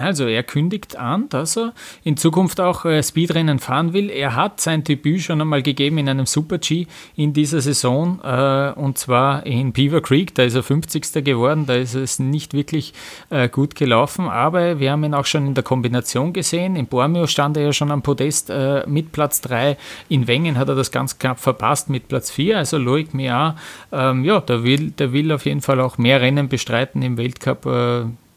Also 0.01 0.27
er 0.27 0.43
kündigt 0.43 0.97
an, 0.97 1.29
dass 1.29 1.57
er 1.57 1.73
in 2.03 2.17
Zukunft 2.17 2.61
auch 2.61 2.85
äh, 2.85 3.03
Speedrennen 3.03 3.59
fahren 3.59 3.93
will. 3.93 4.11
Er 4.11 4.35
hat 4.35 4.61
sein 4.61 4.83
Debüt 4.83 5.23
schon 5.23 5.41
einmal 5.41 5.63
gegeben 5.63 5.99
in 5.99 6.09
einem 6.09 6.27
Super-G 6.27 6.87
in 7.17 7.33
dieser 7.33 7.61
Saison 7.61 8.21
äh, 8.25 8.73
und 8.75 8.99
zwar 8.99 9.47
in 9.47 9.73
Beaver 9.73 10.01
Creek. 10.01 10.35
Da 10.35 10.43
ist 10.45 10.55
er 10.55 10.63
50. 10.63 11.25
geworden, 11.25 11.67
da 11.67 11.75
ist 11.75 11.95
es 11.95 12.19
nicht 12.19 12.55
wirklich 12.55 12.95
äh, 13.31 13.49
gut 13.49 13.75
gelaufen, 13.75 14.29
aber 14.29 14.81
wir 14.81 14.93
haben 14.93 15.05
ihn 15.05 15.15
auch 15.15 15.27
schon 15.27 15.47
in 15.47 15.55
der 15.55 15.65
Kombination 15.65 16.33
gesehen. 16.33 16.77
In 16.77 16.87
Bormio 16.87 17.27
stand 17.27 17.57
er 17.57 17.65
ja 17.65 17.73
schon 17.73 17.91
am 17.91 18.03
Podest 18.03 18.53
mit 18.87 19.13
Platz 19.13 19.41
3. 19.43 19.77
In 20.09 20.27
Wengen 20.27 20.59
hat 20.59 20.69
er 20.69 20.75
das 20.75 20.91
ganz 20.91 21.19
knapp 21.19 21.39
verpasst 21.39 21.91
mit 21.91 22.09
Platz 22.09 22.31
4. 22.31 22.59
Also 22.59 22.79
Loic 22.79 23.15
Mia, 23.15 23.57
ähm, 23.93 24.25
ja, 24.25 24.41
der 24.41 24.65
will, 24.65 24.91
der 24.91 25.13
will 25.13 25.33
auf 25.33 25.45
jeden 25.45 25.61
Fall 25.61 25.81
auch 25.81 25.99
mehr 25.99 26.21
Rennen 26.21 26.49
bestreiten 26.49 27.03
im 27.03 27.17
Weltcup 27.17 27.67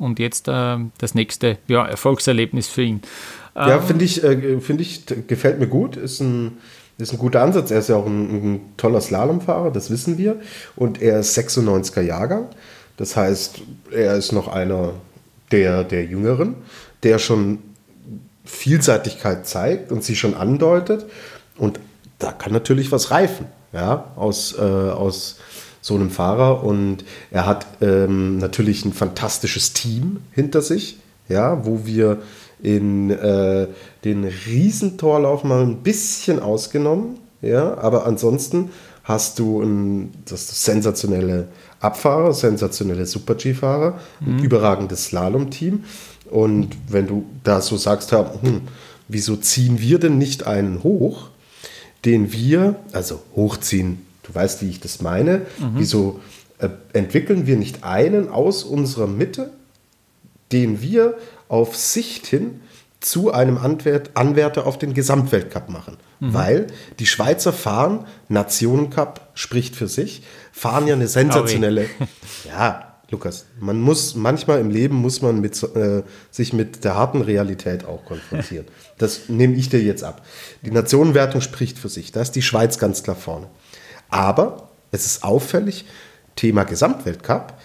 und 0.04 0.20
jetzt 0.20 0.48
äh, 0.48 0.78
das 0.98 1.16
nächste 1.16 1.58
ja, 1.68 1.86
Erfolgserlebnis 1.86 2.68
für 2.68 2.84
ihn. 2.84 3.02
Ja, 3.56 3.78
ähm, 3.78 3.84
finde 3.84 4.06
ich, 4.06 4.24
äh, 4.24 4.60
find 4.60 4.82
ich, 4.82 5.06
gefällt 5.28 5.60
mir 5.60 5.68
gut. 5.68 5.96
Ist 5.96 6.20
ein, 6.20 6.58
ist 6.98 7.14
ein 7.14 7.18
guter 7.18 7.42
Ansatz. 7.42 7.72
Er 7.72 7.80
ist 7.80 7.90
ja 7.90 7.96
auch 7.96 8.06
ein, 8.06 8.30
ein, 8.30 8.62
toller 8.78 9.02
Slalomfahrer, 9.02 9.72
das 9.72 9.90
wissen 9.90 10.18
wir. 10.18 10.40
Und 10.76 11.02
er 11.02 11.20
ist 11.20 11.38
96er 11.38 12.02
Jahrgang. 12.02 12.48
Das 12.98 13.16
heißt, 13.16 13.62
er 13.92 14.16
ist 14.16 14.32
noch 14.32 14.48
einer 14.48 14.94
der, 15.52 15.84
der 15.84 16.06
Jüngeren, 16.06 16.56
der 17.04 17.20
schon 17.20 17.60
Vielseitigkeit 18.46 19.48
zeigt 19.48 19.92
und 19.92 20.04
sie 20.04 20.16
schon 20.16 20.36
andeutet. 20.36 21.06
Und 21.58 21.80
da 22.20 22.32
kann 22.32 22.52
natürlich 22.52 22.92
was 22.92 23.12
reifen, 23.12 23.48
ja, 23.72 24.12
aus, 24.16 24.56
äh, 24.58 24.62
aus 24.62 25.38
so 25.84 25.96
einem 25.96 26.10
Fahrer. 26.10 26.64
Und 26.64 27.06
er 27.30 27.46
hat 27.46 27.68
ähm, 27.82 28.40
natürlich 28.40 28.86
ein 28.86 28.94
fantastisches 28.94 29.74
Team 29.74 30.22
hinter 30.32 30.64
sich, 30.64 30.98
ja, 31.30 31.64
wo 31.66 31.86
wir 31.86 32.24
in 32.64 33.12
äh, 33.12 33.68
den 34.06 34.24
Riesentorlauf 34.24 35.44
mal 35.44 35.62
ein 35.62 35.84
bisschen 35.84 36.40
ausgenommen, 36.40 37.20
ja, 37.42 37.78
aber 37.78 38.08
ansonsten 38.08 38.72
hast 39.04 39.38
du 39.38 39.62
ein 39.62 40.14
das 40.26 40.64
sensationelle 40.64 41.50
Abfahrer, 41.82 42.34
sensationelle 42.34 43.06
Super-G-Fahrer, 43.06 44.00
ein 44.22 44.38
mhm. 44.38 44.44
überragendes 44.44 45.06
Slalom-Team. 45.06 45.84
Und 46.32 46.70
wenn 46.88 47.08
du 47.08 47.26
da 47.44 47.60
so 47.60 47.76
sagst, 47.76 48.14
hm, 48.14 48.62
wieso 49.10 49.36
ziehen 49.36 49.82
wir 49.82 50.00
denn 50.00 50.18
nicht 50.18 50.48
einen 50.48 50.84
hoch, 50.84 51.28
den 52.06 52.32
wir, 52.32 52.78
also 52.94 53.22
hochziehen 53.36 54.06
Du 54.24 54.34
weißt, 54.34 54.62
wie 54.62 54.70
ich 54.70 54.80
das 54.80 55.02
meine. 55.02 55.40
Mhm. 55.60 55.74
Wieso 55.76 56.22
äh, 56.60 56.70
entwickeln 56.94 57.46
wir 57.46 57.58
nicht 57.58 57.84
einen 57.84 58.30
aus 58.30 58.64
unserer 58.64 59.08
Mitte, 59.08 59.52
den 60.52 60.82
wir 60.82 61.18
auf 61.50 61.76
Sicht 61.76 62.26
hin 62.26 62.62
zu 63.00 63.34
einem 63.34 63.58
Anwärt, 63.58 64.12
Anwärter 64.16 64.66
auf 64.66 64.80
den 64.80 64.94
Gesamtweltcup 64.94 65.70
machen? 65.70 65.98
Mhm. 66.20 66.34
Weil 66.34 66.68
die 67.00 67.06
Schweizer 67.06 67.54
fahren, 67.54 68.06
Nationencup 68.30 69.22
spricht 69.34 69.76
für 69.76 69.88
sich, 69.88 70.24
fahren 70.52 70.88
ja 70.88 70.96
eine 70.96 71.08
sensationelle. 71.08 71.88
ja, 72.48 72.94
Lukas, 73.14 73.46
man 73.60 73.80
muss 73.80 74.16
manchmal 74.16 74.60
im 74.60 74.72
Leben 74.72 74.96
muss 74.96 75.22
man 75.22 75.40
mit, 75.40 75.62
äh, 75.76 76.02
sich 76.32 76.52
mit 76.52 76.84
der 76.84 76.96
harten 76.96 77.22
Realität 77.22 77.86
auch 77.86 78.04
konfrontieren. 78.06 78.66
Das 79.00 79.28
nehme 79.28 79.56
ich 79.56 79.70
dir 79.70 79.82
jetzt 79.82 80.04
ab. 80.04 80.24
Die 80.64 80.72
Nationenwertung 80.72 81.42
spricht 81.42 81.78
für 81.80 81.90
sich. 81.90 82.12
Da 82.12 82.22
ist 82.22 82.34
die 82.34 82.44
Schweiz 82.44 82.78
ganz 82.78 83.04
klar 83.04 83.16
vorne. 83.16 83.48
Aber 84.14 84.70
es 84.92 85.08
ist 85.08 85.24
auffällig, 85.24 85.86
Thema 86.36 86.66
Gesamtweltcup, 86.66 87.58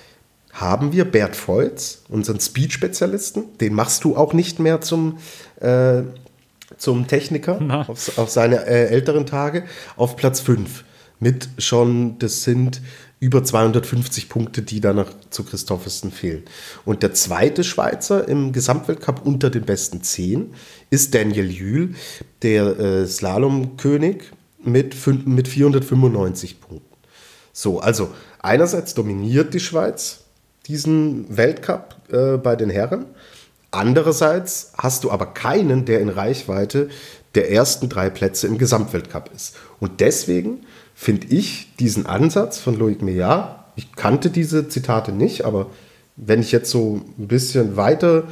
haben 0.51 0.93
wir 0.93 1.05
Bert 1.05 1.37
Volz, 1.37 2.05
unseren 2.09 2.41
Speed-Spezialisten, 2.41 3.59
den 3.59 3.75
machst 3.75 4.03
du 4.03 4.17
auch 4.17 4.33
nicht 4.33 4.59
mehr 4.59 4.81
zum, 4.81 5.19
äh, 5.61 6.05
zum 6.79 7.07
Techniker 7.07 7.87
auf, 7.87 8.17
auf, 8.19 8.31
seine 8.31 8.65
äh, 8.65 8.87
älteren 8.87 9.27
Tage, 9.27 9.65
auf 9.97 10.17
Platz 10.17 10.41
5. 10.41 10.85
Mit 11.21 11.51
schon, 11.59 12.19
das 12.19 12.45
sind 12.45 12.81
über 13.21 13.45
250 13.45 14.31
Punkte, 14.31 14.63
die 14.63 14.81
da 14.81 14.95
noch 14.95 15.11
zu 15.29 15.45
Christoffersen 15.45 16.11
fehlen. 16.11 16.45
Und 16.87 17.03
der 17.03 17.13
zweite 17.13 17.63
Schweizer 17.63 18.27
im 18.27 18.53
Gesamtweltcup 18.53 19.27
unter 19.27 19.51
den 19.51 19.65
besten 19.65 20.03
10 20.03 20.55
ist 20.89 21.15
Daniel 21.15 21.51
Jühl, 21.51 21.95
der 22.41 22.79
äh, 22.79 23.07
Slalomkönig 23.07 24.33
mit, 24.71 24.95
mit 25.27 25.49
495 25.49 26.61
Punkten. 26.61 26.97
So, 27.53 27.81
also 27.81 28.11
einerseits 28.41 28.95
dominiert 28.95 29.55
die 29.55 29.61
Schweiz 29.61 30.21
diesen 30.67 31.37
Weltcup 31.37 31.97
äh, 32.13 32.37
bei 32.37 32.57
den 32.57 32.71
Herren. 32.71 33.07
Andererseits 33.71 34.73
hast 34.79 35.05
du 35.05 35.11
aber 35.11 35.27
keinen, 35.27 35.85
der 35.85 36.01
in 36.01 36.09
Reichweite 36.09 36.89
der 37.35 37.51
ersten 37.51 37.89
drei 37.89 38.11
Plätze 38.11 38.47
im 38.47 38.59
Gesamtweltcup 38.59 39.31
ist. 39.35 39.57
Und 39.81 40.01
deswegen 40.01 40.61
finde 40.95 41.29
ich 41.29 41.75
diesen 41.79 42.07
Ansatz 42.07 42.59
von 42.59 42.79
Loic 42.79 43.03
Meillard, 43.03 43.59
ich 43.77 43.95
kannte 43.95 44.31
diese 44.31 44.69
Zitate 44.69 45.13
nicht, 45.13 45.45
aber 45.45 45.71
wenn 46.17 46.41
ich 46.41 46.51
jetzt 46.51 46.71
so 46.71 47.01
ein 47.17 47.29
bisschen 47.29 47.77
weiter 47.77 48.25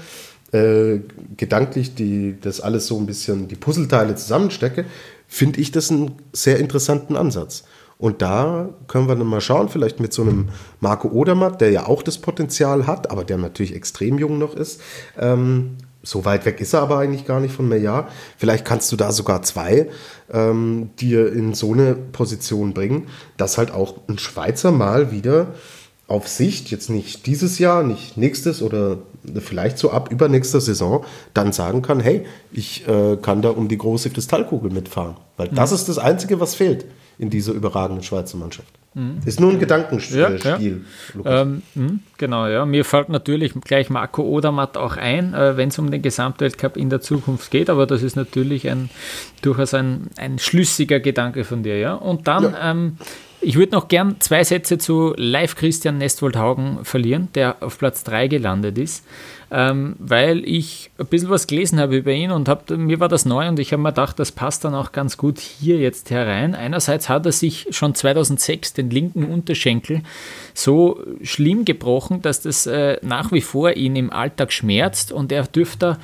äh, 0.53 0.99
gedanklich 1.37 1.95
die, 1.95 2.37
das 2.41 2.61
alles 2.61 2.89
so 2.89 2.99
ein 2.99 3.07
bisschen 3.07 3.47
die 3.47 3.55
Puzzleteile 3.55 4.17
zusammenstecke, 4.17 4.87
finde 5.27 5.61
ich 5.61 5.71
das 5.71 5.91
einen 5.91 6.17
sehr 6.33 6.59
interessanten 6.59 7.17
Ansatz. 7.17 7.65
Und 7.99 8.21
da 8.21 8.69
können 8.89 9.09
wir 9.09 9.17
dann 9.17 9.27
mal 9.27 9.41
schauen, 9.41 9.69
vielleicht 9.69 10.01
mit 10.01 10.13
so 10.13 10.23
einem 10.23 10.51
Marco 10.81 11.09
Odermatt, 11.09 11.61
der 11.61 11.71
ja 11.71 11.87
auch 11.87 12.03
das 12.03 12.19
Potenzial 12.19 12.87
hat, 12.87 13.11
aber 13.11 13.25
der 13.25 13.39
natürlich 13.39 13.75
extrem 13.75 14.19
jung 14.19 14.39
noch 14.39 14.55
ist. 14.55 14.81
Ähm, 15.19 15.77
so 16.03 16.25
weit 16.25 16.45
weg 16.45 16.61
ist 16.61 16.73
er 16.73 16.83
aber 16.83 16.99
eigentlich 16.99 17.25
gar 17.25 17.41
nicht 17.41 17.55
von 17.55 17.69
Meillard. 17.69 18.11
Vielleicht 18.37 18.65
kannst 18.65 18.93
du 18.93 18.97
da 18.97 19.13
sogar 19.13 19.43
zwei 19.43 19.89
ähm, 20.33 20.91
dir 21.01 21.33
in 21.33 21.55
so 21.55 21.73
eine 21.73 21.95
Position 21.95 22.75
bringen, 22.75 23.09
dass 23.37 23.59
halt 23.59 23.73
auch 23.73 23.97
ein 24.09 24.19
Schweizer 24.19 24.71
mal 24.71 25.11
wieder 25.11 25.49
auf 26.09 26.29
Sicht, 26.29 26.71
jetzt 26.71 26.89
nicht 26.89 27.27
dieses 27.27 27.59
Jahr, 27.59 27.83
nicht 27.83 28.17
nächstes 28.17 28.63
oder 28.63 28.99
vielleicht 29.41 29.77
so 29.79 29.91
ab 29.91 30.11
übernächster 30.13 30.61
Saison, 30.61 31.05
dann 31.35 31.53
sagen 31.53 31.83
kann, 31.83 31.99
hey, 31.99 32.25
ich 32.53 32.87
äh, 32.87 33.17
kann 33.17 33.43
da 33.43 33.51
um 33.51 33.69
die 33.69 33.79
große 33.79 34.11
Kristallkugel 34.11 34.71
mitfahren. 34.71 35.17
Weil 35.37 35.49
das 35.49 35.71
mhm. 35.71 35.77
ist 35.77 35.89
das 35.89 35.99
Einzige, 35.99 36.39
was 36.39 36.55
fehlt 36.55 36.85
in 37.19 37.31
dieser 37.31 37.53
überragenden 37.53 38.05
Schweizer 38.05 38.37
Mannschaft. 38.37 38.69
Mhm. 38.95 39.19
Ist 39.27 39.41
nur 39.41 39.51
ein 39.51 39.59
Gedankenspiel. 39.59 40.39
Ja, 40.43 40.59
ja. 40.59 41.43
Ähm, 41.43 41.63
hm, 41.75 42.01
genau, 42.17 42.47
ja. 42.47 42.65
Mir 42.65 42.85
fällt 42.85 43.09
natürlich 43.09 43.53
gleich 43.61 43.91
Marco 43.91 44.23
Odermatt 44.23 44.77
auch 44.79 44.97
ein, 44.97 45.35
äh, 45.35 45.57
wenn 45.57 45.69
es 45.69 45.79
um 45.79 45.91
den 45.91 46.01
Gesamtweltcup 46.01 46.77
in 46.77 46.89
der 46.89 47.03
Zukunft 47.03 47.51
geht, 47.51 47.69
aber 47.69 47.87
das 47.87 48.03
ist 48.03 48.17
natürlich 48.17 48.71
ein 48.71 48.89
durchaus 49.43 49.75
ein, 49.75 50.09
ein 50.17 50.39
schlüssiger 50.39 51.01
Gedanke 51.01 51.45
von 51.45 51.63
dir, 51.63 51.79
ja. 51.79 51.95
Und 51.95 52.27
dann 52.27 52.45
ja. 52.45 52.71
ähm, 52.71 52.97
ich 53.41 53.57
würde 53.57 53.73
noch 53.73 53.89
gern 53.89 54.17
zwei 54.21 54.45
Sätze 54.45 54.79
zu 54.79 55.15
Live 55.17 55.57
Christian 55.57 55.99
Nestwoldhaugen 55.99 56.85
verlieren, 56.85 57.29
der 57.35 57.57
auf 57.61 57.79
Platz 57.79 58.05
3 58.05 58.29
gelandet 58.29 58.79
ist. 58.79 59.05
Ähm, 59.51 59.95
weil 59.99 60.45
ich 60.45 60.91
ein 60.99 61.07
bisschen 61.07 61.31
was 61.31 61.47
gelesen 61.47 61.79
habe 61.79 61.97
über 61.97 62.13
ihn 62.13 62.31
und 62.31 62.49
hab, 62.49 62.69
mir 62.71 62.99
war 62.99 63.09
das 63.09 63.25
neu 63.25 63.49
und 63.49 63.59
ich 63.59 63.73
habe 63.73 63.83
mir 63.83 63.91
gedacht, 63.91 64.19
das 64.19 64.33
passt 64.33 64.65
dann 64.65 64.75
auch 64.75 64.93
ganz 64.93 65.17
gut 65.17 65.39
hier 65.39 65.79
jetzt 65.79 66.11
herein. 66.11 66.55
Einerseits 66.55 67.09
hat 67.09 67.27
er 67.27 67.33
sich 67.33 67.69
schon 67.71 67.95
2006 67.95 68.73
den 68.73 68.91
linken 68.91 69.25
Unterschenkel 69.25 70.03
so 70.53 71.01
schlimm 71.23 71.65
gebrochen, 71.65 72.23
dass 72.23 72.43
das 72.43 72.67
äh, 72.67 72.99
nach 73.03 73.31
wie 73.31 73.41
vor 73.41 73.73
ihn 73.73 73.95
im 73.95 74.13
Alltag 74.13 74.53
schmerzt 74.53 75.13
und 75.13 75.31
er 75.31 75.45
dürfte 75.45 75.99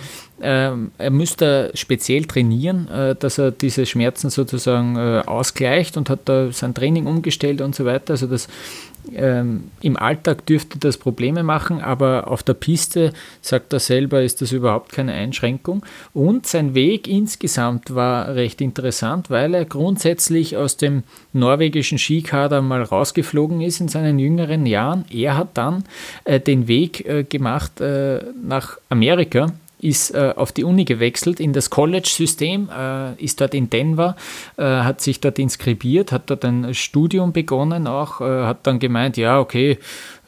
ähm, 0.45 0.91
er 0.99 1.11
müsste 1.11 1.71
speziell 1.75 2.25
trainieren, 2.25 2.89
äh, 2.89 3.15
dass 3.15 3.39
er 3.39 3.53
diese 3.53 3.87
Schmerzen 3.87 4.29
sozusagen 4.29 4.97
äh, 4.97 5.23
ausgleicht 5.25 5.97
und 5.97 6.11
hat 6.11 6.21
da 6.25 6.51
sein 6.51 6.75
Training 6.75 7.07
umgestellt 7.07 7.61
und 7.61 7.77
so 7.77 7.85
weiter. 7.85 8.15
Also 8.15 8.27
das 8.27 8.49
ähm, 9.15 9.65
im 9.81 9.97
Alltag 9.97 10.47
dürfte 10.47 10.79
das 10.79 10.97
Probleme 10.97 11.43
machen, 11.43 11.81
aber 11.81 12.29
auf 12.29 12.43
der 12.43 12.55
Piste, 12.55 13.13
sagt 13.41 13.73
er 13.73 13.81
selber, 13.81 14.23
ist 14.23 14.41
das 14.41 14.53
überhaupt 14.53 14.93
keine 14.93 15.13
Einschränkung. 15.13 15.85
Und 16.15 16.47
sein 16.47 16.75
Weg 16.75 17.09
insgesamt 17.09 17.95
war 17.95 18.35
recht 18.35 18.61
interessant, 18.61 19.31
weil 19.31 19.55
er 19.55 19.65
grundsätzlich 19.65 20.57
aus 20.57 20.77
dem 20.77 21.03
norwegischen 21.33 21.99
Skikader 21.99 22.63
mal 22.63 22.83
rausgeflogen 22.83 23.61
ist 23.61 23.81
in 23.81 23.89
seinen 23.89 24.19
jüngeren 24.19 24.67
Jahren. 24.67 25.05
Er 25.11 25.37
hat 25.37 25.51
dann 25.55 25.85
äh, 26.25 26.41
den 26.41 26.69
Weg 26.69 27.07
äh, 27.07 27.25
gemacht 27.25 27.81
äh, 27.81 28.25
nach 28.43 28.79
Amerika 28.89 29.53
ist 29.83 30.15
äh, 30.15 30.33
auf 30.37 30.53
die 30.53 30.65
Uni 30.65 30.85
gewechselt, 30.85 31.41
in 31.41 31.53
das 31.53 31.69
College-System, 31.69 32.71
äh, 32.71 33.15
ist 33.23 33.41
dort 33.41 33.53
in 33.53 33.69
Denver, 33.69 34.17
äh, 34.57 34.63
hat 34.63 35.01
sich 35.01 35.21
dort 35.21 35.39
inskribiert, 35.39 36.13
hat 36.13 36.31
dort 36.31 36.45
ein 36.45 36.73
Studium 36.73 37.33
begonnen 37.33 37.87
auch, 37.87 38.21
äh, 38.21 38.45
hat 38.45 38.67
dann 38.67 38.79
gemeint, 38.79 39.17
ja, 39.17 39.41
okay, 39.41 39.79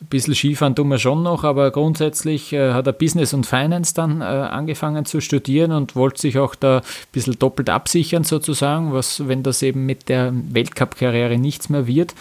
ein 0.00 0.06
bisschen 0.08 0.34
Skifahren 0.34 0.74
tun 0.74 0.88
wir 0.88 0.98
schon 0.98 1.22
noch, 1.22 1.44
aber 1.44 1.70
grundsätzlich 1.70 2.52
äh, 2.52 2.72
hat 2.72 2.88
er 2.88 2.92
Business 2.92 3.32
und 3.32 3.46
Finance 3.46 3.94
dann 3.94 4.20
äh, 4.20 4.24
angefangen 4.24 5.04
zu 5.04 5.20
studieren 5.20 5.70
und 5.70 5.94
wollte 5.94 6.20
sich 6.20 6.36
auch 6.38 6.56
da 6.56 6.78
ein 6.78 6.82
bisschen 7.12 7.38
doppelt 7.38 7.70
absichern 7.70 8.24
sozusagen, 8.24 8.92
was, 8.92 9.28
wenn 9.28 9.44
das 9.44 9.62
eben 9.62 9.86
mit 9.86 10.08
der 10.08 10.32
Weltcup-Karriere 10.34 11.38
nichts 11.38 11.68
mehr 11.68 11.86
wird. 11.86 12.14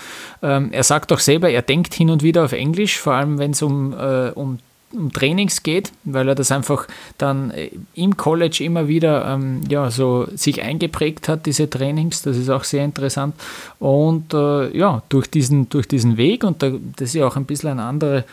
Ähm, 0.43 0.71
er 0.71 0.83
sagt 0.83 1.11
auch 1.11 1.19
selber, 1.19 1.49
er 1.49 1.63
denkt 1.63 1.95
hin 1.95 2.11
und 2.11 2.21
wieder 2.21 2.45
auf 2.45 2.53
Englisch, 2.53 2.99
vor 2.99 3.13
allem 3.13 3.39
wenn 3.39 3.51
es 3.51 3.61
um, 3.63 3.93
um 4.35 4.59
um 4.93 5.11
Trainings 5.11 5.63
geht, 5.63 5.91
weil 6.03 6.27
er 6.27 6.35
das 6.35 6.51
einfach 6.51 6.87
dann 7.17 7.51
äh, 7.51 7.71
im 7.95 8.15
College 8.17 8.63
immer 8.63 8.87
wieder 8.87 9.25
ähm, 9.25 9.61
ja, 9.69 9.89
so 9.89 10.27
sich 10.35 10.61
eingeprägt 10.61 11.27
hat, 11.27 11.45
diese 11.45 11.69
Trainings. 11.69 12.21
Das 12.21 12.37
ist 12.37 12.49
auch 12.49 12.63
sehr 12.63 12.85
interessant. 12.85 13.35
Und 13.79 14.33
äh, 14.33 14.75
ja, 14.77 15.01
durch 15.09 15.27
diesen, 15.27 15.69
durch 15.69 15.87
diesen 15.87 16.17
Weg, 16.17 16.43
und 16.43 16.61
da, 16.61 16.71
das 16.95 17.09
ist 17.09 17.15
ja 17.15 17.27
auch 17.27 17.35
ein 17.35 17.45
bisschen 17.45 17.71
eine 17.71 17.83
andere, 17.83 18.25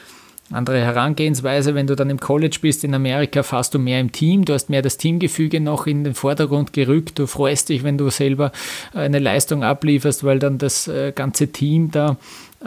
andere 0.50 0.80
Herangehensweise, 0.80 1.74
wenn 1.74 1.86
du 1.86 1.94
dann 1.94 2.10
im 2.10 2.20
College 2.20 2.58
bist 2.60 2.84
in 2.84 2.94
Amerika, 2.94 3.42
fährst 3.42 3.74
du 3.74 3.78
mehr 3.78 4.00
im 4.00 4.12
Team, 4.12 4.44
du 4.44 4.52
hast 4.52 4.68
mehr 4.68 4.82
das 4.82 4.96
Teamgefüge 4.96 5.60
noch 5.60 5.86
in 5.86 6.04
den 6.04 6.14
Vordergrund 6.14 6.72
gerückt, 6.72 7.18
du 7.18 7.26
freust 7.26 7.68
dich, 7.68 7.84
wenn 7.84 7.98
du 7.98 8.10
selber 8.10 8.50
eine 8.92 9.20
Leistung 9.20 9.62
ablieferst, 9.62 10.24
weil 10.24 10.40
dann 10.40 10.58
das 10.58 10.88
äh, 10.88 11.12
ganze 11.14 11.48
Team 11.48 11.90
da 11.92 12.16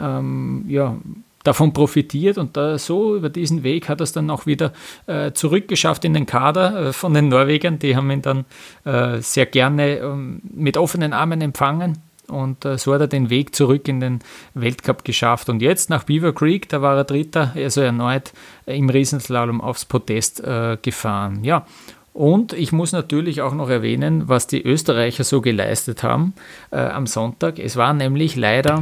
ähm, 0.00 0.64
ja, 0.66 0.96
davon 1.44 1.72
profitiert 1.72 2.38
und 2.38 2.56
da 2.56 2.78
so 2.78 3.14
über 3.14 3.28
diesen 3.28 3.62
Weg 3.62 3.88
hat 3.88 4.00
er 4.00 4.04
es 4.04 4.12
dann 4.12 4.30
auch 4.30 4.46
wieder 4.46 4.72
äh, 5.06 5.32
zurückgeschafft 5.32 6.04
in 6.04 6.14
den 6.14 6.26
Kader 6.26 6.88
äh, 6.88 6.92
von 6.92 7.14
den 7.14 7.28
Norwegern. 7.28 7.78
Die 7.78 7.94
haben 7.94 8.10
ihn 8.10 8.22
dann 8.22 8.44
äh, 8.84 9.20
sehr 9.20 9.46
gerne 9.46 9.98
ähm, 9.98 10.40
mit 10.42 10.76
offenen 10.76 11.12
Armen 11.12 11.40
empfangen 11.40 11.98
und 12.28 12.64
äh, 12.64 12.78
so 12.78 12.94
hat 12.94 13.02
er 13.02 13.06
den 13.06 13.30
Weg 13.30 13.54
zurück 13.54 13.86
in 13.88 14.00
den 14.00 14.20
Weltcup 14.54 15.04
geschafft. 15.04 15.48
Und 15.48 15.62
jetzt 15.62 15.90
nach 15.90 16.04
Beaver 16.04 16.32
Creek, 16.32 16.68
da 16.68 16.82
war 16.82 16.96
er 16.96 17.04
Dritter, 17.04 17.52
also 17.54 17.80
erneut 17.80 18.32
im 18.66 18.88
Riesenslalom 18.88 19.60
aufs 19.60 19.84
Podest 19.84 20.42
äh, 20.42 20.78
gefahren. 20.80 21.44
Ja. 21.44 21.66
Und 22.12 22.52
ich 22.52 22.70
muss 22.70 22.92
natürlich 22.92 23.42
auch 23.42 23.54
noch 23.54 23.68
erwähnen, 23.68 24.28
was 24.28 24.46
die 24.46 24.62
Österreicher 24.62 25.24
so 25.24 25.40
geleistet 25.40 26.04
haben 26.04 26.34
äh, 26.70 26.76
am 26.78 27.06
Sonntag. 27.06 27.58
Es 27.58 27.76
war 27.76 27.92
nämlich 27.92 28.36
leider 28.36 28.78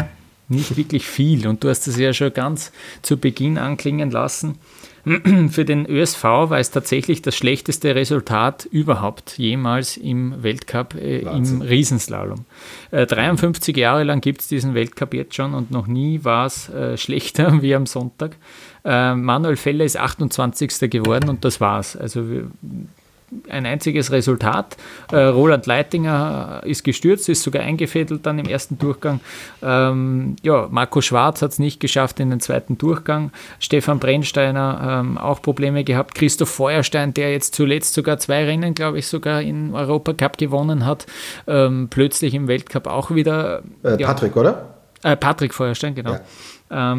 nicht 0.53 0.76
wirklich 0.76 1.07
viel. 1.07 1.46
Und 1.46 1.64
du 1.64 1.68
hast 1.68 1.86
es 1.88 1.98
ja 1.98 2.12
schon 2.12 2.32
ganz 2.32 2.72
zu 3.03 3.16
Beginn 3.16 3.59
anklingen 3.59 4.11
lassen. 4.11 4.59
Für 5.50 5.64
den 5.64 5.84
ÖSV 5.86 6.22
war 6.22 6.59
es 6.59 6.70
tatsächlich 6.70 7.22
das 7.22 7.34
schlechteste 7.34 7.94
Resultat 7.96 8.66
überhaupt 8.66 9.36
jemals 9.36 9.96
im 9.96 10.42
Weltcup 10.44 10.94
äh, 10.94 11.20
im 11.20 11.61
Riesenslalom. 11.61 12.44
Äh, 12.92 13.07
53 13.07 13.76
Jahre 13.76 14.05
lang 14.05 14.20
gibt 14.20 14.42
es 14.42 14.48
diesen 14.48 14.74
Weltcup 14.74 15.12
jetzt 15.14 15.34
schon 15.34 15.55
und 15.55 15.72
noch 15.72 15.88
nie 15.88 16.22
war 16.22 16.46
es 16.46 16.68
äh, 16.68 16.96
schlechter 16.96 17.62
wie 17.62 17.74
am 17.74 17.86
Sonntag. 17.86 18.36
Äh, 18.84 19.16
Manuel 19.16 19.57
Feller 19.57 19.84
ist 19.84 19.96
28. 19.96 20.88
geworden 20.88 21.28
und 21.28 21.44
das 21.44 21.61
war's. 21.61 21.96
Also 21.96 22.30
wir, 22.30 22.50
ein 23.49 23.66
einziges 23.66 24.11
Resultat. 24.12 24.76
Äh, 25.11 25.16
Roland 25.16 25.66
Leitinger 25.66 26.62
ist 26.64 26.85
gestürzt, 26.85 27.28
ist 27.28 27.43
sogar 27.43 27.62
eingefädelt 27.62 28.26
dann 28.26 28.39
im 28.39 28.47
ersten 28.47 28.78
Durchgang. 28.78 29.20
Ähm, 29.62 30.37
ja, 30.43 30.68
Marco 30.70 31.01
Schwarz 31.01 31.43
hat 31.43 31.53
es 31.53 31.59
nicht 31.59 31.80
geschafft 31.80 32.20
in 32.20 32.30
den 32.30 32.41
zweiten 32.41 32.78
Durchgang. 32.78 33.33
Stefan 33.59 33.99
Brennsteiner 33.99 35.01
ähm, 35.01 35.18
auch 35.18 35.43
Probleme 35.43 35.85
gehabt. 35.85 36.14
Christoph 36.14 36.51
Feuerstein, 36.51 37.14
der 37.14 37.33
jetzt 37.33 37.55
zuletzt 37.55 37.95
sogar 37.95 38.18
zwei 38.18 38.45
Rennen, 38.45 38.74
glaube 38.74 38.99
ich, 38.99 39.07
sogar 39.07 39.43
im 39.43 39.74
Europacup 39.74 40.39
gewonnen 40.39 40.87
hat, 40.87 41.07
ähm, 41.47 41.89
plötzlich 41.91 42.35
im 42.35 42.49
Weltcup 42.49 42.87
auch 42.87 43.11
wieder. 43.11 43.62
Äh, 43.83 44.01
ja, 44.01 44.07
Patrick, 44.09 44.37
oder? 44.37 44.74
Äh, 45.03 45.16
Patrick 45.16 45.55
Feuerstein, 45.55 45.95
genau. 45.95 46.18
Ja. 46.70 46.93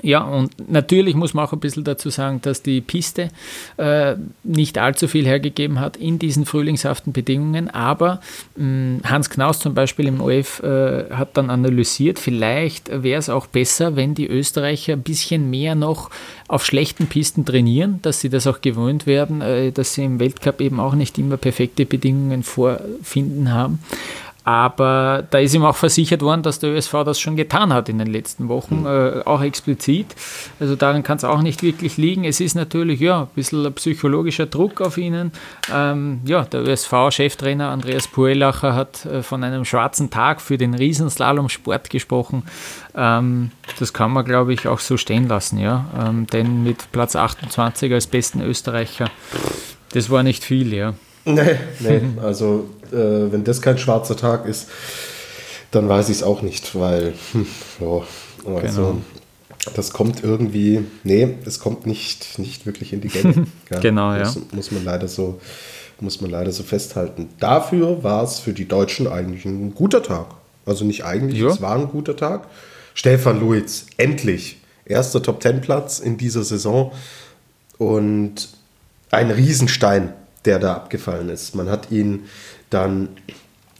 Ja, 0.00 0.22
und 0.22 0.70
natürlich 0.70 1.14
muss 1.14 1.34
man 1.34 1.44
auch 1.44 1.52
ein 1.52 1.60
bisschen 1.60 1.84
dazu 1.84 2.08
sagen, 2.08 2.40
dass 2.40 2.62
die 2.62 2.80
Piste 2.80 3.28
äh, 3.76 4.14
nicht 4.42 4.78
allzu 4.78 5.06
viel 5.06 5.26
hergegeben 5.26 5.80
hat 5.80 5.98
in 5.98 6.18
diesen 6.18 6.46
frühlingshaften 6.46 7.12
Bedingungen, 7.12 7.68
aber 7.68 8.22
mh, 8.56 9.00
Hans 9.04 9.28
Knaus 9.28 9.58
zum 9.58 9.74
Beispiel 9.74 10.06
im 10.06 10.22
OF 10.22 10.62
äh, 10.62 11.10
hat 11.10 11.36
dann 11.36 11.50
analysiert, 11.50 12.18
vielleicht 12.18 13.02
wäre 13.02 13.18
es 13.18 13.28
auch 13.28 13.46
besser, 13.46 13.94
wenn 13.94 14.14
die 14.14 14.28
Österreicher 14.28 14.94
ein 14.94 15.02
bisschen 15.02 15.50
mehr 15.50 15.74
noch 15.74 16.08
auf 16.48 16.64
schlechten 16.64 17.06
Pisten 17.06 17.44
trainieren, 17.44 17.98
dass 18.00 18.20
sie 18.20 18.30
das 18.30 18.46
auch 18.46 18.62
gewöhnt 18.62 19.06
werden, 19.06 19.42
äh, 19.42 19.72
dass 19.72 19.92
sie 19.92 20.04
im 20.04 20.20
Weltcup 20.20 20.62
eben 20.62 20.80
auch 20.80 20.94
nicht 20.94 21.18
immer 21.18 21.36
perfekte 21.36 21.84
Bedingungen 21.84 22.44
vorfinden 22.44 23.52
haben. 23.52 23.78
Aber 24.44 25.24
da 25.30 25.38
ist 25.38 25.54
ihm 25.54 25.64
auch 25.64 25.76
versichert 25.76 26.22
worden, 26.22 26.42
dass 26.42 26.58
der 26.58 26.70
ÖSV 26.70 27.04
das 27.04 27.20
schon 27.20 27.36
getan 27.36 27.72
hat 27.72 27.88
in 27.88 27.98
den 27.98 28.08
letzten 28.08 28.48
Wochen, 28.48 28.80
mhm. 28.80 28.86
äh, 28.86 29.22
auch 29.24 29.40
explizit. 29.40 30.16
Also 30.58 30.74
daran 30.74 31.04
kann 31.04 31.18
es 31.18 31.24
auch 31.24 31.42
nicht 31.42 31.62
wirklich 31.62 31.96
liegen. 31.96 32.24
Es 32.24 32.40
ist 32.40 32.54
natürlich 32.54 32.98
ja, 33.00 33.22
ein 33.22 33.28
bisschen 33.34 33.72
psychologischer 33.74 34.46
Druck 34.46 34.80
auf 34.80 34.98
ihnen. 34.98 35.32
Ähm, 35.72 36.20
ja, 36.24 36.42
der 36.44 36.62
ÖSV-Cheftrainer 36.62 37.70
Andreas 37.70 38.08
Puelacher 38.08 38.74
hat 38.74 39.06
äh, 39.06 39.22
von 39.22 39.44
einem 39.44 39.64
schwarzen 39.64 40.10
Tag 40.10 40.40
für 40.40 40.58
den 40.58 40.74
Riesenslalom-Sport 40.74 41.88
gesprochen. 41.90 42.42
Ähm, 42.96 43.52
das 43.78 43.92
kann 43.92 44.12
man, 44.12 44.24
glaube 44.24 44.52
ich, 44.52 44.66
auch 44.66 44.80
so 44.80 44.96
stehen 44.96 45.28
lassen. 45.28 45.58
Ja? 45.58 45.86
Ähm, 45.98 46.26
denn 46.26 46.64
mit 46.64 46.90
Platz 46.90 47.14
28 47.14 47.92
als 47.92 48.08
besten 48.08 48.40
Österreicher, 48.40 49.08
das 49.92 50.10
war 50.10 50.24
nicht 50.24 50.42
viel. 50.42 50.74
Ja. 50.74 50.94
Nee, 51.24 51.56
nee. 51.80 52.00
also 52.20 52.68
äh, 52.90 53.32
wenn 53.32 53.44
das 53.44 53.62
kein 53.62 53.78
schwarzer 53.78 54.16
Tag 54.16 54.46
ist, 54.46 54.68
dann 55.70 55.88
weiß 55.88 56.08
ich 56.08 56.16
es 56.16 56.22
auch 56.22 56.42
nicht, 56.42 56.78
weil, 56.78 57.14
hm, 57.32 57.46
oh, 57.80 58.02
also, 58.44 58.82
genau. 58.82 59.02
das 59.74 59.92
kommt 59.92 60.22
irgendwie, 60.22 60.84
nee, 61.04 61.36
es 61.46 61.58
kommt 61.60 61.86
nicht, 61.86 62.38
nicht 62.38 62.66
wirklich 62.66 62.92
in 62.92 63.00
die 63.00 63.08
Gänge. 63.08 63.46
genau, 63.80 64.18
muss, 64.18 64.34
ja. 64.34 64.40
Muss 64.52 64.70
man 64.70 64.84
leider 64.84 65.08
so, 65.08 65.40
muss 66.00 66.20
man 66.20 66.30
leider 66.30 66.52
so 66.52 66.62
festhalten. 66.62 67.28
Dafür 67.38 68.02
war 68.02 68.24
es 68.24 68.40
für 68.40 68.52
die 68.52 68.66
Deutschen 68.66 69.06
eigentlich 69.06 69.44
ein 69.44 69.74
guter 69.74 70.02
Tag. 70.02 70.26
Also 70.66 70.84
nicht 70.84 71.04
eigentlich, 71.04 71.40
ja. 71.40 71.48
es 71.48 71.62
war 71.62 71.76
ein 71.76 71.88
guter 71.88 72.16
Tag. 72.16 72.46
Stefan 72.94 73.40
Luiz, 73.40 73.86
endlich. 73.96 74.58
Erster 74.84 75.22
Top-Ten-Platz 75.22 76.00
in 76.00 76.18
dieser 76.18 76.42
Saison 76.42 76.92
und 77.78 78.50
ein 79.10 79.30
Riesenstein 79.30 80.12
der 80.44 80.58
da 80.58 80.74
abgefallen 80.74 81.28
ist. 81.28 81.54
Man 81.54 81.68
hat 81.68 81.90
ihn 81.90 82.24
dann 82.70 83.08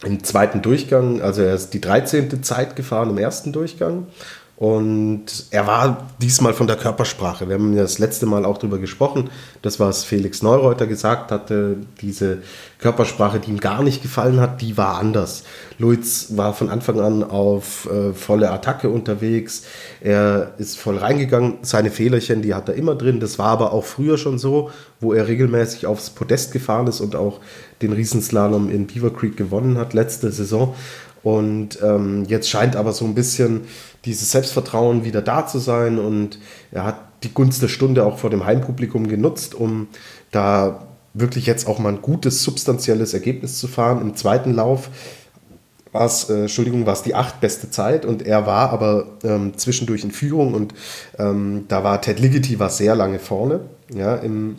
im 0.03 0.23
zweiten 0.23 0.61
Durchgang, 0.61 1.21
also 1.21 1.41
er 1.41 1.55
ist 1.55 1.73
die 1.73 1.81
13. 1.81 2.43
Zeit 2.43 2.75
gefahren 2.75 3.09
im 3.09 3.17
ersten 3.17 3.53
Durchgang 3.53 4.07
und 4.55 5.25
er 5.49 5.65
war 5.65 6.09
diesmal 6.21 6.53
von 6.53 6.67
der 6.67 6.75
Körpersprache. 6.75 7.49
Wir 7.49 7.55
haben 7.55 7.73
ja 7.73 7.81
das 7.81 7.97
letzte 7.97 8.27
Mal 8.27 8.45
auch 8.45 8.59
darüber 8.59 8.77
gesprochen. 8.77 9.31
Das, 9.63 9.79
was 9.79 10.03
Felix 10.03 10.43
Neureuter 10.43 10.85
gesagt 10.85 11.31
hatte, 11.31 11.77
diese 12.01 12.37
Körpersprache, 12.77 13.39
die 13.39 13.49
ihm 13.49 13.59
gar 13.59 13.81
nicht 13.81 14.03
gefallen 14.03 14.39
hat, 14.39 14.61
die 14.61 14.77
war 14.77 14.99
anders. 14.99 15.43
Luiz 15.79 16.27
war 16.37 16.53
von 16.53 16.69
Anfang 16.69 16.99
an 16.99 17.23
auf 17.23 17.89
äh, 17.89 18.13
volle 18.13 18.51
Attacke 18.51 18.89
unterwegs. 18.89 19.63
Er 20.01 20.53
ist 20.59 20.77
voll 20.77 20.97
reingegangen. 20.97 21.57
Seine 21.63 21.89
Fehlerchen, 21.89 22.43
die 22.43 22.53
hat 22.53 22.69
er 22.69 22.75
immer 22.75 22.93
drin. 22.93 23.19
Das 23.19 23.39
war 23.39 23.47
aber 23.47 23.73
auch 23.73 23.85
früher 23.85 24.19
schon 24.19 24.37
so, 24.37 24.69
wo 24.99 25.13
er 25.13 25.27
regelmäßig 25.27 25.87
aufs 25.87 26.11
Podest 26.11 26.51
gefahren 26.53 26.85
ist 26.85 27.01
und 27.01 27.15
auch 27.15 27.39
den 27.81 27.91
Riesenslalom 27.91 28.69
in 28.69 28.85
Beaver 28.85 29.11
Creek 29.11 29.35
gewonnen 29.35 29.79
hat 29.79 29.93
letzte 29.93 30.31
Saison. 30.31 30.75
Und 31.23 31.79
ähm, 31.81 32.25
jetzt 32.27 32.49
scheint 32.49 32.75
aber 32.75 32.91
so 32.91 33.05
ein 33.05 33.15
bisschen 33.15 33.61
dieses 34.05 34.31
Selbstvertrauen 34.31 35.05
wieder 35.05 35.21
da 35.21 35.47
zu 35.47 35.59
sein 35.59 35.97
und 35.97 36.37
er 36.71 36.83
hat 36.83 36.97
die 37.23 37.33
Gunst 37.33 37.61
der 37.61 37.69
Stunde 37.69 38.05
auch 38.05 38.17
vor 38.17 38.29
dem 38.29 38.45
Heimpublikum 38.45 39.07
genutzt, 39.07 39.55
um 39.55 39.87
da 40.31 40.87
wirklich 41.13 41.45
jetzt 41.45 41.67
auch 41.67 41.79
mal 41.79 41.93
ein 41.93 42.01
gutes, 42.01 42.43
substanzielles 42.43 43.13
Ergebnis 43.13 43.57
zu 43.57 43.67
fahren. 43.67 44.01
Im 44.01 44.15
zweiten 44.15 44.53
Lauf 44.53 44.89
war 45.93 46.05
es, 46.05 46.29
äh, 46.29 46.41
Entschuldigung, 46.41 46.85
war 46.85 46.93
es 46.93 47.03
die 47.03 47.15
acht 47.15 47.39
beste 47.39 47.69
Zeit 47.69 48.05
und 48.05 48.25
er 48.25 48.45
war 48.45 48.71
aber 48.71 49.05
ähm, 49.23 49.57
zwischendurch 49.57 50.03
in 50.03 50.11
Führung 50.11 50.53
und 50.53 50.73
ähm, 51.19 51.65
da 51.69 51.83
war 51.83 52.01
Ted 52.01 52.19
Ligety 52.19 52.59
war 52.59 52.69
sehr 52.69 52.95
lange 52.95 53.19
vorne, 53.19 53.61
ja, 53.93 54.15
im, 54.15 54.57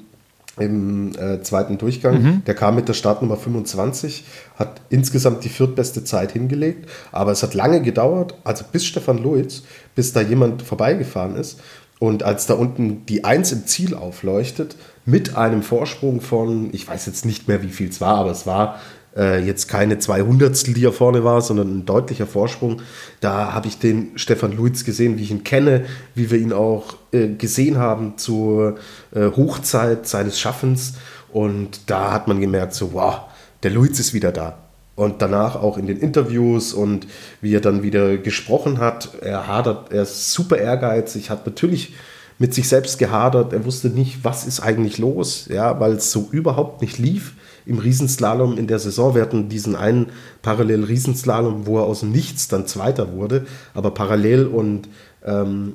im 0.59 1.13
äh, 1.19 1.43
zweiten 1.43 1.79
Durchgang. 1.79 2.23
Mhm. 2.23 2.45
Der 2.45 2.55
kam 2.55 2.77
mit 2.77 2.89
der 2.89 2.95
Startnummer 2.95 3.37
25, 3.37 4.25
hat 4.57 4.81
insgesamt 4.89 5.45
die 5.45 5.49
viertbeste 5.49 6.05
Zeit 6.05 6.33
hingelegt, 6.33 6.89
aber 7.13 7.33
es 7.33 7.43
hat 7.43 7.55
lange 7.55 7.83
gedauert, 7.83 8.35
also 8.45 8.65
bis 8.71 8.85
Stefan 8.87 9.19
Luiz, 9.19 9.65
bis 9.95 10.13
da 10.13 10.21
jemand 10.21 10.63
vorbeigefahren 10.63 11.37
ist. 11.37 11.61
Und 11.99 12.23
als 12.23 12.47
da 12.47 12.55
unten 12.55 13.07
die 13.07 13.25
Eins 13.25 13.53
im 13.53 13.67
Ziel 13.67 13.95
aufleuchtet, 13.95 14.77
mit 15.07 15.37
einem 15.37 15.63
Vorsprung 15.63 16.21
von, 16.21 16.71
ich 16.73 16.89
weiß 16.89 17.07
jetzt 17.07 17.25
nicht 17.25 17.47
mehr, 17.47 17.63
wie 17.63 17.69
viel 17.69 17.89
es 17.89 18.01
war, 18.01 18.17
aber 18.17 18.31
es 18.31 18.47
war 18.47 18.81
äh, 19.17 19.45
jetzt 19.45 19.69
keine 19.69 19.99
200 19.99 20.67
die 20.77 20.85
er 20.85 20.93
vorne 20.93 21.25
war, 21.25 21.41
sondern 21.41 21.79
ein 21.79 21.87
deutlicher 21.87 22.27
Vorsprung. 22.27 22.83
Da 23.21 23.53
habe 23.53 23.69
ich 23.69 23.79
den 23.79 24.19
Stefan 24.19 24.53
Luiz 24.57 24.85
gesehen, 24.85 25.19
wie 25.19 25.23
ich 25.23 25.31
ihn 25.31 25.45
kenne, 25.45 25.85
wie 26.15 26.31
wir 26.31 26.39
ihn 26.39 26.53
auch 26.53 26.97
äh, 27.13 27.29
gesehen 27.29 27.79
haben 27.79 28.19
zur 28.19 28.77
äh, 29.15 29.27
Hochzeit 29.27 30.07
seines 30.07 30.39
Schaffens. 30.41 30.95
Und 31.33 31.91
da 31.91 32.13
hat 32.13 32.29
man 32.29 32.41
gemerkt, 32.41 32.75
so, 32.75 32.93
wow, 32.93 33.23
der 33.63 33.71
Luiz 33.71 33.99
ist 33.99 34.15
wieder 34.15 34.33
da. 34.33 34.59
Und 34.97 35.23
danach 35.23 35.57
auch 35.57 35.77
in 35.77 35.87
den 35.87 35.99
Interviews 35.99 36.73
und 36.73 37.09
wie 37.41 37.55
er 37.55 37.61
dann 37.61 37.83
wieder 37.83 38.17
gesprochen 38.17 38.79
hat, 38.79 39.11
er 39.23 39.49
hadert, 39.49 39.93
er 39.93 40.03
ist 40.03 40.33
super 40.33 40.57
ehrgeizig, 40.57 41.31
hat 41.31 41.47
natürlich 41.47 41.95
mit 42.39 42.55
sich 42.55 42.69
selbst 42.69 42.99
gehadert, 42.99 43.53
er 43.53 43.65
wusste 43.65 43.89
nicht, 43.89 44.23
was 44.23 44.47
ist 44.47 44.61
eigentlich 44.61 44.99
los, 44.99 45.49
ja, 45.51 45.81
weil 45.81 45.95
es 45.95 46.13
so 46.13 46.29
überhaupt 46.31 46.81
nicht 46.81 46.99
lief 46.99 47.35
im 47.67 47.79
Riesenslalom 47.79 48.59
in 48.59 48.67
der 48.67 48.79
Saison. 48.79 49.15
Wir 49.15 49.23
hatten 49.23 49.49
diesen 49.49 49.77
einen 49.77 50.07
parallel 50.43 50.85
Riesenslalom, 50.85 51.67
wo 51.67 51.79
er 51.79 51.85
aus 51.85 52.01
dem 52.01 52.13
Nichts 52.13 52.49
dann 52.49 52.67
Zweiter 52.67 53.13
wurde, 53.13 53.47
aber 53.75 53.93
parallel 53.93 54.47
und 54.47 54.89
ähm, 55.25 55.75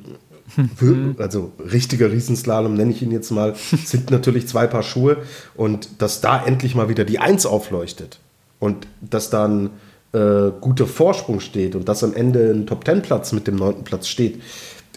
hm. 0.79 1.15
also 1.19 1.51
richtiger 1.59 2.11
Riesenslalom 2.11 2.73
nenne 2.73 2.91
ich 2.91 3.01
ihn 3.01 3.11
jetzt 3.11 3.31
mal, 3.31 3.55
sind 3.85 4.11
natürlich 4.11 4.47
zwei 4.47 4.67
Paar 4.67 4.83
Schuhe 4.83 5.17
und 5.55 6.01
dass 6.01 6.21
da 6.21 6.43
endlich 6.43 6.75
mal 6.75 6.89
wieder 6.89 7.05
die 7.05 7.19
Eins 7.19 7.45
aufleuchtet 7.45 8.19
und 8.59 8.87
dass 9.01 9.29
dann 9.29 9.71
äh, 10.11 10.51
guter 10.59 10.87
Vorsprung 10.87 11.39
steht 11.39 11.75
und 11.75 11.87
dass 11.87 12.03
am 12.03 12.13
Ende 12.13 12.51
ein 12.51 12.67
Top 12.67 12.83
Ten 12.83 13.01
Platz 13.01 13.31
mit 13.31 13.47
dem 13.47 13.55
neunten 13.55 13.83
Platz 13.83 14.07
steht, 14.07 14.41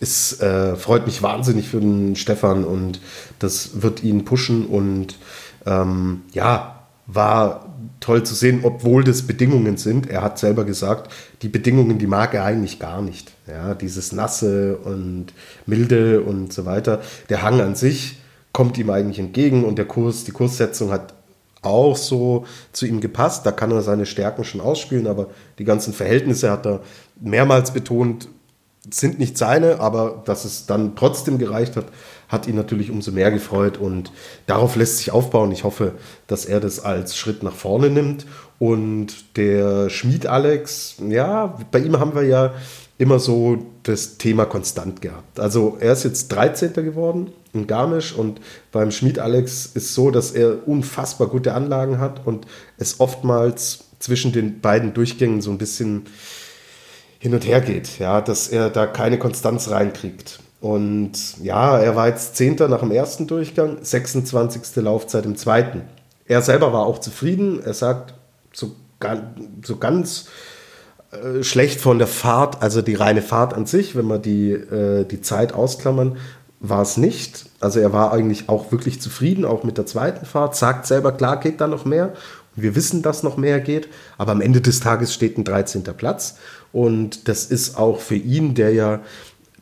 ist, 0.01 0.43
äh, 0.43 0.74
freut 0.74 1.07
mich 1.07 1.22
wahnsinnig 1.22 1.68
für 1.68 1.80
den 1.80 2.16
Stefan 2.16 2.64
und 2.64 3.01
das 3.38 3.82
wird 3.82 4.03
ihn 4.03 4.24
pushen 4.24 4.66
und 4.66 5.16
ähm, 5.64 6.22
ja, 6.32 6.82
war 7.07 7.75
toll 8.01 8.23
zu 8.23 8.35
sehen, 8.35 8.61
obwohl 8.63 9.05
das 9.05 9.23
Bedingungen 9.23 9.77
sind. 9.77 10.09
Er 10.09 10.23
hat 10.23 10.39
selber 10.39 10.65
gesagt, 10.65 11.13
die 11.43 11.49
Bedingungen, 11.49 11.99
die 11.99 12.07
mag 12.07 12.35
er 12.35 12.45
eigentlich 12.45 12.79
gar 12.79 13.03
nicht. 13.03 13.33
Ja, 13.47 13.75
dieses 13.75 14.13
Nasse 14.13 14.77
und 14.79 15.27
Milde 15.67 16.23
und 16.23 16.53
so 16.53 16.65
weiter. 16.65 17.01
Der 17.29 17.43
Hang 17.43 17.61
an 17.61 17.75
sich 17.75 18.19
kommt 18.53 18.79
ihm 18.79 18.91
eigentlich 18.91 19.19
entgegen 19.19 19.65
und 19.65 19.77
der 19.77 19.87
Kurs, 19.87 20.25
die 20.25 20.33
Kurssetzung 20.33 20.91
hat 20.91 21.15
auch 21.63 21.97
so 21.97 22.45
zu 22.73 22.87
ihm 22.87 23.01
gepasst. 23.01 23.47
Da 23.47 23.53
kann 23.53 23.71
er 23.71 23.83
seine 23.83 24.07
Stärken 24.07 24.45
schon 24.45 24.61
ausspielen, 24.61 25.07
aber 25.07 25.29
die 25.59 25.65
ganzen 25.65 25.93
Verhältnisse 25.93 26.51
hat 26.51 26.67
er 26.67 26.81
mehrmals 27.21 27.73
betont, 27.73 28.29
sind 28.91 29.21
nicht 29.21 29.39
seine, 29.39 29.79
aber 29.81 30.23
dass 30.25 30.45
es 30.45 30.67
dann 30.67 30.97
trotzdem 30.97 31.39
gereicht 31.39 31.77
hat, 31.77 31.87
hat 32.33 32.49
ihn 32.49 32.57
natürlich 32.57 32.91
umso 32.91 33.12
mehr 33.12 33.30
gefreut 33.30 33.76
und 33.76 34.11
darauf 34.47 34.74
lässt 34.74 34.97
sich 34.97 35.12
aufbauen. 35.12 35.53
Ich 35.53 35.64
hoffe, 35.64 35.93
dass 36.26 36.47
er 36.47 36.59
das 36.61 36.80
als 36.80 37.16
Schritt 37.16 37.43
nach 37.43 37.55
vorne 37.55 37.91
nimmt. 37.91 38.26
Und 38.59 39.37
der 39.37 39.91
Schmied 39.91 40.26
Alex, 40.26 40.97
ja, 41.09 41.59
bei 41.70 41.80
ihm 41.80 42.01
haben 42.01 42.14
wir 42.14 42.22
ja 42.22 42.55
immer 42.97 43.18
so 43.18 43.59
das 43.83 44.16
Thema 44.16 44.47
konstant 44.47 45.03
gehabt. 45.03 45.39
Also 45.39 45.76
er 45.78 45.93
ist 45.93 46.05
jetzt 46.05 46.28
13. 46.28 46.72
geworden 46.72 47.33
in 47.53 47.66
Garmisch 47.66 48.14
und 48.14 48.41
beim 48.70 48.91
Schmied 48.93 49.18
Alex 49.18 49.66
ist 49.74 49.93
so, 49.95 50.11
dass 50.11 50.30
er 50.30 50.66
unfassbar 50.66 51.26
gute 51.26 51.53
Anlagen 51.53 51.99
hat 51.99 52.26
und 52.26 52.47
es 52.78 52.99
oftmals 53.01 53.85
zwischen 53.99 54.33
den 54.33 54.61
beiden 54.61 54.95
Durchgängen 54.95 55.43
so 55.43 55.51
ein 55.51 55.59
bisschen 55.59 56.07
hin 57.18 57.35
und 57.35 57.47
her 57.47 57.61
geht, 57.61 57.99
ja, 57.99 58.20
dass 58.20 58.49
er 58.49 58.70
da 58.70 58.87
keine 58.87 59.18
Konstanz 59.18 59.70
reinkriegt. 59.70 60.41
Und 60.63 61.43
ja, 61.43 61.77
er 61.77 61.97
war 61.97 62.07
jetzt 62.07 62.37
Zehnter 62.37 62.69
nach 62.69 62.79
dem 62.79 62.93
ersten 62.93 63.27
Durchgang, 63.27 63.79
26. 63.83 64.77
Laufzeit 64.77 65.27
im 65.27 65.35
zweiten. 65.35 65.83
Er 66.25 66.41
selber 66.41 66.73
war 66.73 66.87
auch 66.87 67.01
zufrieden. 67.01 67.61
Er 67.65 67.75
sagt, 67.75 68.15
so, 68.53 68.77
so 69.65 69.79
ganz 69.79 70.27
äh, 71.11 71.43
schlecht 71.43 71.81
von 71.81 71.99
der 71.99 72.07
Fahrt, 72.07 72.63
also 72.63 72.81
die 72.81 72.95
reine 72.95 73.23
Fahrt 73.23 73.55
an 73.55 73.67
sich, 73.67 73.97
wenn 73.97 74.07
wir 74.07 74.21
die, 74.21 74.53
äh, 74.53 75.05
die 75.05 75.21
Zeit 75.21 75.53
ausklammern, 75.53 76.17
war 76.61 76.83
es 76.83 76.97
nicht. 76.97 77.47
Also 77.59 77.81
er 77.81 77.93
war 77.93 78.13
eigentlich 78.13 78.49
auch 78.49 78.71
wirklich 78.71 79.01
zufrieden, 79.01 79.45
auch 79.45 79.65
mit 79.65 79.79
der 79.79 79.87
zweiten 79.87 80.25
Fahrt. 80.27 80.55
Sagt 80.55 80.87
selber, 80.87 81.11
klar 81.11 81.41
geht 81.41 81.61
da 81.61 81.67
noch 81.67 81.85
mehr. 81.85 82.13
Wir 82.55 82.77
wissen, 82.77 83.03
dass 83.03 83.25
noch 83.25 83.37
mehr 83.37 83.59
geht, 83.59 83.89
aber 84.17 84.31
am 84.31 84.41
Ende 84.41 84.61
des 84.61 84.79
Tages 84.79 85.13
steht 85.13 85.39
ein 85.39 85.45
13. 85.45 85.83
Platz. 85.83 86.37
Und 86.73 87.27
das 87.27 87.47
ist 87.47 87.77
auch 87.77 87.99
für 87.99 88.15
ihn, 88.15 88.55
der 88.55 88.73
ja 88.73 89.01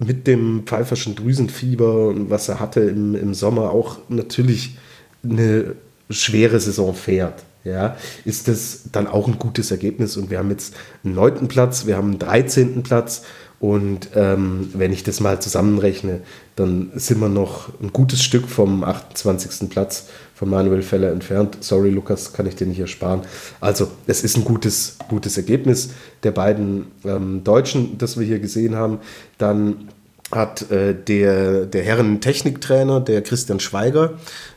mit 0.01 0.27
dem 0.27 0.63
pfeiferschen 0.65 1.15
Drüsenfieber, 1.15 2.15
was 2.31 2.49
er 2.49 2.59
hatte 2.59 2.81
im, 2.81 3.15
im 3.15 3.35
Sommer, 3.35 3.71
auch 3.71 3.99
natürlich 4.09 4.77
eine 5.23 5.77
schwere 6.09 6.59
Saison 6.59 6.95
fährt. 6.95 7.45
Ja, 7.63 7.99
ist 8.25 8.49
das 8.49 8.85
dann 8.91 9.07
auch 9.07 9.29
ein 9.29 9.39
gutes 9.39 9.71
Ergebnis. 9.71 10.17
Und 10.17 10.31
wir 10.31 10.39
haben 10.39 10.51
jetzt 10.51 10.75
einen 11.05 11.15
neunten 11.15 11.47
Platz, 11.47 11.87
wir 11.87 11.99
haben 11.99 12.11
einen 12.11 12.19
13. 12.19 12.83
Platz. 12.83 13.23
Und 13.61 14.09
ähm, 14.15 14.71
wenn 14.73 14.91
ich 14.91 15.03
das 15.03 15.21
mal 15.21 15.43
zusammenrechne, 15.43 16.23
dann 16.57 16.91
sind 16.95 17.21
wir 17.21 17.29
noch 17.29 17.69
ein 17.83 17.93
gutes 17.93 18.23
Stück 18.23 18.49
vom 18.49 18.83
28. 18.83 19.69
Platz 19.69 20.09
von 20.41 20.49
Manuel 20.49 20.81
Feller 20.81 21.13
entfernt. 21.13 21.59
Sorry, 21.61 21.91
Lukas, 21.91 22.33
kann 22.33 22.47
ich 22.47 22.57
dir 22.57 22.67
nicht 22.67 22.81
ersparen. 22.81 23.21
Also, 23.61 23.91
es 24.07 24.25
ist 24.25 24.39
ein 24.39 24.45
gutes, 24.45 24.97
gutes 25.07 25.37
Ergebnis 25.37 25.91
der 26.23 26.31
beiden 26.31 26.87
ähm, 27.05 27.45
Deutschen, 27.45 27.99
das 27.99 28.19
wir 28.19 28.27
hier 28.27 28.39
gesehen 28.39 28.75
haben. 28.75 29.01
Dann 29.37 29.91
hat 30.33 30.71
äh, 30.71 30.95
der, 30.95 31.67
der 31.67 31.83
Herren-Techniktrainer, 31.83 33.01
der 33.01 33.21
Christian 33.21 33.61
Schweiger, 33.61 34.15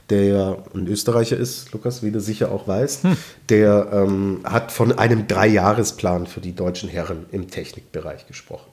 der 0.10 0.24
ja 0.24 0.58
ein 0.74 0.88
Österreicher 0.88 1.36
ist, 1.36 1.74
Lukas, 1.74 2.02
wie 2.02 2.12
du 2.12 2.22
sicher 2.22 2.50
auch 2.54 2.66
weißt, 2.66 3.04
hm. 3.04 3.18
der 3.50 3.90
ähm, 3.92 4.40
hat 4.46 4.72
von 4.72 4.98
einem 4.98 5.28
Dreijahresplan 5.28 6.28
für 6.28 6.40
die 6.40 6.56
deutschen 6.56 6.88
Herren 6.88 7.26
im 7.34 7.50
Technikbereich 7.50 8.26
gesprochen. 8.26 8.73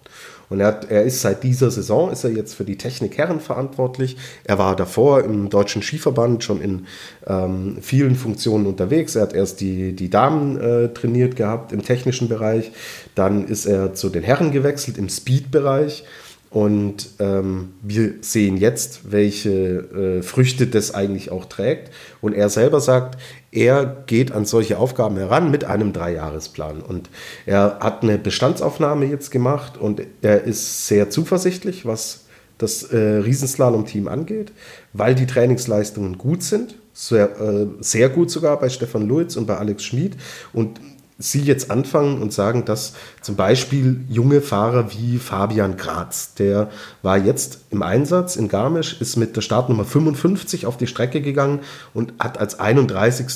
Und 0.50 0.60
er, 0.60 0.66
hat, 0.66 0.90
er 0.90 1.04
ist 1.04 1.20
seit 1.22 1.42
dieser 1.44 1.70
Saison, 1.70 2.10
ist 2.10 2.24
er 2.24 2.30
jetzt 2.30 2.54
für 2.54 2.64
die 2.64 2.76
Technik 2.76 3.16
Herren 3.16 3.40
verantwortlich. 3.40 4.16
Er 4.44 4.58
war 4.58 4.76
davor 4.76 5.22
im 5.22 5.48
Deutschen 5.48 5.80
Skiverband 5.80 6.44
schon 6.44 6.60
in 6.60 6.86
ähm, 7.26 7.78
vielen 7.80 8.16
Funktionen 8.16 8.66
unterwegs. 8.66 9.14
Er 9.14 9.22
hat 9.22 9.32
erst 9.32 9.60
die, 9.60 9.94
die 9.94 10.10
Damen 10.10 10.60
äh, 10.60 10.88
trainiert 10.92 11.36
gehabt 11.36 11.72
im 11.72 11.82
technischen 11.82 12.28
Bereich. 12.28 12.72
Dann 13.14 13.46
ist 13.46 13.64
er 13.64 13.94
zu 13.94 14.10
den 14.10 14.24
Herren 14.24 14.50
gewechselt 14.50 14.98
im 14.98 15.08
Speed-Bereich. 15.08 16.04
Und 16.50 17.10
ähm, 17.20 17.74
wir 17.80 18.14
sehen 18.22 18.56
jetzt, 18.56 19.12
welche 19.12 20.18
äh, 20.18 20.22
Früchte 20.22 20.66
das 20.66 20.92
eigentlich 20.92 21.30
auch 21.30 21.44
trägt. 21.44 21.92
Und 22.20 22.32
er 22.32 22.48
selber 22.48 22.80
sagt, 22.80 23.20
er 23.52 24.04
geht 24.06 24.32
an 24.32 24.44
solche 24.44 24.78
Aufgaben 24.78 25.16
heran 25.16 25.50
mit 25.50 25.64
einem 25.64 25.92
Dreijahresplan. 25.92 26.80
Und 26.80 27.10
er 27.46 27.78
hat 27.80 28.02
eine 28.02 28.18
Bestandsaufnahme 28.18 29.06
jetzt 29.06 29.30
gemacht 29.30 29.76
und 29.76 30.02
er 30.22 30.44
ist 30.44 30.86
sehr 30.86 31.10
zuversichtlich, 31.10 31.84
was 31.84 32.26
das 32.58 32.84
äh, 32.84 32.96
Riesenslalom-Team 32.96 34.06
angeht, 34.06 34.52
weil 34.92 35.14
die 35.14 35.26
Trainingsleistungen 35.26 36.18
gut 36.18 36.42
sind. 36.42 36.76
Sehr, 36.92 37.40
äh, 37.40 37.66
sehr 37.80 38.08
gut 38.10 38.30
sogar 38.30 38.60
bei 38.60 38.68
Stefan 38.68 39.08
Luiz 39.08 39.36
und 39.36 39.46
bei 39.46 39.56
Alex 39.56 39.84
Schmid. 39.84 40.16
Und 40.52 40.80
Sie 41.22 41.42
jetzt 41.42 41.70
anfangen 41.70 42.20
und 42.20 42.32
sagen, 42.32 42.64
dass 42.64 42.94
zum 43.20 43.36
Beispiel 43.36 44.04
junge 44.08 44.40
Fahrer 44.40 44.90
wie 44.92 45.18
Fabian 45.18 45.76
Graz, 45.76 46.34
der 46.34 46.70
war 47.02 47.18
jetzt 47.18 47.60
im 47.70 47.82
Einsatz 47.82 48.36
in 48.36 48.48
Garmisch, 48.48 49.00
ist 49.00 49.16
mit 49.16 49.36
der 49.36 49.42
Startnummer 49.42 49.84
55 49.84 50.66
auf 50.66 50.78
die 50.78 50.86
Strecke 50.86 51.20
gegangen 51.20 51.60
und 51.94 52.14
hat 52.18 52.38
als 52.38 52.58
31. 52.58 53.26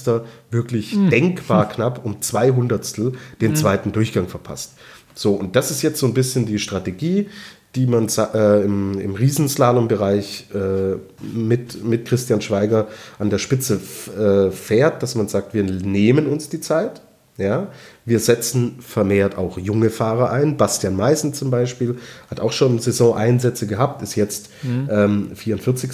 wirklich 0.51 0.97
mhm. 0.97 1.11
denkbar 1.11 1.68
knapp 1.68 2.05
um 2.05 2.20
200 2.20 2.97
den 3.41 3.51
mhm. 3.51 3.55
zweiten 3.55 3.93
Durchgang 3.93 4.28
verpasst. 4.28 4.72
So, 5.14 5.35
und 5.35 5.55
das 5.55 5.70
ist 5.70 5.82
jetzt 5.82 6.01
so 6.01 6.07
ein 6.07 6.14
bisschen 6.14 6.47
die 6.47 6.59
Strategie, 6.59 7.28
die 7.74 7.87
man 7.87 8.09
äh, 8.09 8.62
im, 8.62 8.99
im 8.99 9.14
Riesenslalom-Bereich 9.14 10.47
äh, 10.55 10.97
mit, 11.37 11.85
mit 11.85 12.07
Christian 12.07 12.41
Schweiger 12.41 12.89
an 13.18 13.30
der 13.30 13.39
Spitze 13.39 13.80
äh, 14.16 14.51
fährt, 14.51 15.03
dass 15.03 15.14
man 15.14 15.28
sagt, 15.28 15.55
wir 15.55 15.64
nehmen 15.64 16.26
uns 16.26 16.49
die 16.49 16.61
Zeit, 16.61 17.03
Ja, 17.37 17.68
wir 18.05 18.20
setzen 18.20 18.76
vermehrt 18.78 19.37
auch 19.37 19.59
junge 19.59 19.91
Fahrer 19.91 20.30
ein. 20.30 20.57
Bastian 20.57 20.95
Meißen 20.95 21.35
zum 21.35 21.51
Beispiel 21.51 21.97
hat 22.30 22.39
auch 22.39 22.53
schon 22.53 22.78
Saison-Einsätze 22.78 23.66
gehabt, 23.66 24.03
ist 24.03 24.14
jetzt 24.14 24.51
mhm. 24.62 24.89
ähm, 24.91 25.30
44. 25.35 25.91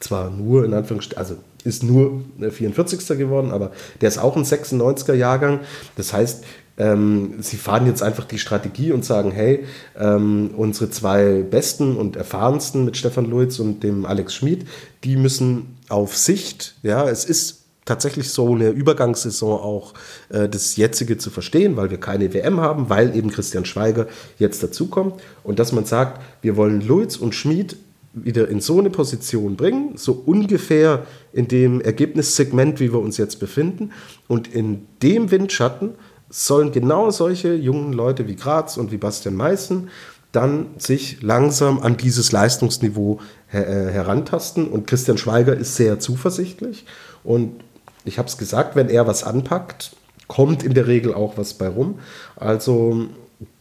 Zwar 0.00 0.30
nur 0.30 0.64
in 0.64 0.74
Anführungsstrichen, 0.74 1.18
also 1.18 1.36
ist 1.64 1.82
nur 1.82 2.22
44. 2.38 3.16
geworden, 3.16 3.50
aber 3.50 3.70
der 4.00 4.08
ist 4.08 4.18
auch 4.18 4.36
ein 4.36 4.44
96er 4.44 5.14
Jahrgang. 5.14 5.60
Das 5.96 6.12
heißt, 6.12 6.44
ähm, 6.78 7.36
sie 7.40 7.56
fahren 7.56 7.86
jetzt 7.86 8.02
einfach 8.02 8.24
die 8.24 8.38
Strategie 8.38 8.92
und 8.92 9.04
sagen, 9.04 9.30
hey, 9.30 9.64
ähm, 9.98 10.50
unsere 10.56 10.90
zwei 10.90 11.42
besten 11.42 11.96
und 11.96 12.16
erfahrensten 12.16 12.84
mit 12.84 12.96
Stefan 12.96 13.26
Luiz 13.26 13.58
und 13.58 13.82
dem 13.82 14.04
Alex 14.04 14.34
Schmid, 14.34 14.66
die 15.04 15.16
müssen 15.16 15.76
auf 15.88 16.16
Sicht, 16.16 16.74
ja, 16.82 17.08
es 17.08 17.24
ist 17.24 17.65
tatsächlich 17.86 18.30
so 18.30 18.54
eine 18.54 18.68
Übergangssaison 18.68 19.58
auch 19.58 19.94
äh, 20.28 20.48
das 20.48 20.76
jetzige 20.76 21.16
zu 21.16 21.30
verstehen, 21.30 21.76
weil 21.76 21.90
wir 21.90 21.98
keine 21.98 22.34
WM 22.34 22.60
haben, 22.60 22.90
weil 22.90 23.16
eben 23.16 23.30
Christian 23.30 23.64
Schweiger 23.64 24.06
jetzt 24.38 24.62
dazukommt 24.62 25.14
und 25.42 25.58
dass 25.58 25.72
man 25.72 25.86
sagt, 25.86 26.20
wir 26.42 26.56
wollen 26.56 26.86
Luiz 26.86 27.16
und 27.16 27.34
Schmid 27.34 27.78
wieder 28.12 28.48
in 28.48 28.60
so 28.60 28.78
eine 28.78 28.90
Position 28.90 29.56
bringen, 29.56 29.92
so 29.96 30.22
ungefähr 30.26 31.06
in 31.32 31.48
dem 31.48 31.80
Ergebnissegment, 31.80 32.80
wie 32.80 32.92
wir 32.92 33.00
uns 33.00 33.16
jetzt 33.16 33.40
befinden 33.40 33.92
und 34.26 34.48
in 34.48 34.86
dem 35.02 35.30
Windschatten 35.30 35.90
sollen 36.28 36.72
genau 36.72 37.10
solche 37.10 37.54
jungen 37.54 37.92
Leute 37.92 38.26
wie 38.26 38.36
Graz 38.36 38.76
und 38.76 38.90
wie 38.90 38.96
Bastian 38.96 39.36
Meißen 39.36 39.88
dann 40.32 40.66
sich 40.76 41.22
langsam 41.22 41.80
an 41.80 41.96
dieses 41.96 42.30
Leistungsniveau 42.30 43.20
her 43.48 43.68
äh, 43.68 43.92
herantasten. 43.92 44.68
Und 44.68 44.86
Christian 44.86 45.16
Schweiger 45.16 45.56
ist 45.56 45.76
sehr 45.76 45.98
zuversichtlich. 45.98 46.84
Und 47.24 47.64
ich 48.06 48.18
habe 48.18 48.28
es 48.28 48.38
gesagt, 48.38 48.76
wenn 48.76 48.88
er 48.88 49.06
was 49.06 49.24
anpackt, 49.24 49.92
kommt 50.28 50.62
in 50.62 50.74
der 50.74 50.86
Regel 50.86 51.14
auch 51.14 51.36
was 51.36 51.54
bei 51.54 51.68
rum. 51.68 51.98
Also 52.36 53.08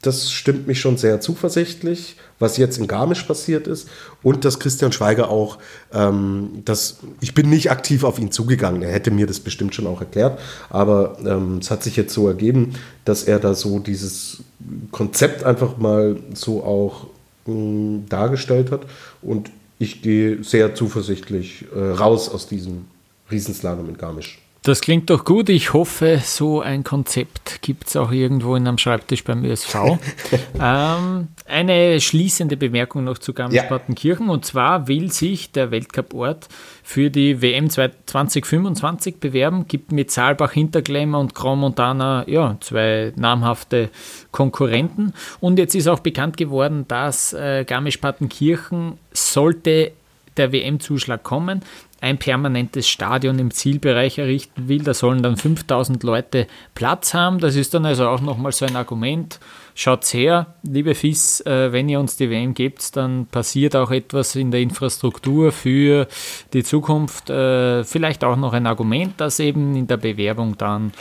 das 0.02 0.32
stimmt 0.32 0.68
mich 0.68 0.80
schon 0.80 0.98
sehr 0.98 1.20
zuversichtlich, 1.20 2.16
was 2.40 2.58
jetzt 2.58 2.78
in 2.78 2.88
Garmisch 2.88 3.24
passiert 3.24 3.68
ist. 3.68 3.90
Und 4.24 4.46
dass 4.46 4.60
Christian 4.60 4.92
Schweiger 4.92 5.30
auch, 5.30 5.58
ähm, 5.94 6.62
das, 6.64 6.98
ich 7.22 7.34
bin 7.34 7.50
nicht 7.50 7.72
aktiv 7.72 8.04
auf 8.04 8.18
ihn 8.18 8.32
zugegangen, 8.32 8.82
er 8.82 8.92
hätte 8.92 9.12
mir 9.12 9.28
das 9.28 9.40
bestimmt 9.40 9.76
schon 9.76 9.88
auch 9.88 10.00
erklärt, 10.00 10.40
aber 10.70 11.18
ähm, 11.26 11.58
es 11.58 11.72
hat 11.72 11.84
sich 11.84 11.98
jetzt 11.98 12.14
so 12.14 12.28
ergeben, 12.28 12.76
dass 13.04 13.24
er 13.24 13.40
da 13.40 13.54
so 13.54 13.80
dieses 13.80 14.44
Konzept 14.92 15.44
einfach 15.44 15.78
mal 15.78 16.18
so 16.34 16.64
auch 16.64 17.08
mh, 17.46 17.54
hm, 17.54 18.06
dargestellt 18.08 18.72
hat. 18.72 18.82
Und 19.22 19.52
ich 19.78 20.02
gehe 20.02 20.42
sehr 20.44 20.74
zuversichtlich 20.74 21.66
äh, 21.76 21.80
raus 21.80 22.30
aus 22.30 22.48
diesem 22.48 22.86
Riesenslalom 23.32 23.90
in 23.90 23.98
Garmisch. 23.98 24.40
Das 24.66 24.82
klingt 24.82 25.12
doch 25.12 25.26
gut. 25.26 25.50
Ich 25.50 25.74
hoffe, 25.74 26.20
so 26.24 26.60
ein 26.60 26.84
Konzept 26.84 27.62
gibt 27.62 27.88
es 27.88 27.96
auch 27.96 28.12
irgendwo 28.12 28.56
in 28.56 28.68
einem 28.68 28.80
Schreibtisch 28.80 29.24
beim 29.24 29.46
ÖSV. 29.46 29.76
ähm, 30.60 31.28
eine 31.46 32.02
schließende 32.02 32.58
Bemerkung 32.58 33.04
noch 33.04 33.20
zu 33.20 33.34
Garmisch-Partenkirchen. 33.34 34.26
Ja. 34.26 34.34
Und 34.34 34.44
zwar 34.44 34.88
will 34.88 35.12
sich 35.12 35.52
der 35.52 35.70
Weltcup-Ort 35.70 36.48
für 36.82 37.12
die 37.12 37.44
WM 37.44 37.70
2025 37.70 39.20
bewerben. 39.20 39.68
Gibt 39.68 39.92
mit 39.92 40.10
Saalbach, 40.10 40.54
Hinterklemmer 40.54 41.20
und 41.20 41.36
Grand 41.36 41.62
Montana 41.62 42.28
ja, 42.28 42.58
zwei 42.62 43.14
namhafte 43.16 43.92
Konkurrenten. 44.32 45.14
Und 45.42 45.60
jetzt 45.60 45.76
ist 45.76 45.88
auch 45.88 46.00
bekannt 46.00 46.38
geworden, 46.38 46.86
dass 46.88 47.34
äh, 47.34 47.66
Garmisch-Partenkirchen 47.66 48.98
sollte 49.14 49.92
der 50.38 50.52
WM-Zuschlag 50.52 51.24
kommen, 51.24 51.62
ein 52.02 52.18
permanentes 52.18 52.88
Stadion 52.88 53.40
im 53.40 53.52
Zielbereich 53.52 54.20
errichten 54.20 54.68
will. 54.68 54.84
Da 54.84 54.94
sollen 54.94 55.24
dann 55.24 55.38
5000 55.38 56.04
Leute 56.04 56.48
Platz 56.76 57.14
haben. 57.14 57.40
Das 57.40 57.56
ist 57.56 57.74
dann 57.74 57.86
also 57.86 58.08
auch 58.08 58.22
nochmal 58.22 58.52
so 58.52 58.66
ein 58.66 58.76
Argument. 58.76 59.40
Schaut's 59.74 60.14
her, 60.14 60.56
liebe 60.64 60.94
FIS, 60.94 61.42
äh, 61.42 61.72
wenn 61.72 61.90
ihr 61.90 62.00
uns 62.00 62.16
die 62.16 62.30
WM 62.30 62.54
gebt, 62.54 62.96
dann 62.96 63.26
passiert 63.26 63.76
auch 63.76 63.92
etwas 63.92 64.36
in 64.36 64.52
der 64.52 64.62
Infrastruktur 64.62 65.52
für 65.52 66.08
die 66.54 66.64
Zukunft. 66.64 67.30
Äh, 67.30 67.84
vielleicht 67.84 68.24
auch 68.24 68.36
noch 68.36 68.54
ein 68.54 68.68
Argument, 68.68 69.16
das 69.18 69.40
eben 69.40 69.76
in 69.76 69.88
der 69.88 69.98
Bewerbung 69.98 70.58
dann 70.58 70.92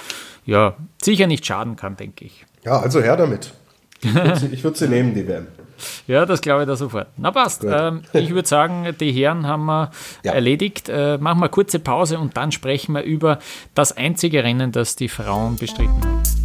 ja 0.46 0.76
sicher 1.02 1.26
nicht 1.26 1.44
schaden 1.44 1.76
kann, 1.76 1.96
denke 1.96 2.24
ich. 2.24 2.46
Ja, 2.64 2.80
also 2.80 3.00
her 3.00 3.16
damit. 3.16 3.52
Ich 4.02 4.14
würde 4.14 4.36
sie, 4.36 4.64
würd 4.64 4.76
sie 4.76 4.88
nehmen, 4.88 5.14
die 5.14 5.26
WM. 5.26 5.46
Ja, 6.06 6.26
das 6.26 6.40
glaube 6.40 6.62
ich 6.62 6.68
da 6.68 6.76
sofort. 6.76 7.08
Na 7.16 7.30
passt. 7.30 7.64
Ähm, 7.64 8.02
ich 8.12 8.30
würde 8.30 8.48
sagen, 8.48 8.94
die 8.98 9.12
Herren 9.12 9.46
haben 9.46 9.66
wir 9.66 9.90
ja. 10.22 10.32
erledigt. 10.32 10.88
Äh, 10.88 11.18
machen 11.18 11.38
wir 11.38 11.44
eine 11.44 11.50
kurze 11.50 11.78
Pause 11.78 12.18
und 12.18 12.36
dann 12.36 12.52
sprechen 12.52 12.94
wir 12.94 13.02
über 13.02 13.38
das 13.74 13.96
einzige 13.96 14.44
Rennen, 14.44 14.72
das 14.72 14.96
die 14.96 15.08
Frauen 15.08 15.56
bestritten 15.56 16.02
haben. 16.04 16.43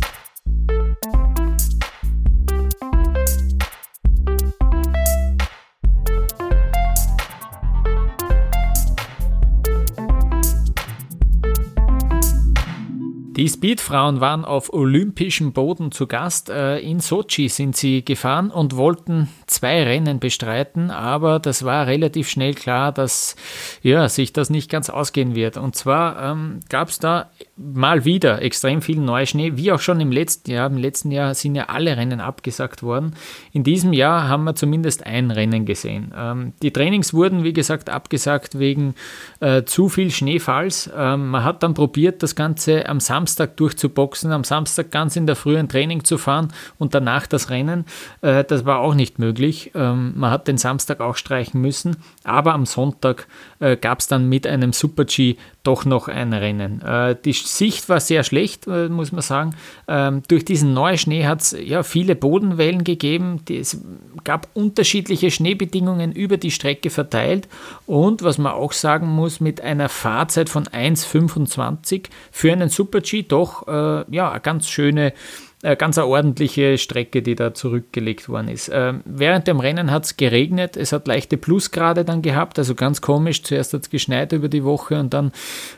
Die 13.39 13.47
Speedfrauen 13.47 14.19
waren 14.19 14.43
auf 14.43 14.73
olympischem 14.73 15.53
Boden 15.53 15.93
zu 15.93 16.07
Gast. 16.07 16.49
Äh, 16.49 16.79
in 16.79 16.99
Sochi 16.99 17.47
sind 17.47 17.77
sie 17.77 18.03
gefahren 18.03 18.51
und 18.51 18.75
wollten 18.75 19.29
zwei 19.47 19.81
Rennen 19.83 20.19
bestreiten, 20.19 20.91
aber 20.91 21.39
das 21.39 21.63
war 21.63 21.87
relativ 21.87 22.27
schnell 22.27 22.53
klar, 22.53 22.91
dass 22.91 23.37
ja, 23.81 24.09
sich 24.09 24.33
das 24.33 24.49
nicht 24.49 24.69
ganz 24.69 24.89
ausgehen 24.89 25.35
wird. 25.35 25.55
Und 25.55 25.73
zwar 25.77 26.21
ähm, 26.21 26.59
gab 26.67 26.89
es 26.89 26.99
da 26.99 27.31
mal 27.59 28.05
wieder 28.05 28.41
extrem 28.41 28.81
viel 28.81 28.99
Neuschnee, 28.99 29.53
wie 29.55 29.71
auch 29.71 29.79
schon 29.79 29.99
im 29.99 30.11
letzten 30.11 30.51
Jahr. 30.51 30.67
Im 30.67 30.77
letzten 30.77 31.11
Jahr 31.11 31.33
sind 31.33 31.55
ja 31.55 31.65
alle 31.65 31.97
Rennen 31.97 32.21
abgesagt 32.21 32.83
worden. 32.83 33.15
In 33.51 33.63
diesem 33.63 33.93
Jahr 33.93 34.27
haben 34.27 34.45
wir 34.45 34.55
zumindest 34.55 35.05
ein 35.05 35.31
Rennen 35.31 35.65
gesehen. 35.65 36.13
Ähm, 36.15 36.53
die 36.61 36.71
Trainings 36.71 37.13
wurden, 37.13 37.43
wie 37.43 37.53
gesagt, 37.53 37.89
abgesagt 37.89 38.57
wegen 38.57 38.95
äh, 39.39 39.63
zu 39.63 39.89
viel 39.89 40.11
Schneefalls. 40.11 40.89
Ähm, 40.95 41.29
man 41.29 41.43
hat 41.43 41.63
dann 41.63 41.73
probiert, 41.73 42.23
das 42.23 42.35
Ganze 42.35 42.87
am 42.87 42.99
Samstag 42.99 43.49
Samstag 43.49 43.57
durchzuboxen, 43.57 44.31
am 44.31 44.43
Samstag 44.43 44.91
ganz 44.91 45.15
in 45.15 45.27
der 45.27 45.35
Früh 45.35 45.57
ein 45.57 45.69
Training 45.69 46.03
zu 46.03 46.17
fahren 46.17 46.53
und 46.77 46.93
danach 46.93 47.27
das 47.27 47.49
Rennen. 47.49 47.85
Äh, 48.21 48.43
das 48.43 48.65
war 48.65 48.79
auch 48.79 48.95
nicht 48.95 49.19
möglich. 49.19 49.71
Ähm, 49.75 50.13
man 50.15 50.31
hat 50.31 50.47
den 50.47 50.57
Samstag 50.57 50.99
auch 50.99 51.15
streichen 51.15 51.61
müssen, 51.61 51.97
aber 52.23 52.53
am 52.53 52.65
Sonntag 52.65 53.27
äh, 53.59 53.77
gab 53.77 53.99
es 53.99 54.07
dann 54.07 54.27
mit 54.27 54.47
einem 54.47 54.73
Super-G 54.73 55.35
doch 55.63 55.85
noch 55.85 56.07
ein 56.07 56.33
Rennen. 56.33 56.81
Äh, 56.81 57.15
die 57.23 57.33
Sicht 57.57 57.89
war 57.89 57.99
sehr 57.99 58.23
schlecht, 58.23 58.67
muss 58.67 59.11
man 59.11 59.21
sagen. 59.21 59.55
Ähm, 59.87 60.23
durch 60.27 60.45
diesen 60.45 60.73
neuen 60.73 60.97
Schnee 60.97 61.25
hat 61.25 61.41
es 61.41 61.55
ja, 61.59 61.83
viele 61.83 62.15
Bodenwellen 62.15 62.83
gegeben. 62.83 63.41
Es 63.49 63.81
gab 64.23 64.47
unterschiedliche 64.53 65.31
Schneebedingungen 65.31 66.11
über 66.11 66.37
die 66.37 66.51
Strecke 66.51 66.89
verteilt 66.89 67.47
und 67.85 68.23
was 68.23 68.37
man 68.37 68.53
auch 68.53 68.73
sagen 68.73 69.07
muss, 69.07 69.39
mit 69.39 69.61
einer 69.61 69.89
Fahrzeit 69.89 70.49
von 70.49 70.65
1,25 70.65 72.05
für 72.31 72.51
einen 72.51 72.69
Super-G 72.69 73.23
doch 73.23 73.67
äh, 73.67 74.05
ja, 74.13 74.31
eine 74.31 74.39
ganz 74.39 74.69
schöne, 74.69 75.13
äh, 75.61 75.75
ganz 75.75 75.97
eine 75.97 76.07
ordentliche 76.07 76.77
Strecke, 76.77 77.21
die 77.21 77.35
da 77.35 77.53
zurückgelegt 77.53 78.29
worden 78.29 78.49
ist. 78.49 78.69
Äh, 78.69 78.93
während 79.05 79.47
dem 79.47 79.59
Rennen 79.59 79.91
hat 79.91 80.05
es 80.05 80.17
geregnet, 80.17 80.77
es 80.77 80.91
hat 80.91 81.07
leichte 81.07 81.37
Plusgrade 81.37 82.05
dann 82.05 82.21
gehabt, 82.21 82.57
also 82.59 82.75
ganz 82.75 83.01
komisch. 83.01 83.43
Zuerst 83.43 83.73
hat 83.73 83.83
es 83.83 83.89
geschneit 83.89 84.31
über 84.31 84.49
die 84.49 84.63
Woche 84.63 84.99
und 84.99 85.13
dann 85.13 85.31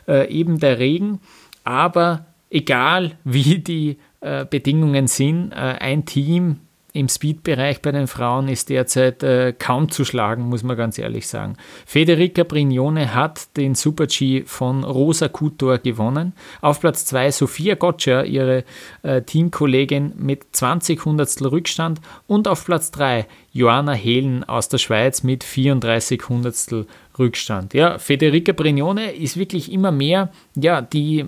äh, 0.08 0.30
eben 0.32 0.60
der 0.60 0.80
Regen. 0.80 1.20
Aber 1.64 2.26
egal 2.50 3.18
wie 3.24 3.60
die 3.60 3.98
äh, 4.22 4.46
Bedingungen 4.46 5.08
sind, 5.08 5.52
äh, 5.52 5.56
ein 5.56 6.06
Team 6.06 6.58
im 6.94 7.08
Speed-Bereich 7.08 7.82
bei 7.82 7.92
den 7.92 8.08
Frauen 8.08 8.48
ist 8.48 8.70
derzeit 8.70 9.24
äh, 9.24 9.54
kaum 9.58 9.90
zu 9.90 10.04
schlagen, 10.04 10.50
muss 10.50 10.64
man 10.64 10.76
ganz 10.76 10.98
ehrlich 10.98 11.28
sagen. 11.28 11.56
Federica 11.86 12.44
Brignone 12.44 13.14
hat 13.14 13.56
den 13.56 13.76
Super-G 13.76 14.44
von 14.46 14.84
Rosa 14.84 15.30
Kutor 15.30 15.78
gewonnen. 15.78 16.34
Auf 16.60 16.82
Platz 16.82 17.06
2 17.06 17.32
Sophia 17.32 17.76
Gotcha, 17.76 18.24
ihre 18.24 18.66
äh, 19.04 19.22
Teamkollegin 19.22 20.14
mit 20.18 20.48
20 20.52 21.06
Hundertstel 21.06 21.48
Rückstand. 21.48 22.02
Und 22.28 22.48
auf 22.48 22.66
Platz 22.66 22.92
3 22.92 23.26
Joanna 23.54 23.94
Helen 23.94 24.44
aus 24.44 24.68
der 24.68 24.78
Schweiz 24.78 25.24
mit 25.24 25.44
34 25.44 26.28
Hundertstel 26.28 26.88
Rückstand. 27.20 27.74
Ja, 27.74 27.98
Federica 27.98 28.54
Brignone 28.54 29.12
ist 29.12 29.38
wirklich 29.38 29.72
immer 29.72 29.92
mehr 29.92 30.30
ja, 30.56 30.82
die, 30.82 31.26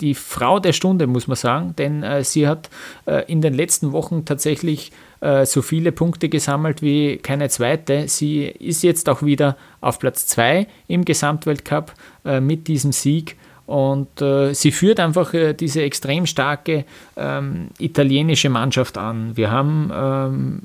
die 0.00 0.14
Frau 0.14 0.58
der 0.58 0.72
Stunde, 0.72 1.06
muss 1.06 1.26
man 1.26 1.36
sagen, 1.36 1.74
denn 1.76 2.02
äh, 2.02 2.24
sie 2.24 2.46
hat 2.46 2.70
äh, 3.06 3.24
in 3.30 3.40
den 3.40 3.54
letzten 3.54 3.92
Wochen 3.92 4.24
tatsächlich 4.24 4.92
äh, 5.20 5.46
so 5.46 5.62
viele 5.62 5.92
Punkte 5.92 6.28
gesammelt 6.28 6.82
wie 6.82 7.16
keine 7.16 7.48
zweite. 7.48 8.08
Sie 8.08 8.44
ist 8.44 8.82
jetzt 8.82 9.08
auch 9.08 9.22
wieder 9.22 9.56
auf 9.80 9.98
Platz 9.98 10.26
2 10.26 10.66
im 10.88 11.04
Gesamtweltcup 11.04 11.92
äh, 12.24 12.40
mit 12.40 12.68
diesem 12.68 12.92
Sieg. 12.92 13.36
Und 13.66 14.20
äh, 14.20 14.52
sie 14.54 14.72
führt 14.72 15.00
einfach 15.00 15.32
äh, 15.34 15.54
diese 15.54 15.82
extrem 15.82 16.26
starke 16.26 16.84
ähm, 17.16 17.68
italienische 17.78 18.50
Mannschaft 18.50 18.98
an. 18.98 19.36
Wir 19.36 19.50
haben 19.50 19.90
ähm, 19.94 20.62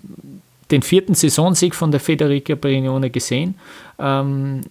den 0.71 0.81
vierten 0.81 1.13
Saisonsieg 1.13 1.75
von 1.75 1.91
der 1.91 1.99
Federica 1.99 2.55
Brignone 2.55 3.09
gesehen. 3.09 3.55
Ähm, 3.99 4.61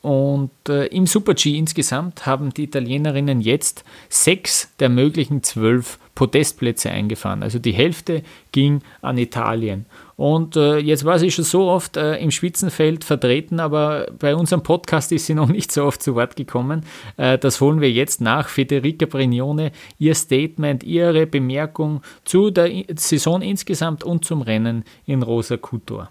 und 0.00 0.50
äh, 0.68 0.86
im 0.86 1.06
Super-G 1.06 1.58
insgesamt 1.58 2.24
haben 2.24 2.54
die 2.54 2.64
Italienerinnen 2.64 3.40
jetzt 3.40 3.84
sechs 4.08 4.70
der 4.78 4.88
möglichen 4.88 5.42
zwölf 5.42 5.98
Podestplätze 6.14 6.90
eingefahren. 6.90 7.42
Also 7.42 7.58
die 7.58 7.72
Hälfte 7.72 8.22
ging 8.52 8.80
an 9.02 9.18
Italien. 9.18 9.86
Und 10.16 10.56
äh, 10.56 10.78
jetzt 10.78 11.04
war 11.04 11.18
sie 11.18 11.30
schon 11.30 11.44
so 11.44 11.68
oft 11.68 11.96
äh, 11.96 12.16
im 12.16 12.30
Spitzenfeld 12.30 13.04
vertreten, 13.04 13.60
aber 13.60 14.08
bei 14.18 14.34
unserem 14.34 14.62
Podcast 14.62 15.12
ist 15.12 15.26
sie 15.26 15.34
noch 15.34 15.48
nicht 15.48 15.70
so 15.70 15.84
oft 15.84 16.02
zu 16.02 16.14
Wort 16.14 16.36
gekommen. 16.36 16.84
Äh, 17.16 17.38
das 17.38 17.60
holen 17.60 17.80
wir 17.80 17.90
jetzt 17.90 18.20
nach. 18.20 18.48
Federica 18.48 19.06
Brignone, 19.06 19.72
ihr 19.98 20.14
Statement, 20.14 20.82
ihre 20.82 21.26
Bemerkung 21.26 22.02
zu 22.24 22.50
der 22.50 22.70
Saison 22.96 23.42
insgesamt 23.42 24.02
und 24.02 24.24
zum 24.24 24.42
Rennen 24.42 24.84
in 25.06 25.22
Rosa 25.22 25.56
Couture. 25.56 26.08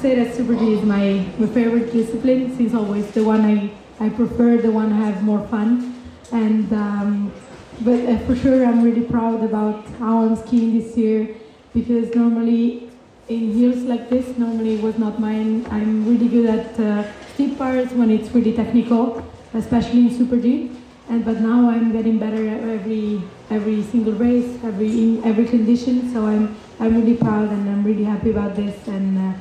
Say 0.00 0.14
that 0.14 0.34
Super 0.34 0.54
G 0.54 0.74
is 0.74 0.84
my, 0.84 1.26
my 1.38 1.46
favorite 1.46 1.92
discipline 1.92 2.56
since 2.56 2.74
always 2.74 3.10
the 3.10 3.24
one 3.24 3.44
I, 3.44 3.70
I 4.04 4.08
prefer, 4.08 4.58
the 4.58 4.70
one 4.70 4.92
I 4.92 5.10
have 5.10 5.22
more 5.22 5.46
fun. 5.48 5.94
And 6.30 6.72
um, 6.72 7.32
but 7.80 8.00
uh, 8.06 8.18
for 8.26 8.36
sure, 8.36 8.64
I'm 8.64 8.82
really 8.82 9.02
proud 9.02 9.42
about 9.42 9.84
how 9.98 10.24
I'm 10.24 10.36
skiing 10.36 10.78
this 10.78 10.96
year 10.96 11.34
because 11.74 12.14
normally 12.14 12.90
in 13.28 13.52
hills 13.58 13.84
like 13.84 14.08
this, 14.08 14.36
normally 14.36 14.76
it 14.76 14.82
was 14.82 14.98
not 14.98 15.20
mine. 15.20 15.66
I'm 15.70 16.06
really 16.08 16.28
good 16.28 16.46
at 16.46 16.78
uh, 16.80 17.04
steep 17.34 17.58
parts 17.58 17.92
when 17.92 18.10
it's 18.10 18.30
really 18.30 18.52
technical, 18.52 19.24
especially 19.54 20.08
in 20.08 20.16
Super 20.16 20.38
G. 20.38 20.70
And 21.08 21.24
but 21.24 21.40
now 21.40 21.70
I'm 21.70 21.92
getting 21.92 22.18
better 22.18 22.46
every 22.70 23.22
every 23.50 23.82
single 23.82 24.12
race, 24.12 24.58
every 24.62 24.90
in 24.90 25.24
every 25.24 25.46
condition. 25.46 26.12
So 26.12 26.26
I'm 26.26 26.56
I'm 26.78 27.00
really 27.00 27.16
proud 27.16 27.48
and 27.50 27.68
I'm 27.68 27.82
really 27.82 28.04
happy 28.04 28.30
about 28.30 28.54
this. 28.54 28.86
And 28.86 29.18
uh, 29.18 29.32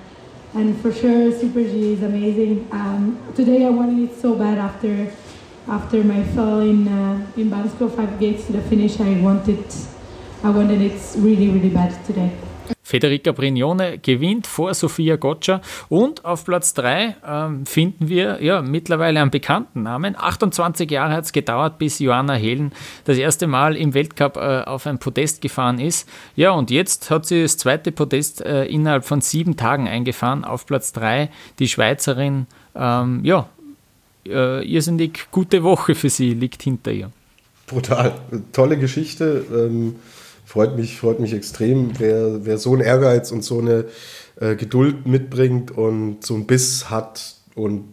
and 0.54 0.80
for 0.82 0.91
sure, 0.91 1.32
Super 1.32 1.64
G 1.64 1.93
is 1.93 2.04
amazing. 2.04 2.68
Um, 2.72 3.20
today 3.36 3.66
I 3.66 3.70
wanted 3.70 4.10
it 4.10 4.18
so 4.18 4.36
bad 4.36 4.58
after 4.58 5.12
after 5.68 6.04
my 6.04 6.24
fall 6.24 6.62
in 6.62 6.88
uh, 6.88 7.26
in 7.36 7.50
Bansko, 7.50 7.93
five 7.93 8.20
gates 8.20 8.45
to 8.48 8.54
the 8.54 8.62
finish, 8.62 9.00
I 9.00 9.20
wanted 9.22 9.66
I 10.43 10.50
wanted 10.50 10.82
it 10.82 11.00
really 11.18 11.50
really 11.50 11.70
bad 11.70 11.93
today. 12.06 12.32
Federica 12.84 13.32
Brignone 13.32 13.97
gewinnt 13.97 14.47
vor 14.47 14.74
Sofia 14.74 15.18
Gotcha 15.18 15.61
und 15.89 16.24
auf 16.26 16.45
Platz 16.45 16.74
3 16.74 17.15
ähm, 17.28 17.65
finden 17.65 18.07
wir 18.07 18.41
ja 18.41 18.61
mittlerweile 18.61 19.22
einen 19.22 19.32
bekannten 19.32 19.84
Namen. 19.84 20.15
28 20.18 20.89
Jahre 20.89 21.13
hat 21.13 21.26
es 21.26 21.34
gedauert, 21.34 21.78
bis 21.80 21.99
Joanna 21.99 22.34
Helen 22.34 22.72
das 23.05 23.18
erste 23.18 23.47
Mal 23.47 23.76
im 23.76 23.93
Weltcup 23.93 24.38
äh, 24.38 24.61
auf 24.63 24.88
ein 24.88 24.99
Podest 24.99 25.41
gefahren 25.41 25.80
ist. 25.80 26.07
Ja, 26.36 26.51
und 26.51 26.72
jetzt 26.72 27.09
hat 27.09 27.26
sie 27.26 27.41
das 27.41 27.57
zweite 27.57 27.91
Podest 27.91 28.41
äh, 28.41 28.65
innerhalb 28.65 29.05
von 29.05 29.22
sieben 29.22 29.57
Tagen 29.57 29.88
eingefahren 29.88 30.45
auf 30.45 30.65
Platz 30.65 30.93
3. 30.93 31.30
Die 31.59 31.68
Schweizerin, 31.68 32.47
ähm, 32.76 33.22
ja, 33.24 33.49
äh, 34.26 34.65
irrsinnig 34.65 35.28
gute 35.32 35.63
Woche 35.63 35.95
für 35.95 36.09
sie 36.09 36.34
liegt 36.34 36.63
hinter 36.63 36.91
ihr. 36.91 37.11
Brutal. 37.68 38.13
Tolle 38.53 38.78
Geschichte. 38.78 39.45
Ähm, 39.51 39.95
freut, 40.48 40.78
mich, 40.78 40.98
freut 40.98 41.20
mich 41.20 41.34
extrem, 41.34 41.91
wer, 42.00 42.45
wer 42.45 42.58
so 42.58 42.72
einen 42.72 42.82
Ehrgeiz 42.82 43.32
und 43.32 43.43
so 43.43 43.60
eine 43.60 43.86
äh, 44.39 44.56
Geduld 44.56 45.06
mitbringt 45.06 45.72
und 45.72 46.26
so 46.26 46.36
einen 46.36 46.48
Biss 46.48 46.89
hat 46.89 47.36
und 47.54 47.84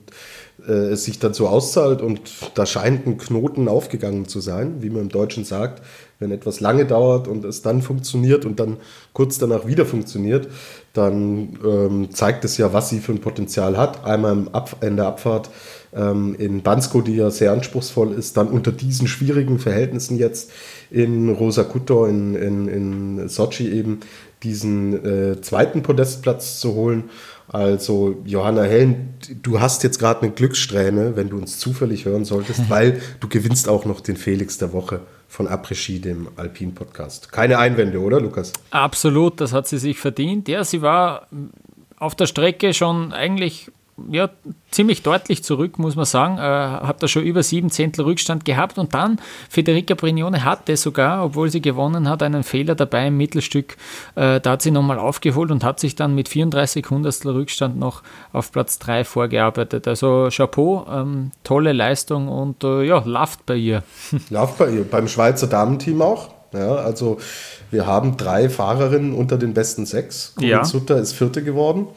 äh, 0.67 0.93
es 0.93 1.05
sich 1.05 1.19
dann 1.19 1.35
so 1.35 1.49
auszahlt 1.49 2.01
und 2.01 2.21
da 2.55 2.65
scheint 2.65 3.09
ein 3.09 3.19
Knoten 3.19 3.67
aufgegangen 3.67 4.29
zu 4.29 4.39
sein, 4.41 4.77
wie 4.83 4.91
man 4.91 5.03
im 5.03 5.09
Deutschen 5.09 5.45
sagt. 5.45 5.83
Wenn 6.21 6.31
etwas 6.31 6.61
lange 6.61 6.87
dauert 6.87 7.27
und 7.27 7.45
es 7.45 7.63
dann 7.63 7.83
funktioniert 7.83 8.45
und 8.45 8.61
dann 8.61 8.77
kurz 9.13 9.39
danach 9.39 9.67
wieder 9.67 9.85
funktioniert, 9.85 10.49
dann 10.93 11.59
ähm, 11.65 12.11
zeigt 12.13 12.45
es 12.45 12.57
ja, 12.57 12.73
was 12.73 12.89
sie 12.89 13.01
für 13.01 13.13
ein 13.13 13.21
Potenzial 13.21 13.77
hat. 13.77 14.05
Einmal 14.05 14.47
in 14.81 14.97
der 14.97 15.07
Abfahrt 15.07 15.51
ähm, 15.95 16.35
in 16.39 16.63
Bansko, 16.63 17.01
die 17.01 17.17
ja 17.17 17.31
sehr 17.31 17.53
anspruchsvoll 17.53 18.13
ist, 18.13 18.37
dann 18.37 18.49
unter 18.49 18.73
diesen 18.73 19.07
schwierigen 19.07 19.59
Verhältnissen 19.59 20.19
jetzt 20.19 20.51
in 20.91 21.31
Rosa 21.31 21.65
Kutor, 21.65 22.09
in, 22.09 22.35
in, 22.35 22.69
in 22.69 23.29
Sochi 23.29 23.71
eben 23.71 24.01
diesen 24.43 25.05
äh, 25.05 25.41
zweiten 25.41 25.83
Podestplatz 25.83 26.61
zu 26.61 26.75
holen. 26.75 27.05
Also 27.49 28.23
Johanna 28.25 28.63
Hellen, 28.63 29.15
du 29.43 29.61
hast 29.61 29.83
jetzt 29.83 29.99
gerade 29.99 30.23
eine 30.23 30.33
Glückssträhne, 30.33 31.17
wenn 31.17 31.29
du 31.31 31.37
uns 31.37 31.59
zufällig 31.59 32.05
hören 32.05 32.25
solltest, 32.25 32.63
weil 32.71 33.01
du 33.21 33.29
gewinnst 33.29 33.69
auch 33.69 33.85
noch 33.85 34.01
den 34.01 34.17
Felix 34.17 34.59
der 34.59 34.73
Woche 34.73 35.01
von 35.29 35.49
Après 35.49 36.01
dem 36.01 36.29
Alpin 36.37 36.75
Podcast. 36.75 37.33
Keine 37.33 37.59
Einwände, 37.59 38.01
oder 38.01 38.21
Lukas? 38.21 38.53
Absolut, 38.71 39.41
das 39.41 39.53
hat 39.53 39.67
sie 39.67 39.79
sich 39.79 39.99
verdient. 39.99 40.49
Ja, 40.49 40.63
sie 40.63 40.81
war 40.81 41.27
auf 41.99 42.15
der 42.15 42.27
Strecke 42.27 42.73
schon 42.73 43.13
eigentlich 43.13 43.71
ja, 44.11 44.29
ziemlich 44.71 45.03
deutlich 45.03 45.45
zurück, 45.45 45.79
muss 45.79 45.97
man 45.97 46.05
sagen. 46.05 46.39
Äh, 46.39 46.41
hat 46.41 47.03
da 47.03 47.09
schon 47.09 47.23
über 47.23 47.43
sieben 47.43 47.71
Zehntel 47.71 48.05
Rückstand 48.05 48.45
gehabt 48.45 48.79
und 48.79 48.93
dann 48.95 49.21
Federica 49.49 49.95
Brignone 49.95 50.45
hatte 50.45 50.77
sogar, 50.77 51.25
obwohl 51.25 51.51
sie 51.51 51.63
gewonnen 51.63 52.09
hat, 52.09 52.23
einen 52.23 52.43
Fehler 52.43 52.75
dabei 52.75 53.07
im 53.09 53.17
Mittelstück. 53.17 53.77
Äh, 54.17 54.41
da 54.41 54.53
hat 54.53 54.63
sie 54.63 54.71
nochmal 54.71 54.99
aufgeholt 54.99 55.51
und 55.51 55.63
hat 55.63 55.81
sich 55.81 55.95
dann 55.95 56.15
mit 56.15 56.29
34 56.29 56.89
Hundertstel 56.91 57.33
Rückstand 57.33 57.79
noch 57.79 58.03
auf 58.33 58.51
Platz 58.51 58.79
3 58.81 59.05
vorgearbeitet. 59.05 59.87
Also 59.87 60.29
Chapeau, 60.31 60.87
ähm, 60.91 61.31
tolle 61.45 61.73
Leistung 61.73 62.29
und 62.29 62.65
äh, 62.65 62.83
ja, 62.83 63.03
läuft 63.05 63.47
bei 63.47 63.57
ihr. 63.57 63.83
Läuft 64.31 64.59
bei 64.59 64.71
ihr, 64.71 64.85
beim 64.85 65.09
Schweizer 65.09 65.47
Damenteam 65.47 66.03
auch. 66.03 66.31
Ja, 66.53 66.77
also 66.77 67.19
wir 67.71 67.87
haben 67.87 68.17
drei 68.17 68.49
Fahrerinnen 68.49 69.13
unter 69.13 69.37
den 69.37 69.55
besten 69.55 69.87
sechs. 69.87 70.35
Ja. 70.39 70.65
Sutter 70.65 70.99
ist 70.99 71.13
Vierte 71.13 71.43
geworden. 71.43 71.89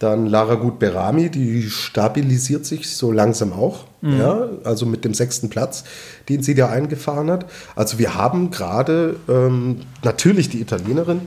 Dann 0.00 0.24
Lara 0.26 0.54
Gut 0.54 0.78
Berami, 0.78 1.28
die 1.28 1.68
stabilisiert 1.68 2.64
sich 2.64 2.88
so 2.88 3.12
langsam 3.12 3.52
auch. 3.52 3.84
Mhm. 4.00 4.18
Ja, 4.18 4.48
also 4.64 4.86
mit 4.86 5.04
dem 5.04 5.12
sechsten 5.12 5.50
Platz, 5.50 5.84
den 6.30 6.42
sie 6.42 6.54
da 6.54 6.70
eingefahren 6.70 7.30
hat. 7.30 7.44
Also 7.76 7.98
wir 7.98 8.14
haben 8.14 8.50
gerade 8.50 9.16
ähm, 9.28 9.82
natürlich 10.02 10.48
die 10.48 10.62
Italienerin, 10.62 11.20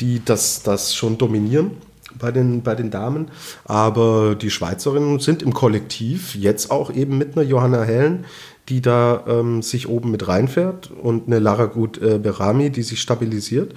die 0.00 0.22
das, 0.22 0.62
das 0.62 0.94
schon 0.94 1.16
dominieren 1.16 1.70
bei 2.18 2.30
den, 2.30 2.62
bei 2.62 2.74
den 2.74 2.90
Damen. 2.90 3.30
Aber 3.64 4.34
die 4.34 4.50
Schweizerinnen 4.50 5.20
sind 5.20 5.42
im 5.42 5.54
Kollektiv 5.54 6.34
jetzt 6.34 6.70
auch 6.70 6.92
eben 6.92 7.16
mit 7.16 7.34
einer 7.34 7.46
Johanna 7.46 7.82
Hellen, 7.82 8.26
die 8.68 8.82
da 8.82 9.24
ähm, 9.26 9.62
sich 9.62 9.88
oben 9.88 10.10
mit 10.10 10.28
reinfährt 10.28 10.90
und 10.90 11.28
eine 11.28 11.38
Lara 11.38 11.64
Gut 11.64 11.96
äh, 12.02 12.18
Berami, 12.18 12.68
die 12.68 12.82
sich 12.82 13.00
stabilisiert. 13.00 13.72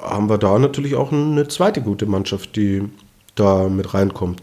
Haben 0.00 0.28
wir 0.28 0.38
da 0.38 0.60
natürlich 0.60 0.94
auch 0.94 1.10
eine 1.10 1.48
zweite 1.48 1.80
gute 1.80 2.06
Mannschaft, 2.06 2.54
die 2.54 2.88
da 3.34 3.68
mit 3.68 3.94
reinkommt. 3.94 4.42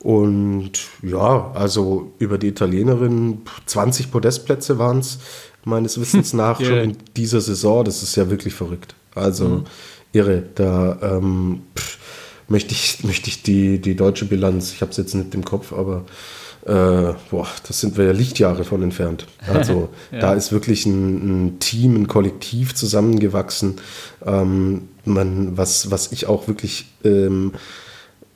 Und 0.00 0.72
ja, 1.02 1.50
also 1.54 2.12
über 2.18 2.36
die 2.36 2.48
Italienerin, 2.48 3.42
20 3.64 4.10
Podestplätze 4.10 4.78
waren 4.78 4.98
es 4.98 5.18
meines 5.64 5.98
Wissens 5.98 6.32
nach 6.34 6.60
yeah. 6.60 6.68
schon 6.68 6.78
in 6.78 6.96
dieser 7.16 7.40
Saison. 7.40 7.84
Das 7.84 8.02
ist 8.02 8.14
ja 8.16 8.28
wirklich 8.28 8.54
verrückt. 8.54 8.94
Also 9.14 9.48
mhm. 9.48 9.64
irre. 10.12 10.42
Da 10.54 10.98
ähm, 11.00 11.62
pff, 11.74 11.98
möchte 12.48 12.72
ich, 12.72 13.02
möchte 13.04 13.28
ich 13.28 13.42
die, 13.42 13.80
die 13.80 13.96
deutsche 13.96 14.26
Bilanz, 14.26 14.72
ich 14.72 14.82
habe 14.82 14.90
es 14.90 14.98
jetzt 14.98 15.14
nicht 15.14 15.34
im 15.34 15.44
Kopf, 15.44 15.72
aber 15.72 16.04
äh, 16.66 17.14
boah, 17.30 17.46
das 17.66 17.80
sind 17.80 17.96
wir 17.96 18.06
ja 18.06 18.12
Lichtjahre 18.12 18.64
von 18.64 18.82
entfernt. 18.82 19.26
Also 19.46 19.90
ja. 20.12 20.18
da 20.18 20.34
ist 20.34 20.52
wirklich 20.52 20.86
ein, 20.86 21.46
ein, 21.46 21.58
Team, 21.60 21.94
ein 21.96 22.08
Kollektiv 22.08 22.74
zusammengewachsen. 22.74 23.80
Ähm, 24.24 24.88
man, 25.04 25.56
was, 25.56 25.90
was 25.90 26.12
ich 26.12 26.26
auch 26.26 26.48
wirklich 26.48 26.86
ähm, 27.04 27.52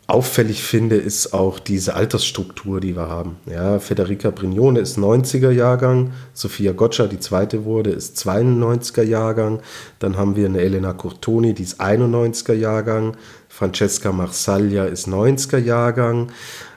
auffällig 0.08 0.62
finde, 0.62 0.96
ist 0.96 1.34
auch 1.34 1.58
diese 1.58 1.94
Altersstruktur, 1.94 2.80
die 2.80 2.96
wir 2.96 3.08
haben. 3.08 3.36
Ja, 3.44 3.78
Federica 3.78 4.30
Brignone 4.30 4.80
ist 4.80 4.96
90er 4.96 5.50
Jahrgang, 5.50 6.12
Sofia 6.32 6.72
Goccia, 6.72 7.06
die 7.06 7.20
zweite 7.20 7.66
wurde, 7.66 7.90
ist 7.90 8.16
92er 8.16 9.02
Jahrgang. 9.02 9.60
Dann 9.98 10.16
haben 10.16 10.34
wir 10.34 10.46
eine 10.46 10.60
Elena 10.60 10.94
Cortoni, 10.94 11.52
die 11.52 11.62
ist 11.62 11.80
91er 11.80 12.54
Jahrgang. 12.54 13.18
Francesca 13.50 14.10
Marsaglia 14.10 14.86
ist 14.86 15.08
90er 15.08 15.58
Jahrgang. 15.58 16.32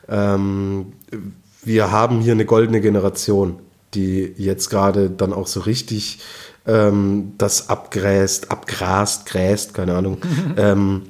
Ähm, 0.10 0.92
wir 1.64 1.90
haben 1.90 2.20
hier 2.20 2.34
eine 2.34 2.46
goldene 2.46 2.82
Generation, 2.82 3.60
die 3.94 4.34
jetzt 4.38 4.70
gerade 4.70 5.10
dann 5.10 5.32
auch 5.32 5.48
so 5.48 5.62
richtig 5.62 6.20
ähm, 6.68 7.32
das 7.38 7.70
abgräst, 7.70 8.52
abgrast, 8.52 9.26
gräst, 9.26 9.74
keine 9.74 9.96
Ahnung. 9.96 10.18
ähm, 10.58 11.04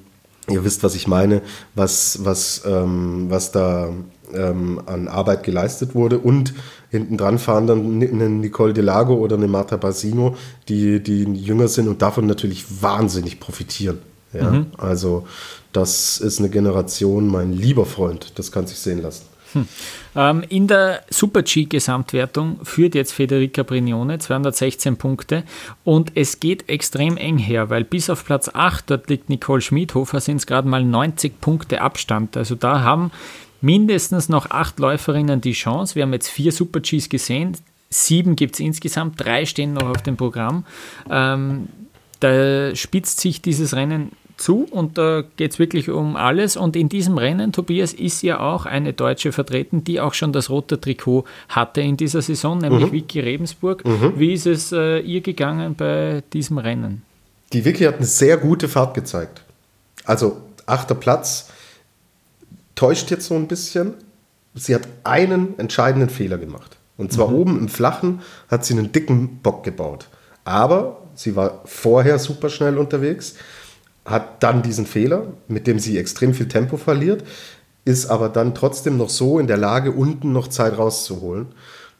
Ihr 0.52 0.64
wisst, 0.64 0.84
was 0.84 0.96
ich 0.96 1.08
meine, 1.08 1.42
was, 1.76 2.20
was, 2.24 2.62
ähm, 2.66 3.26
was 3.30 3.52
da 3.52 3.90
ähm, 4.34 4.82
an 4.86 5.08
Arbeit 5.08 5.44
geleistet 5.44 5.96
wurde. 5.96 6.20
Und 6.20 6.54
hinten 6.90 7.18
dran 7.18 7.40
fahren 7.40 7.68
dann 7.68 8.02
eine 8.02 8.30
Nicole 8.30 8.74
Delago 8.74 9.16
oder 9.16 9.36
eine 9.36 9.48
Marta 9.48 9.78
Basino, 9.78 10.36
die, 10.68 11.02
die 11.02 11.24
jünger 11.24 11.68
sind 11.68 11.88
und 11.88 12.02
davon 12.02 12.28
natürlich 12.28 12.82
wahnsinnig 12.82 13.40
profitieren. 13.40 14.00
Ja? 14.34 14.52
Mhm. 14.52 14.68
Also 14.78 15.26
das 15.74 16.18
ist 16.20 16.40
eine 16.40 16.50
Generation, 16.50 17.28
mein 17.28 17.54
lieber 17.54 17.86
Freund, 17.86 18.34
das 18.36 18.52
kann 18.52 18.68
sich 18.68 18.80
sehen 18.80 19.02
lassen. 19.02 19.24
Hm. 19.54 19.68
Ähm, 20.16 20.44
in 20.50 20.68
der 20.68 21.04
Super-G-Gesamtwertung 21.10 22.60
führt 22.64 22.96
jetzt 22.96 23.12
Federica 23.14 23.64
Brignone 23.64 24.20
216 24.20 24.98
Punkte 24.98 25.44
und 25.84 26.12
es 26.16 26.40
geht 26.40 26.70
extrem 26.70 27.18
eng 27.18 27.38
her, 27.38 27.70
weil 27.70 27.84
bis 27.84 28.10
auf 28.10 28.26
Platz 28.26 28.50
8, 28.54 28.90
dort 28.90 29.10
liegt 29.10 29.30
Nicole 29.30 29.62
Schmidhofer, 29.62 30.20
sind 30.20 30.38
es 30.38 30.48
gerade 30.48 30.68
mal 30.68 30.84
90 30.84 31.40
Punkte 31.42 31.82
Abstand. 31.82 32.38
Also 32.38 32.56
da 32.56 32.82
haben 32.82 33.12
mindestens 33.62 34.28
noch 34.28 34.50
acht 34.50 34.80
Läuferinnen 34.80 35.40
die 35.40 35.54
Chance. 35.54 35.96
Wir 35.96 36.04
haben 36.04 36.14
jetzt 36.14 36.30
vier 36.30 36.52
Super 36.52 36.80
Gs 36.82 37.10
gesehen. 37.10 37.58
Sieben 37.90 38.36
gibt 38.36 38.56
es 38.56 38.60
insgesamt, 38.60 39.24
drei 39.24 39.46
stehen 39.46 39.74
noch 39.74 39.90
auf 39.90 40.02
dem 40.02 40.18
Programm. 40.18 40.66
Ähm, 41.10 41.68
da 42.22 42.76
spitzt 42.76 43.20
sich 43.20 43.42
dieses 43.42 43.76
Rennen 43.76 44.12
zu 44.42 44.66
und 44.70 44.98
da 44.98 45.24
geht 45.38 45.52
es 45.52 45.60
wirklich 45.60 45.90
um 45.90 46.16
alles. 46.16 46.58
Und 46.58 46.76
in 46.76 46.90
diesem 46.90 47.18
Rennen, 47.18 47.52
Tobias, 47.52 47.94
ist 47.94 48.22
ja 48.24 48.40
auch 48.40 48.66
eine 48.66 48.94
Deutsche 48.94 49.32
vertreten, 49.32 49.84
die 49.84 50.00
auch 50.00 50.14
schon 50.14 50.34
das 50.34 50.50
rote 50.50 50.82
Trikot 50.82 51.26
hatte 51.50 51.82
in 51.82 51.98
dieser 51.98 52.22
Saison, 52.22 52.58
nämlich 52.58 52.88
mhm. 52.88 52.92
Vicky 52.92 53.20
Rebensburg. 53.20 53.86
Mhm. 53.86 54.14
Wie 54.18 54.34
ist 54.34 54.48
es 54.48 54.72
äh, 54.72 55.00
ihr 55.00 55.22
gegangen 55.22 55.76
bei 55.76 56.24
diesem 56.34 56.58
Rennen? 56.58 57.04
Die 57.54 57.64
Vicky 57.64 57.84
hat 57.84 57.98
eine 57.98 58.06
sehr 58.06 58.38
gute 58.38 58.68
Fahrt 58.68 58.94
gezeigt. 58.94 59.44
Also 60.06 60.38
achter 60.66 60.96
Platz 60.96 61.50
täuscht 62.76 63.12
jetzt 63.12 63.28
so 63.28 63.36
ein 63.36 63.48
bisschen. 63.48 63.94
Sie 64.54 64.74
hat 64.76 64.88
einen 65.04 65.58
entscheidenden 65.60 66.10
Fehler 66.10 66.38
gemacht. 66.38 66.78
Und 66.98 67.12
zwar 67.14 67.30
mhm. 67.30 67.36
oben 67.36 67.60
im 67.60 67.70
Flachen 67.70 68.22
hat 68.50 68.66
sie 68.66 68.74
einen 68.74 68.92
dicken 68.92 69.38
Bock 69.38 69.64
gebaut. 69.64 70.08
Aber 70.44 71.02
sie 71.16 71.36
war 71.36 71.62
vorher 71.66 72.20
super 72.20 72.50
schnell 72.50 72.78
unterwegs, 72.78 73.36
hat 74.06 74.44
dann 74.44 74.62
diesen 74.62 74.86
Fehler, 74.86 75.28
mit 75.48 75.68
dem 75.68 75.80
sie 75.80 75.98
extrem 75.98 76.34
viel 76.34 76.48
Tempo 76.48 76.78
verliert, 76.78 77.24
ist 77.86 78.08
aber 78.08 78.30
dann 78.30 78.56
trotzdem 78.56 78.98
noch 78.98 79.10
so 79.10 79.40
in 79.40 79.48
der 79.48 79.58
Lage, 79.58 79.92
unten 79.92 80.32
noch 80.32 80.48
Zeit 80.48 80.78
rauszuholen. 80.78 81.48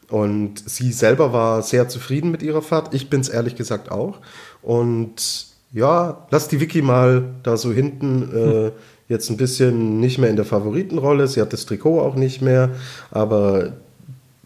Und 0.08 0.68
sie 0.68 0.92
selber 0.92 1.32
war 1.32 1.62
sehr 1.62 1.88
zufrieden 1.88 2.30
mit 2.30 2.42
ihrer 2.42 2.62
Fahrt. 2.62 2.92
Ich 2.92 3.08
bin 3.08 3.20
es 3.20 3.28
ehrlich 3.28 3.56
gesagt 3.56 3.90
auch. 3.90 4.18
Und 4.60 5.46
ja, 5.72 6.26
lass 6.30 6.48
die 6.48 6.60
Vicky 6.60 6.82
mal 6.82 7.24
da 7.42 7.56
so 7.56 7.72
hinten 7.72 8.30
äh, 8.34 8.72
jetzt 9.08 9.30
ein 9.30 9.38
bisschen 9.38 10.00
nicht 10.00 10.18
mehr 10.18 10.28
in 10.28 10.36
der 10.36 10.44
Favoritenrolle. 10.44 11.26
Sie 11.28 11.40
hat 11.40 11.52
das 11.52 11.66
Trikot 11.66 12.00
auch 12.00 12.14
nicht 12.14 12.42
mehr, 12.42 12.70
aber 13.10 13.72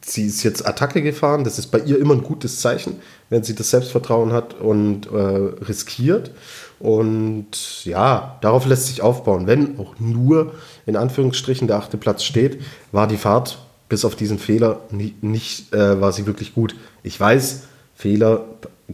sie 0.00 0.26
ist 0.26 0.42
jetzt 0.44 0.66
Attacke 0.66 1.02
gefahren. 1.02 1.44
Das 1.44 1.58
ist 1.58 1.66
bei 1.68 1.80
ihr 1.80 1.98
immer 1.98 2.14
ein 2.14 2.22
gutes 2.22 2.60
Zeichen, 2.60 3.00
wenn 3.28 3.42
sie 3.42 3.54
das 3.54 3.70
Selbstvertrauen 3.70 4.32
hat 4.32 4.54
und 4.54 5.06
äh, 5.06 5.64
riskiert. 5.64 6.30
Und 6.78 7.84
ja, 7.84 8.38
darauf 8.42 8.66
lässt 8.66 8.86
sich 8.86 9.02
aufbauen. 9.02 9.46
Wenn 9.46 9.78
auch 9.78 9.94
nur 9.98 10.52
in 10.84 10.96
Anführungsstrichen 10.96 11.66
der 11.66 11.76
achte 11.76 11.96
Platz 11.96 12.22
steht, 12.22 12.60
war 12.92 13.06
die 13.06 13.16
Fahrt 13.16 13.58
bis 13.88 14.04
auf 14.04 14.16
diesen 14.16 14.38
Fehler 14.38 14.80
nicht, 14.90 15.22
nicht 15.22 15.72
äh, 15.72 16.00
war 16.00 16.12
sie 16.12 16.26
wirklich 16.26 16.54
gut. 16.54 16.74
Ich 17.02 17.18
weiß, 17.18 17.64
Fehler 17.94 18.44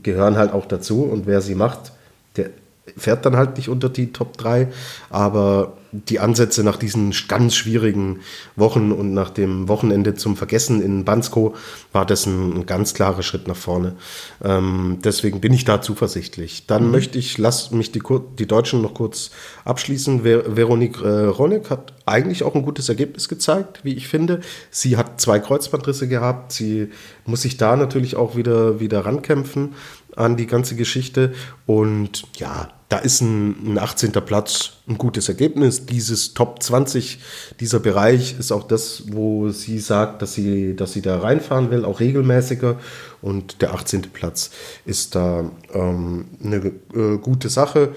gehören 0.02 0.36
halt 0.36 0.52
auch 0.52 0.66
dazu 0.66 1.02
und 1.02 1.26
wer 1.26 1.40
sie 1.40 1.54
macht, 1.54 1.92
der 2.36 2.50
fährt 2.96 3.24
dann 3.26 3.36
halt 3.36 3.56
nicht 3.56 3.68
unter 3.68 3.88
die 3.88 4.12
Top 4.12 4.36
3, 4.36 4.68
aber 5.10 5.74
die 5.92 6.20
Ansätze 6.20 6.64
nach 6.64 6.78
diesen 6.78 7.14
ganz 7.28 7.54
schwierigen 7.54 8.20
Wochen 8.56 8.92
und 8.92 9.12
nach 9.12 9.28
dem 9.28 9.68
Wochenende 9.68 10.14
zum 10.14 10.36
Vergessen 10.36 10.82
in 10.82 11.04
Bansko 11.04 11.54
war 11.92 12.06
das 12.06 12.24
ein, 12.26 12.64
ganz 12.64 12.94
klarer 12.94 13.22
Schritt 13.22 13.46
nach 13.46 13.56
vorne. 13.56 13.96
Ähm, 14.42 14.98
deswegen 15.04 15.40
bin 15.40 15.52
ich 15.52 15.66
da 15.66 15.82
zuversichtlich. 15.82 16.66
Dann 16.66 16.86
mhm. 16.86 16.90
möchte 16.92 17.18
ich, 17.18 17.36
lass 17.36 17.70
mich 17.72 17.92
die, 17.92 18.02
die 18.38 18.46
Deutschen 18.46 18.80
noch 18.80 18.94
kurz 18.94 19.30
abschließen. 19.66 20.22
Ver 20.22 20.56
Veronique 20.56 21.02
äh, 21.02 21.26
Ronek 21.26 21.68
hat 21.68 21.92
eigentlich 22.06 22.42
auch 22.42 22.54
ein 22.54 22.62
gutes 22.62 22.88
Ergebnis 22.88 23.28
gezeigt, 23.28 23.80
wie 23.84 23.94
ich 23.94 24.08
finde. 24.08 24.40
Sie 24.70 24.96
hat 24.96 25.20
zwei 25.20 25.38
Kreuzbandrisse 25.38 26.08
gehabt. 26.08 26.52
Sie 26.52 26.88
muss 27.26 27.42
sich 27.42 27.58
da 27.58 27.76
natürlich 27.76 28.16
auch 28.16 28.34
wieder, 28.34 28.80
wieder 28.80 29.04
rankämpfen 29.04 29.74
an 30.16 30.36
die 30.36 30.46
ganze 30.46 30.76
Geschichte. 30.76 31.32
Und 31.66 32.24
ja, 32.36 32.68
da 32.88 32.98
ist 32.98 33.22
ein, 33.22 33.72
ein 33.72 33.78
18. 33.78 34.12
Platz 34.12 34.72
ein 34.86 34.98
gutes 34.98 35.28
Ergebnis. 35.28 35.86
Dieses 35.86 36.34
Top 36.34 36.62
20, 36.62 37.18
dieser 37.58 37.80
Bereich 37.80 38.38
ist 38.38 38.52
auch 38.52 38.64
das, 38.64 39.04
wo 39.06 39.48
sie 39.48 39.78
sagt, 39.78 40.20
dass 40.20 40.34
sie, 40.34 40.76
dass 40.76 40.92
sie 40.92 41.00
da 41.00 41.18
reinfahren 41.18 41.70
will, 41.70 41.84
auch 41.84 42.00
regelmäßiger. 42.00 42.78
Und 43.22 43.62
der 43.62 43.72
18. 43.72 44.02
Platz 44.12 44.50
ist 44.84 45.14
da 45.14 45.50
ähm, 45.72 46.26
eine 46.42 46.56
äh, 46.94 47.18
gute 47.18 47.48
Sache. 47.48 47.94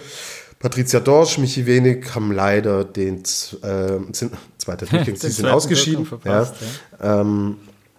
Patricia 0.60 1.00
Dorsch, 1.00 1.38
Michi 1.38 1.66
Wenig 1.66 2.16
haben 2.16 2.32
leider 2.32 2.86
den 2.86 3.18
äh, 3.18 4.00
sind, 4.14 4.32
Durchgang, 4.66 5.16
sie 5.16 5.30
sind 5.30 5.48
ausgeschieden. 5.48 6.06
Verpasst, 6.06 6.56
ja. 7.00 7.06
Ja. 7.06 7.22
Ähm, 7.22 7.58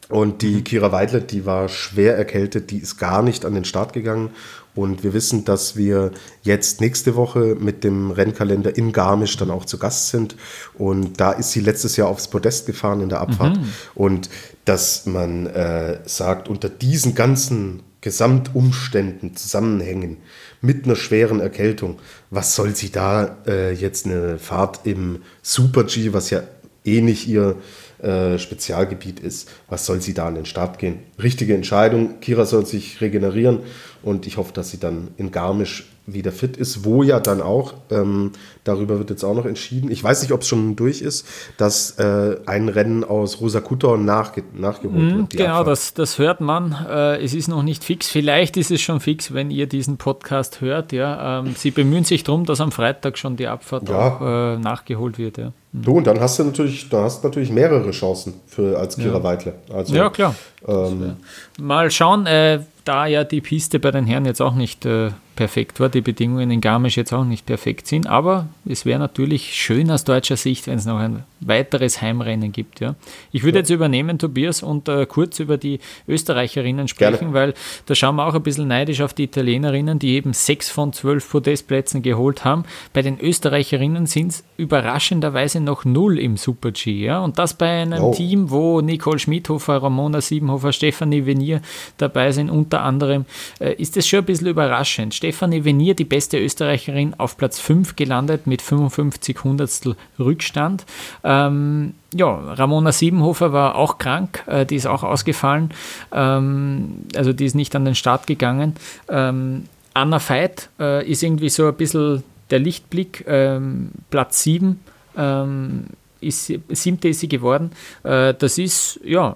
und 0.09 0.43
die. 0.43 0.63
Kira 0.63 0.93
Weidler, 0.93 1.21
die 1.21 1.47
war 1.47 1.69
schwer 1.69 2.17
erkältet, 2.17 2.71
die 2.71 2.79
ist 2.79 2.99
gar 2.99 3.23
nicht 3.23 3.45
an 3.45 3.55
den 3.55 3.65
Start 3.65 3.93
gegangen. 3.93 4.31
Und 4.75 5.03
wir 5.03 5.15
wissen, 5.15 5.47
dass 5.47 5.77
wir 5.77 6.11
jetzt 6.43 6.83
nächste 6.83 7.17
Woche 7.17 7.57
mit 7.59 7.83
dem 7.83 8.11
Rennkalender 8.11 8.77
in 8.77 8.93
Garmisch 8.93 9.37
dann 9.39 9.51
auch 9.51 9.65
zu 9.65 9.79
Gast 9.79 10.11
sind. 10.11 10.37
Und 10.75 11.19
da 11.19 11.33
ist 11.33 11.53
sie 11.53 11.61
letztes 11.61 11.97
Jahr 11.97 12.09
aufs 12.09 12.29
Podest 12.29 12.67
gefahren 12.67 13.01
in 13.01 13.09
der 13.09 13.21
Abfahrt. 13.21 13.57
Mhm. 13.57 13.73
Und 13.95 14.29
dass 14.67 15.07
man 15.07 15.47
äh, 15.47 16.01
sagt, 16.05 16.49
unter 16.49 16.69
diesen 16.69 17.15
ganzen 17.15 17.83
Gesamtumständen, 18.03 19.35
Zusammenhängen, 19.35 20.19
mit 20.61 20.85
einer 20.85 20.97
schweren 20.97 21.41
Erkältung, 21.41 21.99
was 22.31 22.55
soll 22.55 22.77
sie 22.77 22.91
da 22.91 23.39
äh, 23.47 23.73
jetzt 23.73 24.05
eine 24.05 24.39
Fahrt 24.39 24.81
im 24.85 25.23
Super 25.43 25.85
G, 25.85 26.13
was 26.13 26.29
ja 26.31 26.43
eh 26.85 27.01
nicht 27.01 27.27
ihr 27.27 27.57
äh, 28.03 28.39
Spezialgebiet 28.39 29.21
ist, 29.21 29.51
was 29.69 29.87
soll 29.87 30.01
sie 30.01 30.15
da 30.15 30.27
an 30.27 30.35
den 30.35 30.47
Start 30.47 30.79
gehen? 30.79 31.01
Richtige 31.23 31.55
Entscheidung. 31.55 32.21
Kira 32.21 32.45
soll 32.45 32.67
sich 32.67 33.01
regenerieren 33.01 33.61
und 34.03 34.27
ich 34.27 34.37
hoffe, 34.37 34.53
dass 34.53 34.71
sie 34.71 34.79
dann 34.79 35.09
in 35.17 35.31
Garmisch 35.31 35.96
wieder 36.07 36.31
fit 36.31 36.57
ist, 36.57 36.85
wo 36.85 37.03
ja 37.03 37.19
dann 37.19 37.43
auch, 37.43 37.75
ähm, 37.91 38.33
darüber 38.63 38.99
wird 38.99 39.11
jetzt 39.11 39.25
auch 39.25 39.35
noch 39.35 39.45
entschieden, 39.45 39.91
ich 39.91 40.03
weiß 40.03 40.23
nicht, 40.23 40.33
ob 40.33 40.43
es 40.43 40.49
schon 40.49 40.77
durch 40.77 41.03
ist, 41.03 41.27
dass 41.57 41.99
äh, 41.99 42.37
ein 42.47 42.69
Rennen 42.69 43.03
aus 43.03 43.41
Rosa 43.41 43.61
Kutor 43.61 43.99
nachge 43.99 44.45
nachgeholt 44.55 44.99
mhm, 44.99 45.19
wird. 45.19 45.31
Genau, 45.31 45.65
das, 45.65 45.95
das 45.95 46.19
hört 46.19 46.41
man. 46.41 46.77
Äh, 46.89 47.23
es 47.25 47.35
ist 47.35 47.49
noch 47.49 47.63
nicht 47.63 47.83
fix. 47.83 48.09
Vielleicht 48.09 48.57
ist 48.57 48.71
es 48.71 48.81
schon 48.81 49.01
fix, 49.01 49.35
wenn 49.35 49.51
ihr 49.51 49.67
diesen 49.67 49.97
Podcast 49.97 50.61
hört. 50.61 50.93
Ja. 50.93 51.41
Ähm, 51.41 51.55
sie 51.57 51.73
bemühen 51.73 52.05
sich 52.05 52.23
darum, 52.23 52.45
dass 52.45 52.61
am 52.61 52.71
Freitag 52.71 53.19
schon 53.19 53.37
die 53.37 53.49
Abfahrt 53.49 53.89
ja. 53.89 53.99
auch 53.99 54.21
äh, 54.21 54.59
nachgeholt 54.59 55.19
wird. 55.19 55.39
Ja. 55.39 55.53
Mhm. 55.73 55.83
Du, 55.83 55.97
und 55.97 56.07
dann 56.07 56.21
hast 56.21 56.39
du 56.39 56.45
natürlich, 56.45 56.89
da 56.89 57.03
hast 57.03 57.25
natürlich 57.25 57.51
mehrere 57.51 57.91
Chancen 57.91 58.35
für 58.47 58.79
als 58.79 58.97
Kira 58.97 59.19
ja. 59.19 59.23
Weidle. 59.25 59.55
Also, 59.73 59.95
ja, 59.95 60.09
klar. 60.11 60.35
Ähm, 60.67 61.17
Mal 61.59 61.91
schauen, 61.91 62.27
äh, 62.27 62.61
da 62.85 63.07
ja 63.07 63.25
die 63.25 63.41
Piste 63.41 63.81
bei 63.81 63.91
den 63.91 64.07
Herren 64.07 64.25
jetzt 64.25 64.41
auch 64.41 64.55
nicht 64.55 64.87
äh, 64.87 65.11
perfekt 65.37 65.79
war, 65.79 65.89
die 65.89 66.01
Bedingungen 66.01 66.51
in 66.51 66.61
Garmisch 66.61 66.97
jetzt 66.97 67.13
auch 67.13 67.25
nicht 67.25 67.47
perfekt 67.47 67.87
sind, 67.87 68.07
aber 68.07 68.49
es 68.65 68.85
wäre 68.85 68.99
natürlich 68.99 69.55
schön 69.55 69.91
aus 69.91 70.05
deutscher 70.05 70.37
Sicht, 70.37 70.67
wenn 70.67 70.79
es 70.79 70.87
noch 70.87 70.99
ein 70.99 71.23
weiteres 71.41 72.01
Heimrennen 72.01 72.53
gibt. 72.53 72.81
Ja. 72.81 72.95
Ich 73.31 73.43
würde 73.43 73.59
ja. 73.59 73.61
jetzt 73.61 73.71
übernehmen, 73.71 74.19
Tobias, 74.19 74.63
und 74.63 74.89
äh, 74.89 75.07
kurz 75.07 75.39
über 75.39 75.59
die 75.59 75.81
Österreicherinnen 76.09 76.89
sprechen, 76.89 77.33
Gerne. 77.33 77.35
weil 77.35 77.55
da 77.85 77.95
schauen 77.95 78.17
wir 78.17 78.27
auch 78.27 78.35
ein 78.35 78.43
bisschen 78.43 78.69
neidisch 78.69 79.03
auf 79.03 79.13
die 79.13 79.25
Italienerinnen, 79.25 79.99
die 79.99 80.15
eben 80.15 80.33
sechs 80.33 80.71
von 80.71 80.93
zwölf 80.93 81.31
Podestplätzen 81.31 82.03
geholt 82.03 82.45
haben. 82.45 82.65
Bei 82.93 83.03
den 83.03 83.21
Österreicherinnen 83.21 84.07
sind 84.07 84.33
es 84.33 84.45
überraschenderweise 84.57 85.61
noch 85.61 85.85
null 85.85 86.19
im 86.19 86.37
Super-G. 86.37 87.05
Ja. 87.05 87.21
Und 87.21 87.39
das 87.39 87.55
bei 87.55 87.83
einem 87.83 88.03
oh. 88.03 88.15
Team, 88.15 88.51
wo 88.51 88.81
Nicole 88.81 89.19
Schmidhofer, 89.19 89.83
Ramona 89.83 90.21
Siebenhofer, 90.21 90.73
Stefanie 90.73 91.27
Venier 91.27 91.61
dabei 91.99 92.33
sind, 92.33 92.51
unter 92.51 92.83
anderem, 92.83 93.27
äh, 93.61 93.75
ist 93.75 93.97
es 93.97 94.09
schon 94.09 94.21
ein 94.21 94.25
bisschen 94.25 94.47
überraschend. 94.47 95.15
Stefanie 95.27 95.65
Venier, 95.65 95.95
die 95.95 96.05
beste 96.05 96.39
Österreicherin, 96.39 97.15
auf 97.19 97.37
Platz 97.37 97.59
5 97.59 97.97
gelandet 97.97 98.47
mit 98.47 98.63
55 98.63 99.43
Hundertstel 99.43 99.97
Rückstand. 100.21 100.87
Ähm, 101.25 101.95
ja, 102.15 102.29
Ramona 102.29 102.93
Siebenhofer 102.93 103.53
war 103.53 103.75
auch 103.75 103.99
krank, 103.99 104.45
äh, 104.47 104.65
die 104.65 104.77
ist 104.77 104.87
auch 104.87 105.03
ausgefallen, 105.03 105.71
ähm, 106.13 107.07
also 107.17 107.33
die 107.33 107.45
ist 107.45 107.57
nicht 107.57 107.75
an 107.75 107.85
den 107.85 107.97
Start 107.97 108.29
gegangen. 108.29 108.77
Ähm, 109.09 109.65
Anna 109.95 110.21
Veit 110.21 110.69
äh, 110.79 111.05
ist 111.05 111.25
irgendwie 111.25 111.49
so 111.49 111.67
ein 111.67 111.75
bisschen 111.75 112.23
der 112.51 112.61
Lichtblick, 112.61 113.25
ähm, 113.27 113.91
Platz 114.11 114.45
7 114.45 114.79
ähm, 115.17 115.87
ist, 116.21 116.53
siebte 116.69 117.09
ist 117.09 117.19
sie 117.19 117.29
geworden. 117.29 117.73
Äh, 118.05 118.33
das 118.35 118.59
ist, 118.59 119.01
ja, 119.03 119.35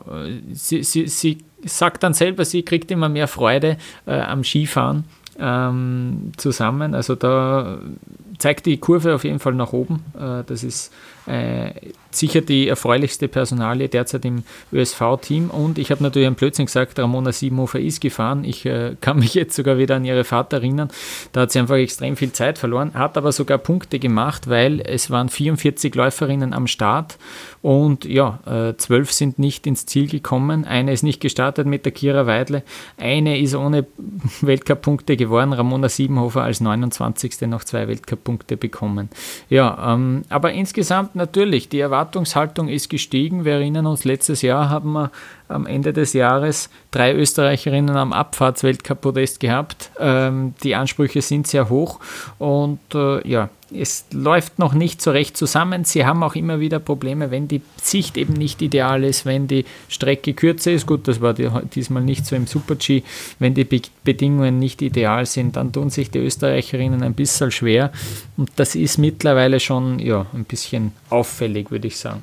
sie, 0.52 0.84
sie, 0.84 1.08
sie 1.08 1.38
sagt 1.64 2.04
dann 2.04 2.14
selber, 2.14 2.44
sie 2.44 2.62
kriegt 2.62 2.92
immer 2.92 3.08
mehr 3.08 3.26
Freude 3.26 3.76
äh, 4.06 4.20
am 4.20 4.44
Skifahren 4.44 5.04
ähm, 5.40 6.32
zusammen. 6.36 6.94
Also 6.94 7.14
da 7.14 7.78
zeigt 8.40 8.66
die 8.66 8.78
Kurve 8.78 9.14
auf 9.14 9.24
jeden 9.24 9.38
Fall 9.38 9.54
nach 9.54 9.72
oben. 9.72 10.02
Äh, 10.18 10.42
das 10.44 10.64
ist 10.64 10.92
äh, 11.26 11.72
sicher 12.10 12.40
die 12.40 12.68
erfreulichste 12.68 13.28
Personalie 13.28 13.88
derzeit 13.88 14.24
im 14.24 14.42
ÖSV-Team. 14.72 15.50
Und 15.50 15.78
ich 15.78 15.90
habe 15.90 16.02
natürlich 16.02 16.26
ein 16.26 16.34
Blödsinn 16.34 16.66
gesagt, 16.66 16.98
Ramona 16.98 17.32
Siebenhofer 17.32 17.78
ist 17.78 18.00
gefahren. 18.00 18.44
Ich 18.44 18.66
äh, 18.66 18.96
kann 19.00 19.18
mich 19.18 19.34
jetzt 19.34 19.54
sogar 19.54 19.78
wieder 19.78 19.96
an 19.96 20.04
ihre 20.04 20.24
Fahrt 20.24 20.52
erinnern. 20.52 20.88
Da 21.32 21.42
hat 21.42 21.52
sie 21.52 21.58
einfach 21.58 21.76
extrem 21.76 22.16
viel 22.16 22.32
Zeit 22.32 22.58
verloren, 22.58 22.94
hat 22.94 23.16
aber 23.16 23.30
sogar 23.30 23.58
Punkte 23.58 23.98
gemacht, 23.98 24.48
weil 24.48 24.80
es 24.80 25.10
waren 25.10 25.28
44 25.28 25.94
Läuferinnen 25.94 26.52
am 26.54 26.66
Start 26.66 27.18
und 27.62 28.06
ja, 28.06 28.40
zwölf 28.78 29.12
sind 29.12 29.38
nicht 29.38 29.66
ins 29.66 29.84
Ziel 29.84 30.08
gekommen. 30.08 30.64
Eine 30.64 30.92
ist 30.92 31.02
nicht 31.02 31.20
gestartet 31.20 31.66
mit 31.66 31.84
der 31.84 31.92
Kira 31.92 32.26
Weidle. 32.26 32.62
Eine 32.96 33.38
ist 33.38 33.54
ohne 33.54 33.86
Weltcup-Punkte 34.40 35.16
geworden. 35.16 35.52
Ramona 35.52 35.88
Siebenhofer 35.88 36.42
als 36.42 36.60
29. 36.60 37.42
noch 37.42 37.64
zwei 37.64 37.86
Weltcup-Punkte 37.86 38.29
bekommen. 38.38 39.08
Ja, 39.48 39.94
ähm, 39.94 40.22
aber 40.28 40.52
insgesamt 40.52 41.14
natürlich 41.14 41.68
die 41.68 41.80
Erwartung 41.80 42.00
Erwartungshaltung 42.00 42.68
ist 42.68 42.88
gestiegen. 42.88 43.44
Wir 43.44 43.54
erinnern 43.54 43.86
uns, 43.86 44.04
letztes 44.04 44.42
Jahr 44.42 44.68
haben 44.68 44.92
wir 44.92 45.10
am 45.48 45.66
Ende 45.66 45.92
des 45.92 46.12
Jahres 46.12 46.70
drei 46.90 47.14
Österreicherinnen 47.14 47.96
am 47.96 48.12
Abfahrtsweltcup-Podest 48.12 49.40
gehabt. 49.40 49.90
Ähm, 49.98 50.54
die 50.62 50.74
Ansprüche 50.74 51.22
sind 51.22 51.46
sehr 51.46 51.68
hoch 51.68 52.00
und 52.38 52.80
äh, 52.94 53.26
ja, 53.28 53.48
es 53.72 54.04
läuft 54.12 54.58
noch 54.58 54.74
nicht 54.74 55.00
so 55.02 55.10
recht 55.10 55.36
zusammen. 55.36 55.84
Sie 55.84 56.04
haben 56.04 56.22
auch 56.22 56.34
immer 56.34 56.60
wieder 56.60 56.78
Probleme, 56.78 57.30
wenn 57.30 57.48
die 57.48 57.62
Sicht 57.80 58.16
eben 58.16 58.34
nicht 58.34 58.62
ideal 58.62 59.04
ist, 59.04 59.26
wenn 59.26 59.46
die 59.46 59.64
Strecke 59.88 60.34
kürzer 60.34 60.72
ist. 60.72 60.86
Gut, 60.86 61.06
das 61.08 61.20
war 61.20 61.34
diesmal 61.34 62.02
nicht 62.02 62.26
so 62.26 62.36
im 62.36 62.46
Super-G. 62.46 63.02
Wenn 63.38 63.54
die 63.54 63.66
Bedingungen 64.04 64.58
nicht 64.58 64.82
ideal 64.82 65.26
sind, 65.26 65.56
dann 65.56 65.72
tun 65.72 65.90
sich 65.90 66.10
die 66.10 66.18
Österreicherinnen 66.18 67.02
ein 67.02 67.14
bisschen 67.14 67.50
schwer. 67.50 67.92
Und 68.36 68.50
das 68.56 68.74
ist 68.74 68.98
mittlerweile 68.98 69.60
schon 69.60 69.98
ja, 69.98 70.26
ein 70.32 70.44
bisschen 70.44 70.92
auffällig, 71.08 71.70
würde 71.70 71.88
ich 71.88 71.96
sagen. 71.96 72.22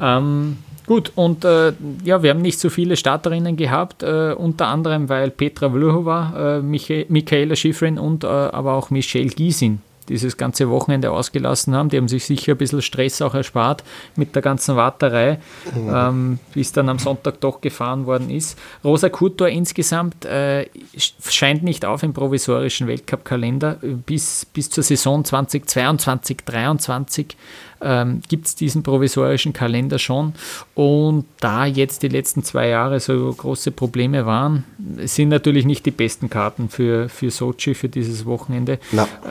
Ähm, 0.00 0.58
Gut, 0.86 1.12
und 1.14 1.46
äh, 1.46 1.72
ja, 2.04 2.22
wir 2.22 2.28
haben 2.28 2.42
nicht 2.42 2.60
so 2.60 2.68
viele 2.68 2.96
Starterinnen 2.96 3.56
gehabt, 3.56 4.02
äh, 4.02 4.34
unter 4.36 4.66
anderem, 4.66 5.08
weil 5.08 5.30
Petra 5.30 5.70
Vlhova, 5.70 6.58
äh, 6.58 6.60
Michaela 6.60 7.56
Schifrin 7.56 7.98
und 7.98 8.22
äh, 8.22 8.26
aber 8.26 8.74
auch 8.74 8.90
Michelle 8.90 9.30
Giesin 9.30 9.80
dieses 10.08 10.36
ganze 10.36 10.70
Wochenende 10.70 11.10
ausgelassen 11.10 11.74
haben. 11.74 11.88
Die 11.88 11.96
haben 11.96 12.08
sich 12.08 12.24
sicher 12.24 12.52
ein 12.52 12.58
bisschen 12.58 12.82
Stress 12.82 13.22
auch 13.22 13.34
erspart 13.34 13.84
mit 14.16 14.34
der 14.34 14.42
ganzen 14.42 14.76
Warterei, 14.76 15.38
mhm. 15.74 15.92
ähm, 15.94 16.38
bis 16.52 16.72
dann 16.72 16.88
am 16.88 16.98
Sonntag 16.98 17.40
doch 17.40 17.60
gefahren 17.60 18.06
worden 18.06 18.30
ist. 18.30 18.58
Rosa 18.82 19.08
Kutor 19.08 19.48
insgesamt 19.48 20.24
äh, 20.24 20.66
scheint 20.96 21.62
nicht 21.62 21.84
auf 21.84 22.02
im 22.02 22.12
provisorischen 22.12 22.86
Weltcup-Kalender. 22.86 23.78
Bis, 24.06 24.46
bis 24.46 24.70
zur 24.70 24.84
Saison 24.84 25.24
2022, 25.24 26.38
2023 26.44 27.36
ähm, 27.80 28.20
gibt 28.28 28.46
es 28.46 28.54
diesen 28.54 28.82
provisorischen 28.82 29.52
Kalender 29.52 29.98
schon. 29.98 30.34
Und 30.74 31.26
da 31.40 31.66
jetzt 31.66 32.02
die 32.02 32.08
letzten 32.08 32.42
zwei 32.42 32.68
Jahre 32.68 33.00
so 33.00 33.32
große 33.32 33.70
Probleme 33.70 34.26
waren, 34.26 34.64
sind 35.04 35.28
natürlich 35.28 35.64
nicht 35.64 35.86
die 35.86 35.90
besten 35.90 36.30
Karten 36.30 36.68
für, 36.68 37.08
für 37.08 37.30
Sochi 37.30 37.74
für 37.74 37.88
dieses 37.88 38.26
Wochenende. 38.26 38.78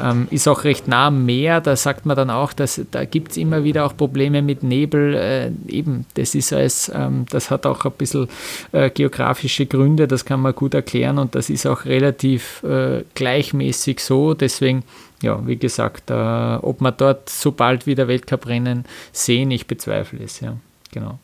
Ähm, 0.01 0.27
ist 0.31 0.47
auch 0.47 0.63
recht 0.63 0.87
nah 0.87 1.07
am 1.07 1.25
Meer, 1.25 1.61
da 1.61 1.75
sagt 1.75 2.05
man 2.05 2.15
dann 2.15 2.29
auch, 2.29 2.53
dass 2.53 2.81
da 2.91 3.05
gibt 3.05 3.31
es 3.31 3.37
immer 3.37 3.63
wieder 3.63 3.85
auch 3.85 3.95
Probleme 3.95 4.41
mit 4.41 4.63
Nebel. 4.63 5.15
Äh, 5.15 5.51
eben, 5.67 6.05
das 6.15 6.35
ist 6.35 6.53
alles, 6.53 6.91
ähm, 6.93 7.25
das 7.29 7.49
hat 7.49 7.65
auch 7.65 7.85
ein 7.85 7.91
bisschen 7.91 8.27
äh, 8.71 8.89
geografische 8.89 9.65
Gründe, 9.65 10.07
das 10.07 10.25
kann 10.25 10.41
man 10.41 10.53
gut 10.53 10.73
erklären 10.73 11.17
und 11.17 11.35
das 11.35 11.49
ist 11.49 11.65
auch 11.65 11.85
relativ 11.85 12.63
äh, 12.63 13.03
gleichmäßig 13.15 13.99
so. 13.99 14.33
Deswegen 14.33 14.83
ja, 15.23 15.45
wie 15.47 15.57
gesagt, 15.57 16.11
äh, 16.11 16.13
ob 16.13 16.81
wir 16.81 16.91
dort 16.91 17.29
so 17.29 17.51
bald 17.51 17.87
wieder 17.87 18.07
Weltcuprennen 18.07 18.85
sehen, 19.11 19.49
ich 19.51 19.65
bezweifle 19.65 20.23
es, 20.23 20.39
ja, 20.41 20.57
genau. 20.91 21.19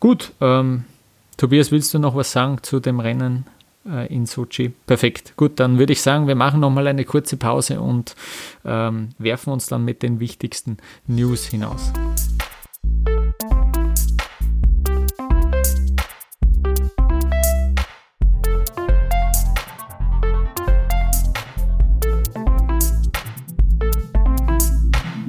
Gut, 0.00 0.32
ähm, 0.40 0.84
Tobias, 1.36 1.70
willst 1.70 1.94
du 1.94 1.98
noch 1.98 2.14
was 2.14 2.32
sagen 2.32 2.58
zu 2.62 2.80
dem 2.80 3.00
Rennen 3.00 3.46
äh, 3.88 4.12
in 4.12 4.26
Sochi? 4.26 4.72
Perfekt, 4.86 5.34
gut, 5.36 5.60
dann 5.60 5.78
würde 5.78 5.92
ich 5.92 6.02
sagen, 6.02 6.26
wir 6.26 6.34
machen 6.34 6.60
nochmal 6.60 6.86
eine 6.86 7.04
kurze 7.04 7.36
Pause 7.36 7.80
und 7.80 8.16
ähm, 8.64 9.10
werfen 9.18 9.52
uns 9.52 9.66
dann 9.66 9.84
mit 9.84 10.02
den 10.02 10.20
wichtigsten 10.20 10.78
News 11.06 11.46
hinaus. 11.46 11.92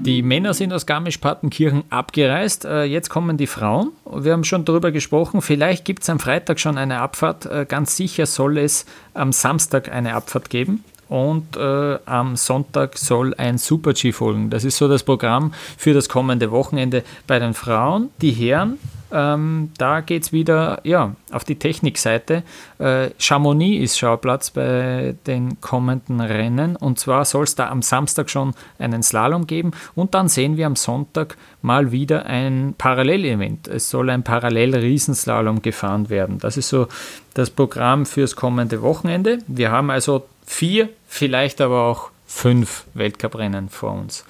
Die 0.08 0.22
Männer 0.22 0.54
sind 0.54 0.72
aus 0.72 0.86
Garmisch-Partenkirchen 0.86 1.84
abgereist. 1.90 2.64
Äh, 2.64 2.84
jetzt 2.86 3.10
kommen 3.10 3.36
die 3.36 3.46
Frauen. 3.46 3.92
Wir 4.06 4.32
haben 4.32 4.46
schon 4.46 4.64
darüber 4.64 4.92
gesprochen. 4.92 5.42
Vielleicht 5.42 5.84
gibt 5.84 6.04
es 6.04 6.10
am 6.10 6.18
Freitag 6.18 6.62
schon 6.62 6.78
eine 6.78 7.02
Abfahrt. 7.02 7.46
Äh, 7.46 7.66
ganz 7.68 7.98
sicher 7.98 8.26
soll 8.26 8.58
es 8.58 8.86
am 9.14 9.34
Samstag 9.34 9.92
eine 9.92 10.14
Abfahrt 10.14 10.50
geben. 10.50 10.86
Und 11.10 11.58
äh, 11.58 12.00
am 12.06 12.38
Sonntag 12.38 12.98
soll 12.98 13.34
ein 13.34 13.58
Super-G 13.58 14.14
folgen. 14.14 14.50
Das 14.50 14.64
ist 14.64 14.78
so 14.78 14.88
das 14.88 15.04
Programm 15.04 15.54
für 15.76 15.94
das 15.94 16.08
kommende 16.08 16.52
Wochenende 16.52 17.04
bei 17.28 17.40
den 17.40 17.54
Frauen. 17.54 18.10
Die 18.22 18.32
Herren 18.32 18.80
ähm, 19.12 19.72
da 19.78 20.02
geht 20.02 20.24
es 20.24 20.34
wieder 20.34 20.82
ja, 20.84 21.16
auf 21.32 21.44
die 21.44 21.56
Technikseite. 21.56 22.44
Äh, 22.80 23.10
Chamonix 23.18 23.84
ist 23.84 23.98
Schauplatz 23.98 24.52
bei 24.52 25.16
den 25.26 25.62
kommenden 25.62 26.20
Rennen. 26.20 26.76
Und 26.76 27.00
zwar 27.00 27.26
soll 27.26 27.44
es 27.44 27.56
da 27.56 27.70
am 27.70 27.82
Samstag 27.82 28.30
schon 28.30 28.54
einen 28.80 29.04
Slalom 29.04 29.48
geben. 29.48 29.72
Und 29.96 30.14
dann 30.14 30.28
sehen 30.28 30.58
wir 30.58 30.68
am 30.68 30.76
Sonntag 30.76 31.38
mal 31.62 31.92
wieder 31.92 32.26
ein 32.26 32.76
Parallelevent. 32.78 33.68
Es 33.68 33.90
soll 33.90 34.10
ein 34.10 34.24
Parallel-Riesenslalom 34.24 35.62
gefahren 35.62 36.10
werden. 36.10 36.40
Das 36.40 36.58
ist 36.58 36.70
so 36.70 36.88
das 37.34 37.50
Programm 37.50 38.06
fürs 38.06 38.36
kommende 38.36 38.82
Wochenende. 38.82 39.40
Wir 39.48 39.72
haben 39.72 39.90
also 39.90 40.26
vier, 40.46 40.90
vielleicht 41.08 41.62
aber 41.62 41.84
auch 41.84 42.10
fünf 42.26 42.86
Weltcuprennen 42.94 43.70
vor 43.70 43.92
uns. 43.94 44.26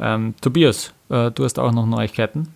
Ähm, 0.00 0.34
Tobias, 0.40 0.92
äh, 1.10 1.30
du 1.30 1.44
hast 1.44 1.58
auch 1.58 1.72
noch 1.72 1.86
Neuigkeiten? 1.86 2.48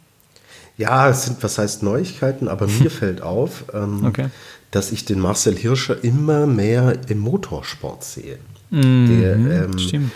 Ja, 0.79 1.09
es 1.09 1.25
sind, 1.25 1.43
was 1.43 1.59
heißt 1.59 1.83
Neuigkeiten, 1.83 2.49
aber 2.49 2.67
mir 2.67 2.91
fällt 2.91 3.23
auf, 3.23 3.65
ähm, 3.73 4.05
okay. 4.05 4.29
dass 4.71 4.93
ich 4.93 5.05
den 5.05 5.21
Marcel 5.21 5.57
Hirscher 5.57 6.03
immer 6.05 6.47
mehr 6.47 6.97
im 7.09 7.19
Motorsport 7.19 8.05
sehe. 8.05 8.39
Mhm, 8.71 9.21
der, 9.21 9.35
ähm, 9.37 10.11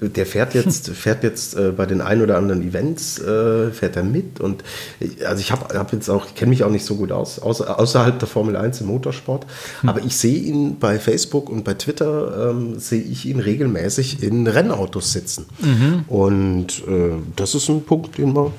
der 0.00 0.26
fährt 0.26 0.54
jetzt, 0.54 0.90
fährt 0.94 1.24
jetzt 1.24 1.56
äh, 1.56 1.72
bei 1.74 1.86
den 1.86 2.02
ein 2.02 2.20
oder 2.20 2.36
anderen 2.36 2.62
Events, 2.62 3.18
äh, 3.18 3.70
fährt 3.70 3.96
er 3.96 4.04
mit. 4.04 4.40
Und 4.40 4.62
äh, 5.00 5.24
also 5.24 5.40
ich 5.40 5.50
habe 5.50 5.78
hab 5.78 5.92
jetzt 5.92 6.10
auch, 6.10 6.34
kenne 6.34 6.50
mich 6.50 6.64
auch 6.64 6.70
nicht 6.70 6.84
so 6.84 6.96
gut 6.96 7.12
aus, 7.12 7.38
außer, 7.38 7.78
außerhalb 7.78 8.18
der 8.18 8.28
Formel 8.28 8.56
1 8.56 8.82
im 8.82 8.88
Motorsport. 8.88 9.46
Mhm. 9.82 9.88
Aber 9.88 10.02
ich 10.04 10.16
sehe 10.16 10.38
ihn 10.38 10.78
bei 10.78 10.98
Facebook 10.98 11.48
und 11.48 11.64
bei 11.64 11.74
Twitter, 11.74 12.50
ähm, 12.50 12.78
sehe 12.78 13.02
ich 13.02 13.24
ihn 13.24 13.40
regelmäßig 13.40 14.22
in 14.22 14.46
Rennautos 14.46 15.12
sitzen. 15.12 15.46
Mhm. 15.60 16.04
Und 16.08 16.86
äh, 16.86 17.12
das 17.36 17.54
ist 17.54 17.68
ein 17.70 17.84
Punkt, 17.84 18.18
den 18.18 18.34
wir 18.34 18.52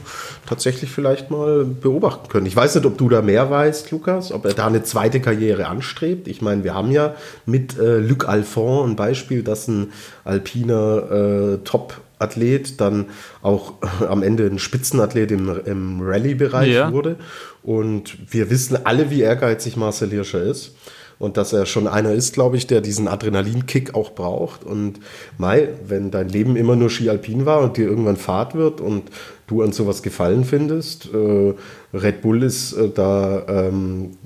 tatsächlich 0.48 0.89
vielleicht 0.89 1.32
mal 1.32 1.66
beobachten 1.66 2.30
können. 2.30 2.46
Ich 2.46 2.56
weiß 2.56 2.76
nicht, 2.76 2.86
ob 2.86 2.98
du 2.98 3.10
da 3.10 3.22
mehr 3.22 3.50
weißt, 3.50 3.91
Lukas, 3.91 4.32
ob 4.32 4.46
er 4.46 4.54
da 4.54 4.68
eine 4.68 4.84
zweite 4.84 5.20
Karriere 5.20 5.68
anstrebt. 5.68 6.28
Ich 6.28 6.41
meine, 6.41 6.64
wir 6.64 6.74
haben 6.74 6.91
ja 6.91 7.16
mit 7.46 7.78
äh, 7.78 7.98
Luc 7.98 8.28
Alphon 8.28 8.91
ein 8.91 8.96
Beispiel 8.96 9.35
Beispiel, 9.36 9.44
dass 9.44 9.68
ein 9.68 9.92
alpiner 10.24 11.12
äh, 11.12 11.58
Top-Athlet 11.64 12.80
dann 12.80 13.06
auch 13.42 13.74
äh, 14.02 14.06
am 14.06 14.24
Ende 14.24 14.46
ein 14.46 14.60
Spitzenathlet 14.60 15.32
im, 15.32 15.50
im 15.66 16.02
Rallye-Bereich 16.02 16.74
ja. 16.74 16.92
wurde. 16.92 17.18
Und 17.64 18.18
wir 18.32 18.50
wissen 18.50 18.78
alle, 18.86 19.10
wie 19.10 19.22
ehrgeizig 19.22 19.76
Marcel 19.78 20.10
Hirscher 20.10 20.44
ist. 20.44 20.76
Und 21.18 21.38
dass 21.38 21.54
er 21.54 21.66
schon 21.66 21.88
einer 21.88 22.12
ist, 22.12 22.34
glaube 22.34 22.58
ich, 22.58 22.68
der 22.68 22.82
diesen 22.82 23.08
Adrenalinkick 23.08 23.96
auch 23.96 24.12
braucht. 24.12 24.66
Und 24.66 25.00
Mai, 25.38 25.70
wenn 25.88 26.12
dein 26.12 26.28
Leben 26.28 26.58
immer 26.58 26.76
nur 26.76 26.90
Ski 26.90 27.10
Alpin 27.10 27.46
war 27.46 27.62
und 27.62 27.78
dir 27.78 27.88
irgendwann 27.88 28.18
Fahrt 28.18 28.54
wird 28.54 28.82
und 28.82 29.04
du 29.48 29.62
an 29.62 29.72
sowas 29.72 30.04
gefallen 30.04 30.44
findest, 30.44 31.08
äh, 31.14 31.54
Red 31.94 32.22
Bull 32.22 32.44
ist 32.44 32.74
äh, 32.74 32.90
da 32.90 33.46
ähm, 33.48 34.18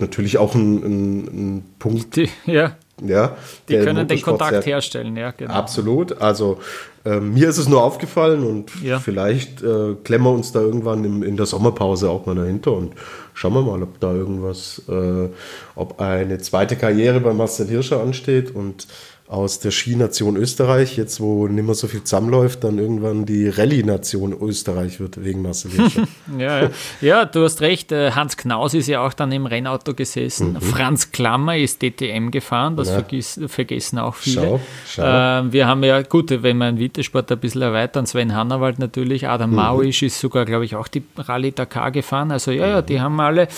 natürlich 0.00 0.38
auch 0.38 0.56
ein, 0.56 0.82
ein, 0.82 1.18
ein 1.26 1.64
Punkt. 1.78 2.16
Die, 2.16 2.28
ja. 2.46 2.76
Ja, 3.02 3.36
die 3.68 3.78
können 3.78 4.06
den 4.06 4.22
Kontakt 4.22 4.66
herstellen, 4.66 5.16
ja, 5.16 5.32
genau. 5.32 5.52
Absolut. 5.52 6.20
Also 6.20 6.60
äh, 7.04 7.18
mir 7.18 7.48
ist 7.48 7.58
es 7.58 7.68
nur 7.68 7.82
aufgefallen 7.82 8.44
und 8.44 8.70
ja. 8.82 9.00
vielleicht 9.00 9.62
äh, 9.62 9.94
klemmen 10.04 10.26
wir 10.26 10.32
uns 10.32 10.52
da 10.52 10.60
irgendwann 10.60 11.04
im, 11.04 11.22
in 11.22 11.36
der 11.36 11.46
Sommerpause 11.46 12.08
auch 12.08 12.24
mal 12.26 12.36
dahinter 12.36 12.72
und 12.72 12.94
schauen 13.34 13.54
wir 13.54 13.62
mal, 13.62 13.82
ob 13.82 13.98
da 13.98 14.12
irgendwas, 14.12 14.82
äh, 14.88 15.28
ob 15.74 16.00
eine 16.00 16.38
zweite 16.38 16.76
Karriere 16.76 17.20
bei 17.20 17.32
Marcel 17.32 17.66
Hirscher 17.66 18.00
ansteht 18.00 18.54
und 18.54 18.86
aus 19.34 19.58
der 19.58 19.72
Skination 19.72 20.36
Österreich, 20.36 20.96
jetzt 20.96 21.20
wo 21.20 21.48
nicht 21.48 21.64
mehr 21.64 21.74
so 21.74 21.88
viel 21.88 22.04
zusammenläuft, 22.04 22.62
dann 22.62 22.78
irgendwann 22.78 23.26
die 23.26 23.48
Rallye-Nation 23.48 24.32
Österreich 24.32 25.00
wird 25.00 25.22
wegen 25.24 25.42
Marcel 25.42 25.72
ja, 26.38 26.62
ja. 26.62 26.70
ja, 27.00 27.24
du 27.24 27.42
hast 27.42 27.60
recht. 27.60 27.90
Äh, 27.90 28.12
Hans 28.12 28.36
Knaus 28.36 28.74
ist 28.74 28.86
ja 28.86 29.04
auch 29.04 29.12
dann 29.12 29.32
im 29.32 29.46
Rennauto 29.46 29.94
gesessen. 29.94 30.52
Mhm. 30.52 30.60
Franz 30.60 31.10
Klammer 31.10 31.56
ist 31.56 31.82
DTM 31.82 32.30
gefahren, 32.30 32.76
das 32.76 32.90
vergiss, 32.90 33.40
vergessen 33.48 33.98
auch 33.98 34.14
viele. 34.14 34.42
Schau, 34.42 34.60
schau. 34.86 35.02
Äh, 35.02 35.52
wir 35.52 35.66
haben 35.66 35.82
ja, 35.82 36.02
gut, 36.02 36.30
wenn 36.30 36.56
wir 36.58 36.66
einen 36.66 36.78
Wittersport 36.78 37.30
ein 37.32 37.38
bisschen 37.38 37.62
erweitern, 37.62 38.06
Sven 38.06 38.34
Hannawald 38.34 38.78
natürlich, 38.78 39.26
Adam 39.28 39.50
mhm. 39.50 39.56
Mauisch 39.56 40.02
ist 40.02 40.20
sogar, 40.20 40.44
glaube 40.44 40.64
ich, 40.64 40.76
auch 40.76 40.88
die 40.88 41.02
Rallye 41.16 41.50
Dakar 41.50 41.90
gefahren. 41.90 42.30
Also 42.30 42.52
ja, 42.52 42.68
ja, 42.68 42.82
die 42.82 43.00
haben 43.00 43.18
alle 43.20 43.48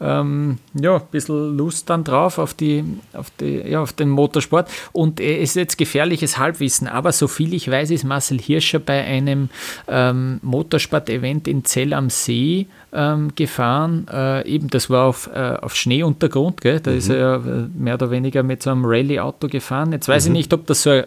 ähm, 0.00 0.58
ja, 0.74 0.96
ein 0.96 1.02
bisschen 1.10 1.56
Lust 1.56 1.88
dann 1.90 2.04
drauf 2.04 2.38
auf, 2.38 2.54
die, 2.54 2.84
auf, 3.12 3.30
die, 3.40 3.62
ja, 3.68 3.80
auf 3.80 3.92
den 3.92 4.08
Motorsport. 4.08 4.68
Und 4.92 5.20
es 5.20 5.50
ist 5.50 5.56
jetzt 5.56 5.78
gefährliches 5.78 6.38
Halbwissen, 6.38 6.88
aber 6.88 7.12
so 7.12 7.28
viel 7.28 7.54
ich 7.54 7.70
weiß, 7.70 7.90
ist 7.90 8.04
Marcel 8.04 8.40
Hirscher 8.40 8.78
bei 8.78 9.04
einem 9.04 9.48
ähm, 9.88 10.38
Motorsport-Event 10.42 11.48
in 11.48 11.64
Zell 11.64 11.92
am 11.92 12.10
See 12.10 12.66
ähm, 12.92 13.32
gefahren. 13.34 14.06
Äh, 14.12 14.48
eben, 14.48 14.68
das 14.68 14.90
war 14.90 15.06
auf, 15.06 15.28
äh, 15.32 15.56
auf 15.60 15.74
Schneeuntergrund, 15.76 16.60
gell? 16.60 16.80
da 16.80 16.90
mhm. 16.90 16.98
ist 16.98 17.08
er 17.08 17.16
ja 17.16 17.36
äh, 17.36 17.68
mehr 17.74 17.94
oder 17.94 18.10
weniger 18.10 18.42
mit 18.42 18.62
so 18.62 18.70
einem 18.70 18.84
Rallye-Auto 18.84 19.48
gefahren. 19.48 19.92
Jetzt 19.92 20.08
weiß 20.08 20.24
mhm. 20.24 20.32
ich 20.32 20.38
nicht, 20.38 20.52
ob 20.54 20.66
das 20.66 20.82
so 20.82 20.90
eine 20.90 21.06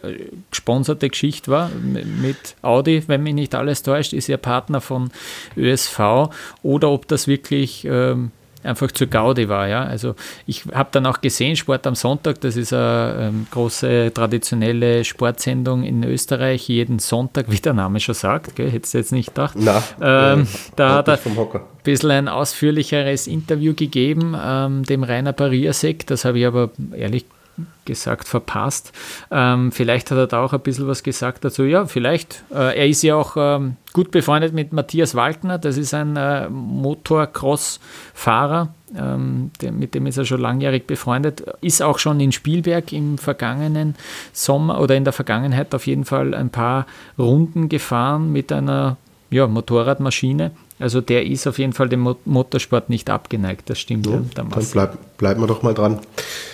gesponserte 0.52 1.10
Geschichte 1.10 1.52
war 1.52 1.70
mit 1.70 2.56
Audi, 2.62 3.04
wenn 3.08 3.24
mich 3.24 3.34
nicht 3.34 3.56
alles 3.56 3.84
täuscht, 3.84 4.14
ist 4.14 4.28
ja 4.28 4.38
Partner 4.38 4.82
von 4.82 5.10
ÖSV 5.58 6.30
oder 6.64 6.90
ob 6.90 7.08
das 7.08 7.28
wirklich 7.28 7.86
ähm, 7.86 8.32
einfach 8.64 8.92
zur 8.92 9.08
Gaudi 9.08 9.50
war. 9.50 9.68
Ja? 9.68 9.84
Also 9.84 10.16
ich 10.46 10.66
habe 10.74 10.90
dann 10.92 11.06
auch 11.06 11.22
gesehen, 11.22 11.56
Sport 11.56 11.88
am 11.88 11.96
Sonntag, 11.96 12.42
das 12.42 12.56
ist 12.56 12.74
eine 12.74 13.30
ähm, 13.30 13.48
große 13.52 14.12
traditionelle 14.14 15.04
Sportsendung 15.04 15.84
in 15.84 16.04
Österreich, 16.04 16.68
jeden 16.68 17.00
Sonntag, 17.00 17.50
wie 17.50 17.58
der 17.58 17.74
Name 17.74 18.00
schon 18.00 18.16
sagt, 18.16 18.56
gell? 18.56 18.70
hättest 18.70 18.94
du 18.94 18.98
jetzt 18.98 19.12
nicht 19.12 19.30
gedacht. 19.30 19.56
Na, 19.58 19.84
ähm, 20.02 20.42
äh, 20.42 20.46
da 20.76 20.96
hat 20.96 21.08
er 21.08 21.20
ein 21.26 21.62
bisschen 21.84 22.12
ein 22.12 22.28
ausführlicheres 22.28 23.28
Interview 23.28 23.74
gegeben, 23.74 24.36
ähm, 24.42 24.84
dem 24.84 25.04
Rainer 25.04 25.34
Pariasek, 25.34 26.06
das 26.08 26.26
habe 26.26 26.40
ich 26.40 26.46
aber 26.46 26.72
ehrlich 26.94 27.24
gesagt 27.24 27.39
verpasst. 27.86 28.92
Ähm, 29.32 29.72
vielleicht 29.72 30.12
hat 30.12 30.18
er 30.18 30.28
da 30.28 30.44
auch 30.44 30.54
ein 30.54 30.60
bisschen 30.60 30.88
was 30.88 31.02
gesagt 31.02 31.44
dazu. 31.44 31.64
Ja, 31.64 31.86
vielleicht. 31.86 32.44
Äh, 32.52 32.78
er 32.78 32.88
ist 32.88 33.02
ja 33.02 33.16
auch 33.16 33.36
ähm, 33.36 33.78
gut 33.94 34.12
befreundet 34.12 34.54
mit 34.54 34.74
Matthias 34.74 35.16
Waltner. 35.16 35.58
Das 35.58 35.76
ist 35.78 35.96
ein 35.96 36.16
äh, 36.16 36.48
Motocross-Fahrer. 36.50 38.72
Ähm, 38.96 39.52
mit 39.72 39.96
dem 39.96 40.06
ist 40.06 40.18
er 40.18 40.26
schon 40.26 40.42
langjährig 40.42 40.88
befreundet. 40.88 41.44
Ist 41.62 41.82
auch 41.82 42.00
schon 42.00 42.20
in 42.20 42.32
Spielberg 42.32 42.92
im 42.94 43.18
vergangenen 43.18 43.96
Sommer 44.34 44.80
oder 44.80 44.96
in 44.96 45.04
der 45.04 45.14
Vergangenheit 45.14 45.74
auf 45.74 45.88
jeden 45.88 46.06
Fall 46.06 46.34
ein 46.34 46.50
paar 46.50 46.86
Runden 47.18 47.70
gefahren 47.70 48.32
mit 48.32 48.52
einer 48.52 48.98
ja, 49.32 49.48
Motorradmaschine. 49.48 50.52
Also 50.80 51.02
der 51.02 51.26
ist 51.26 51.46
auf 51.46 51.60
jeden 51.60 51.74
Fall 51.74 51.90
dem 51.90 52.16
Motorsport 52.26 52.90
nicht 52.90 53.10
abgeneigt, 53.10 53.70
das 53.70 53.80
stimmt. 53.80 54.08
Ja, 54.08 54.22
dann 54.34 54.50
bleib, 54.50 55.18
bleiben 55.18 55.42
wir 55.42 55.48
doch 55.48 55.62
mal 55.62 55.74
dran. 55.74 56.00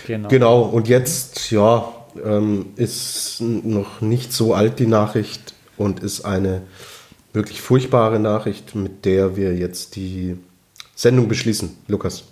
Genau. 0.07 0.27
genau. 0.27 0.61
Und 0.63 0.87
jetzt, 0.87 1.51
ja, 1.51 1.87
ähm, 2.23 2.67
ist 2.75 3.41
noch 3.41 4.01
nicht 4.01 4.33
so 4.33 4.53
alt 4.53 4.79
die 4.79 4.87
Nachricht 4.87 5.53
und 5.77 6.01
ist 6.01 6.25
eine 6.25 6.63
wirklich 7.33 7.61
furchtbare 7.61 8.19
Nachricht, 8.19 8.75
mit 8.75 9.05
der 9.05 9.35
wir 9.35 9.55
jetzt 9.55 9.95
die 9.95 10.37
Sendung 10.95 11.27
beschließen. 11.27 11.75
Lukas. 11.87 12.23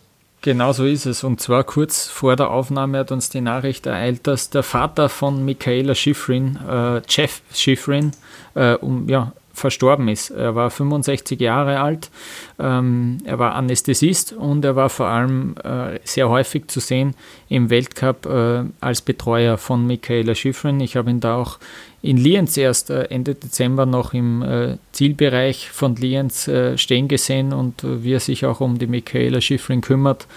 Genau 0.41 0.73
so 0.73 0.85
ist 0.85 1.05
es. 1.05 1.23
Und 1.23 1.39
zwar 1.39 1.63
kurz 1.63 2.07
vor 2.07 2.35
der 2.35 2.49
Aufnahme 2.49 2.99
hat 2.99 3.11
uns 3.11 3.29
die 3.29 3.39
Nachricht 3.39 3.85
ereilt, 3.85 4.27
dass 4.27 4.49
der 4.49 4.63
Vater 4.63 5.07
von 5.07 5.45
Michaela 5.45 5.95
Schifrin, 5.95 6.59
äh, 6.67 7.01
Jeff 7.07 7.41
Schifrin, 7.53 8.11
äh, 8.55 8.73
um, 8.73 9.07
ja, 9.07 9.31
verstorben 9.53 10.07
ist. 10.07 10.31
Er 10.31 10.55
war 10.55 10.69
65 10.69 11.39
Jahre 11.39 11.79
alt, 11.79 12.09
ähm, 12.59 13.19
er 13.23 13.39
war 13.39 13.53
Anästhesist 13.55 14.33
und 14.33 14.65
er 14.65 14.75
war 14.75 14.89
vor 14.89 15.07
allem 15.07 15.55
äh, 15.63 15.99
sehr 16.03 16.27
häufig 16.27 16.67
zu 16.67 16.79
sehen 16.79 17.15
im 17.49 17.69
Weltcup 17.69 18.25
äh, 18.25 18.63
als 18.81 19.01
Betreuer 19.01 19.57
von 19.57 19.85
Michaela 19.85 20.33
Schifrin. 20.33 20.79
Ich 20.79 20.97
habe 20.97 21.11
ihn 21.11 21.19
da 21.19 21.35
auch 21.35 21.59
in 22.03 22.17
Lienz 22.17 22.57
erst 22.57 22.89
äh, 22.89 23.05
Ende 23.05 23.33
Dezember 23.33 23.85
noch 23.85 24.13
im 24.13 24.41
äh, 24.41 24.77
Zielbereich 24.91 25.71
von 25.71 25.95
Lienz 25.95 26.49
äh, 26.49 26.77
stehen 26.77 27.07
gesehen 27.07 27.53
und 27.53 27.83
wie 27.83 28.13
er 28.13 28.19
sich 28.19 28.45
auch 28.45 28.59
um 28.59 28.77
die 28.77 28.87
Michaela 28.87 29.39
Schifrin 29.39 29.79
kümmert. 29.79 30.27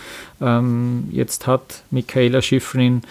Ähm, 0.41 1.09
jetzt 1.11 1.49
hat 1.49 1.83
Michaela 1.91 2.41
Schifrin 2.41 3.03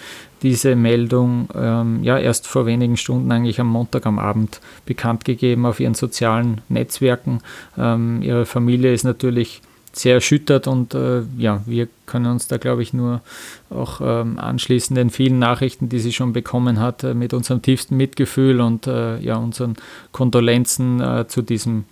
diese 0.41 0.75
Meldung 0.77 1.49
ähm, 1.53 2.01
ja 2.03 2.17
erst 2.17 2.47
vor 2.47 2.65
wenigen 2.65 2.95
Stunden, 2.95 3.31
eigentlich 3.31 3.59
am 3.59 3.67
Montag 3.67 4.05
am 4.05 4.19
Abend, 4.19 4.61
bekannt 4.85 5.25
gegeben 5.25 5.65
auf 5.65 5.81
ihren 5.81 5.95
sozialen 5.95 6.61
Netzwerken. 6.69 7.41
Ähm, 7.77 8.21
ihre 8.21 8.45
Familie 8.45 8.93
ist 8.93 9.03
natürlich 9.03 9.61
sehr 9.97 10.15
erschüttert 10.15 10.67
und 10.67 10.93
äh, 10.93 11.21
ja, 11.37 11.61
wir 11.65 11.87
können 12.05 12.25
uns 12.27 12.47
da, 12.47 12.57
glaube 12.57 12.81
ich, 12.81 12.93
nur 12.93 13.21
auch 13.69 14.01
ähm, 14.03 14.37
anschließen 14.37 14.95
den 14.95 15.09
vielen 15.09 15.39
Nachrichten, 15.39 15.89
die 15.89 15.99
sie 15.99 16.11
schon 16.11 16.33
bekommen 16.33 16.79
hat, 16.79 17.03
äh, 17.03 17.13
mit 17.13 17.33
unserem 17.33 17.61
tiefsten 17.61 17.95
Mitgefühl 17.95 18.59
und 18.61 18.87
äh, 18.87 19.17
ja, 19.19 19.37
unseren 19.37 19.75
Kondolenzen 20.11 20.99
äh, 21.01 21.27
zu 21.27 21.41
diesem 21.41 21.85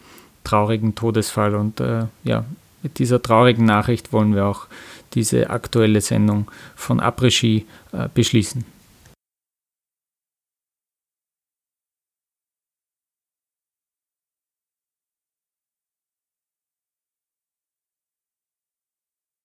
traurigen 0.44 0.96
Todesfall. 0.96 1.56
Und 1.56 1.80
äh, 1.80 2.06
ja, 2.24 2.46
mit 2.82 3.00
dieser 3.00 3.22
traurigen 3.22 3.66
Nachricht 3.66 4.12
wollen 4.12 4.36
wir 4.36 4.46
auch 4.46 4.68
diese 5.14 5.50
aktuelle 5.50 6.02
Sendung 6.02 6.52
von 6.76 7.00
Après-Ski 7.00 7.66
äh, 7.94 8.10
beschließen. 8.14 8.66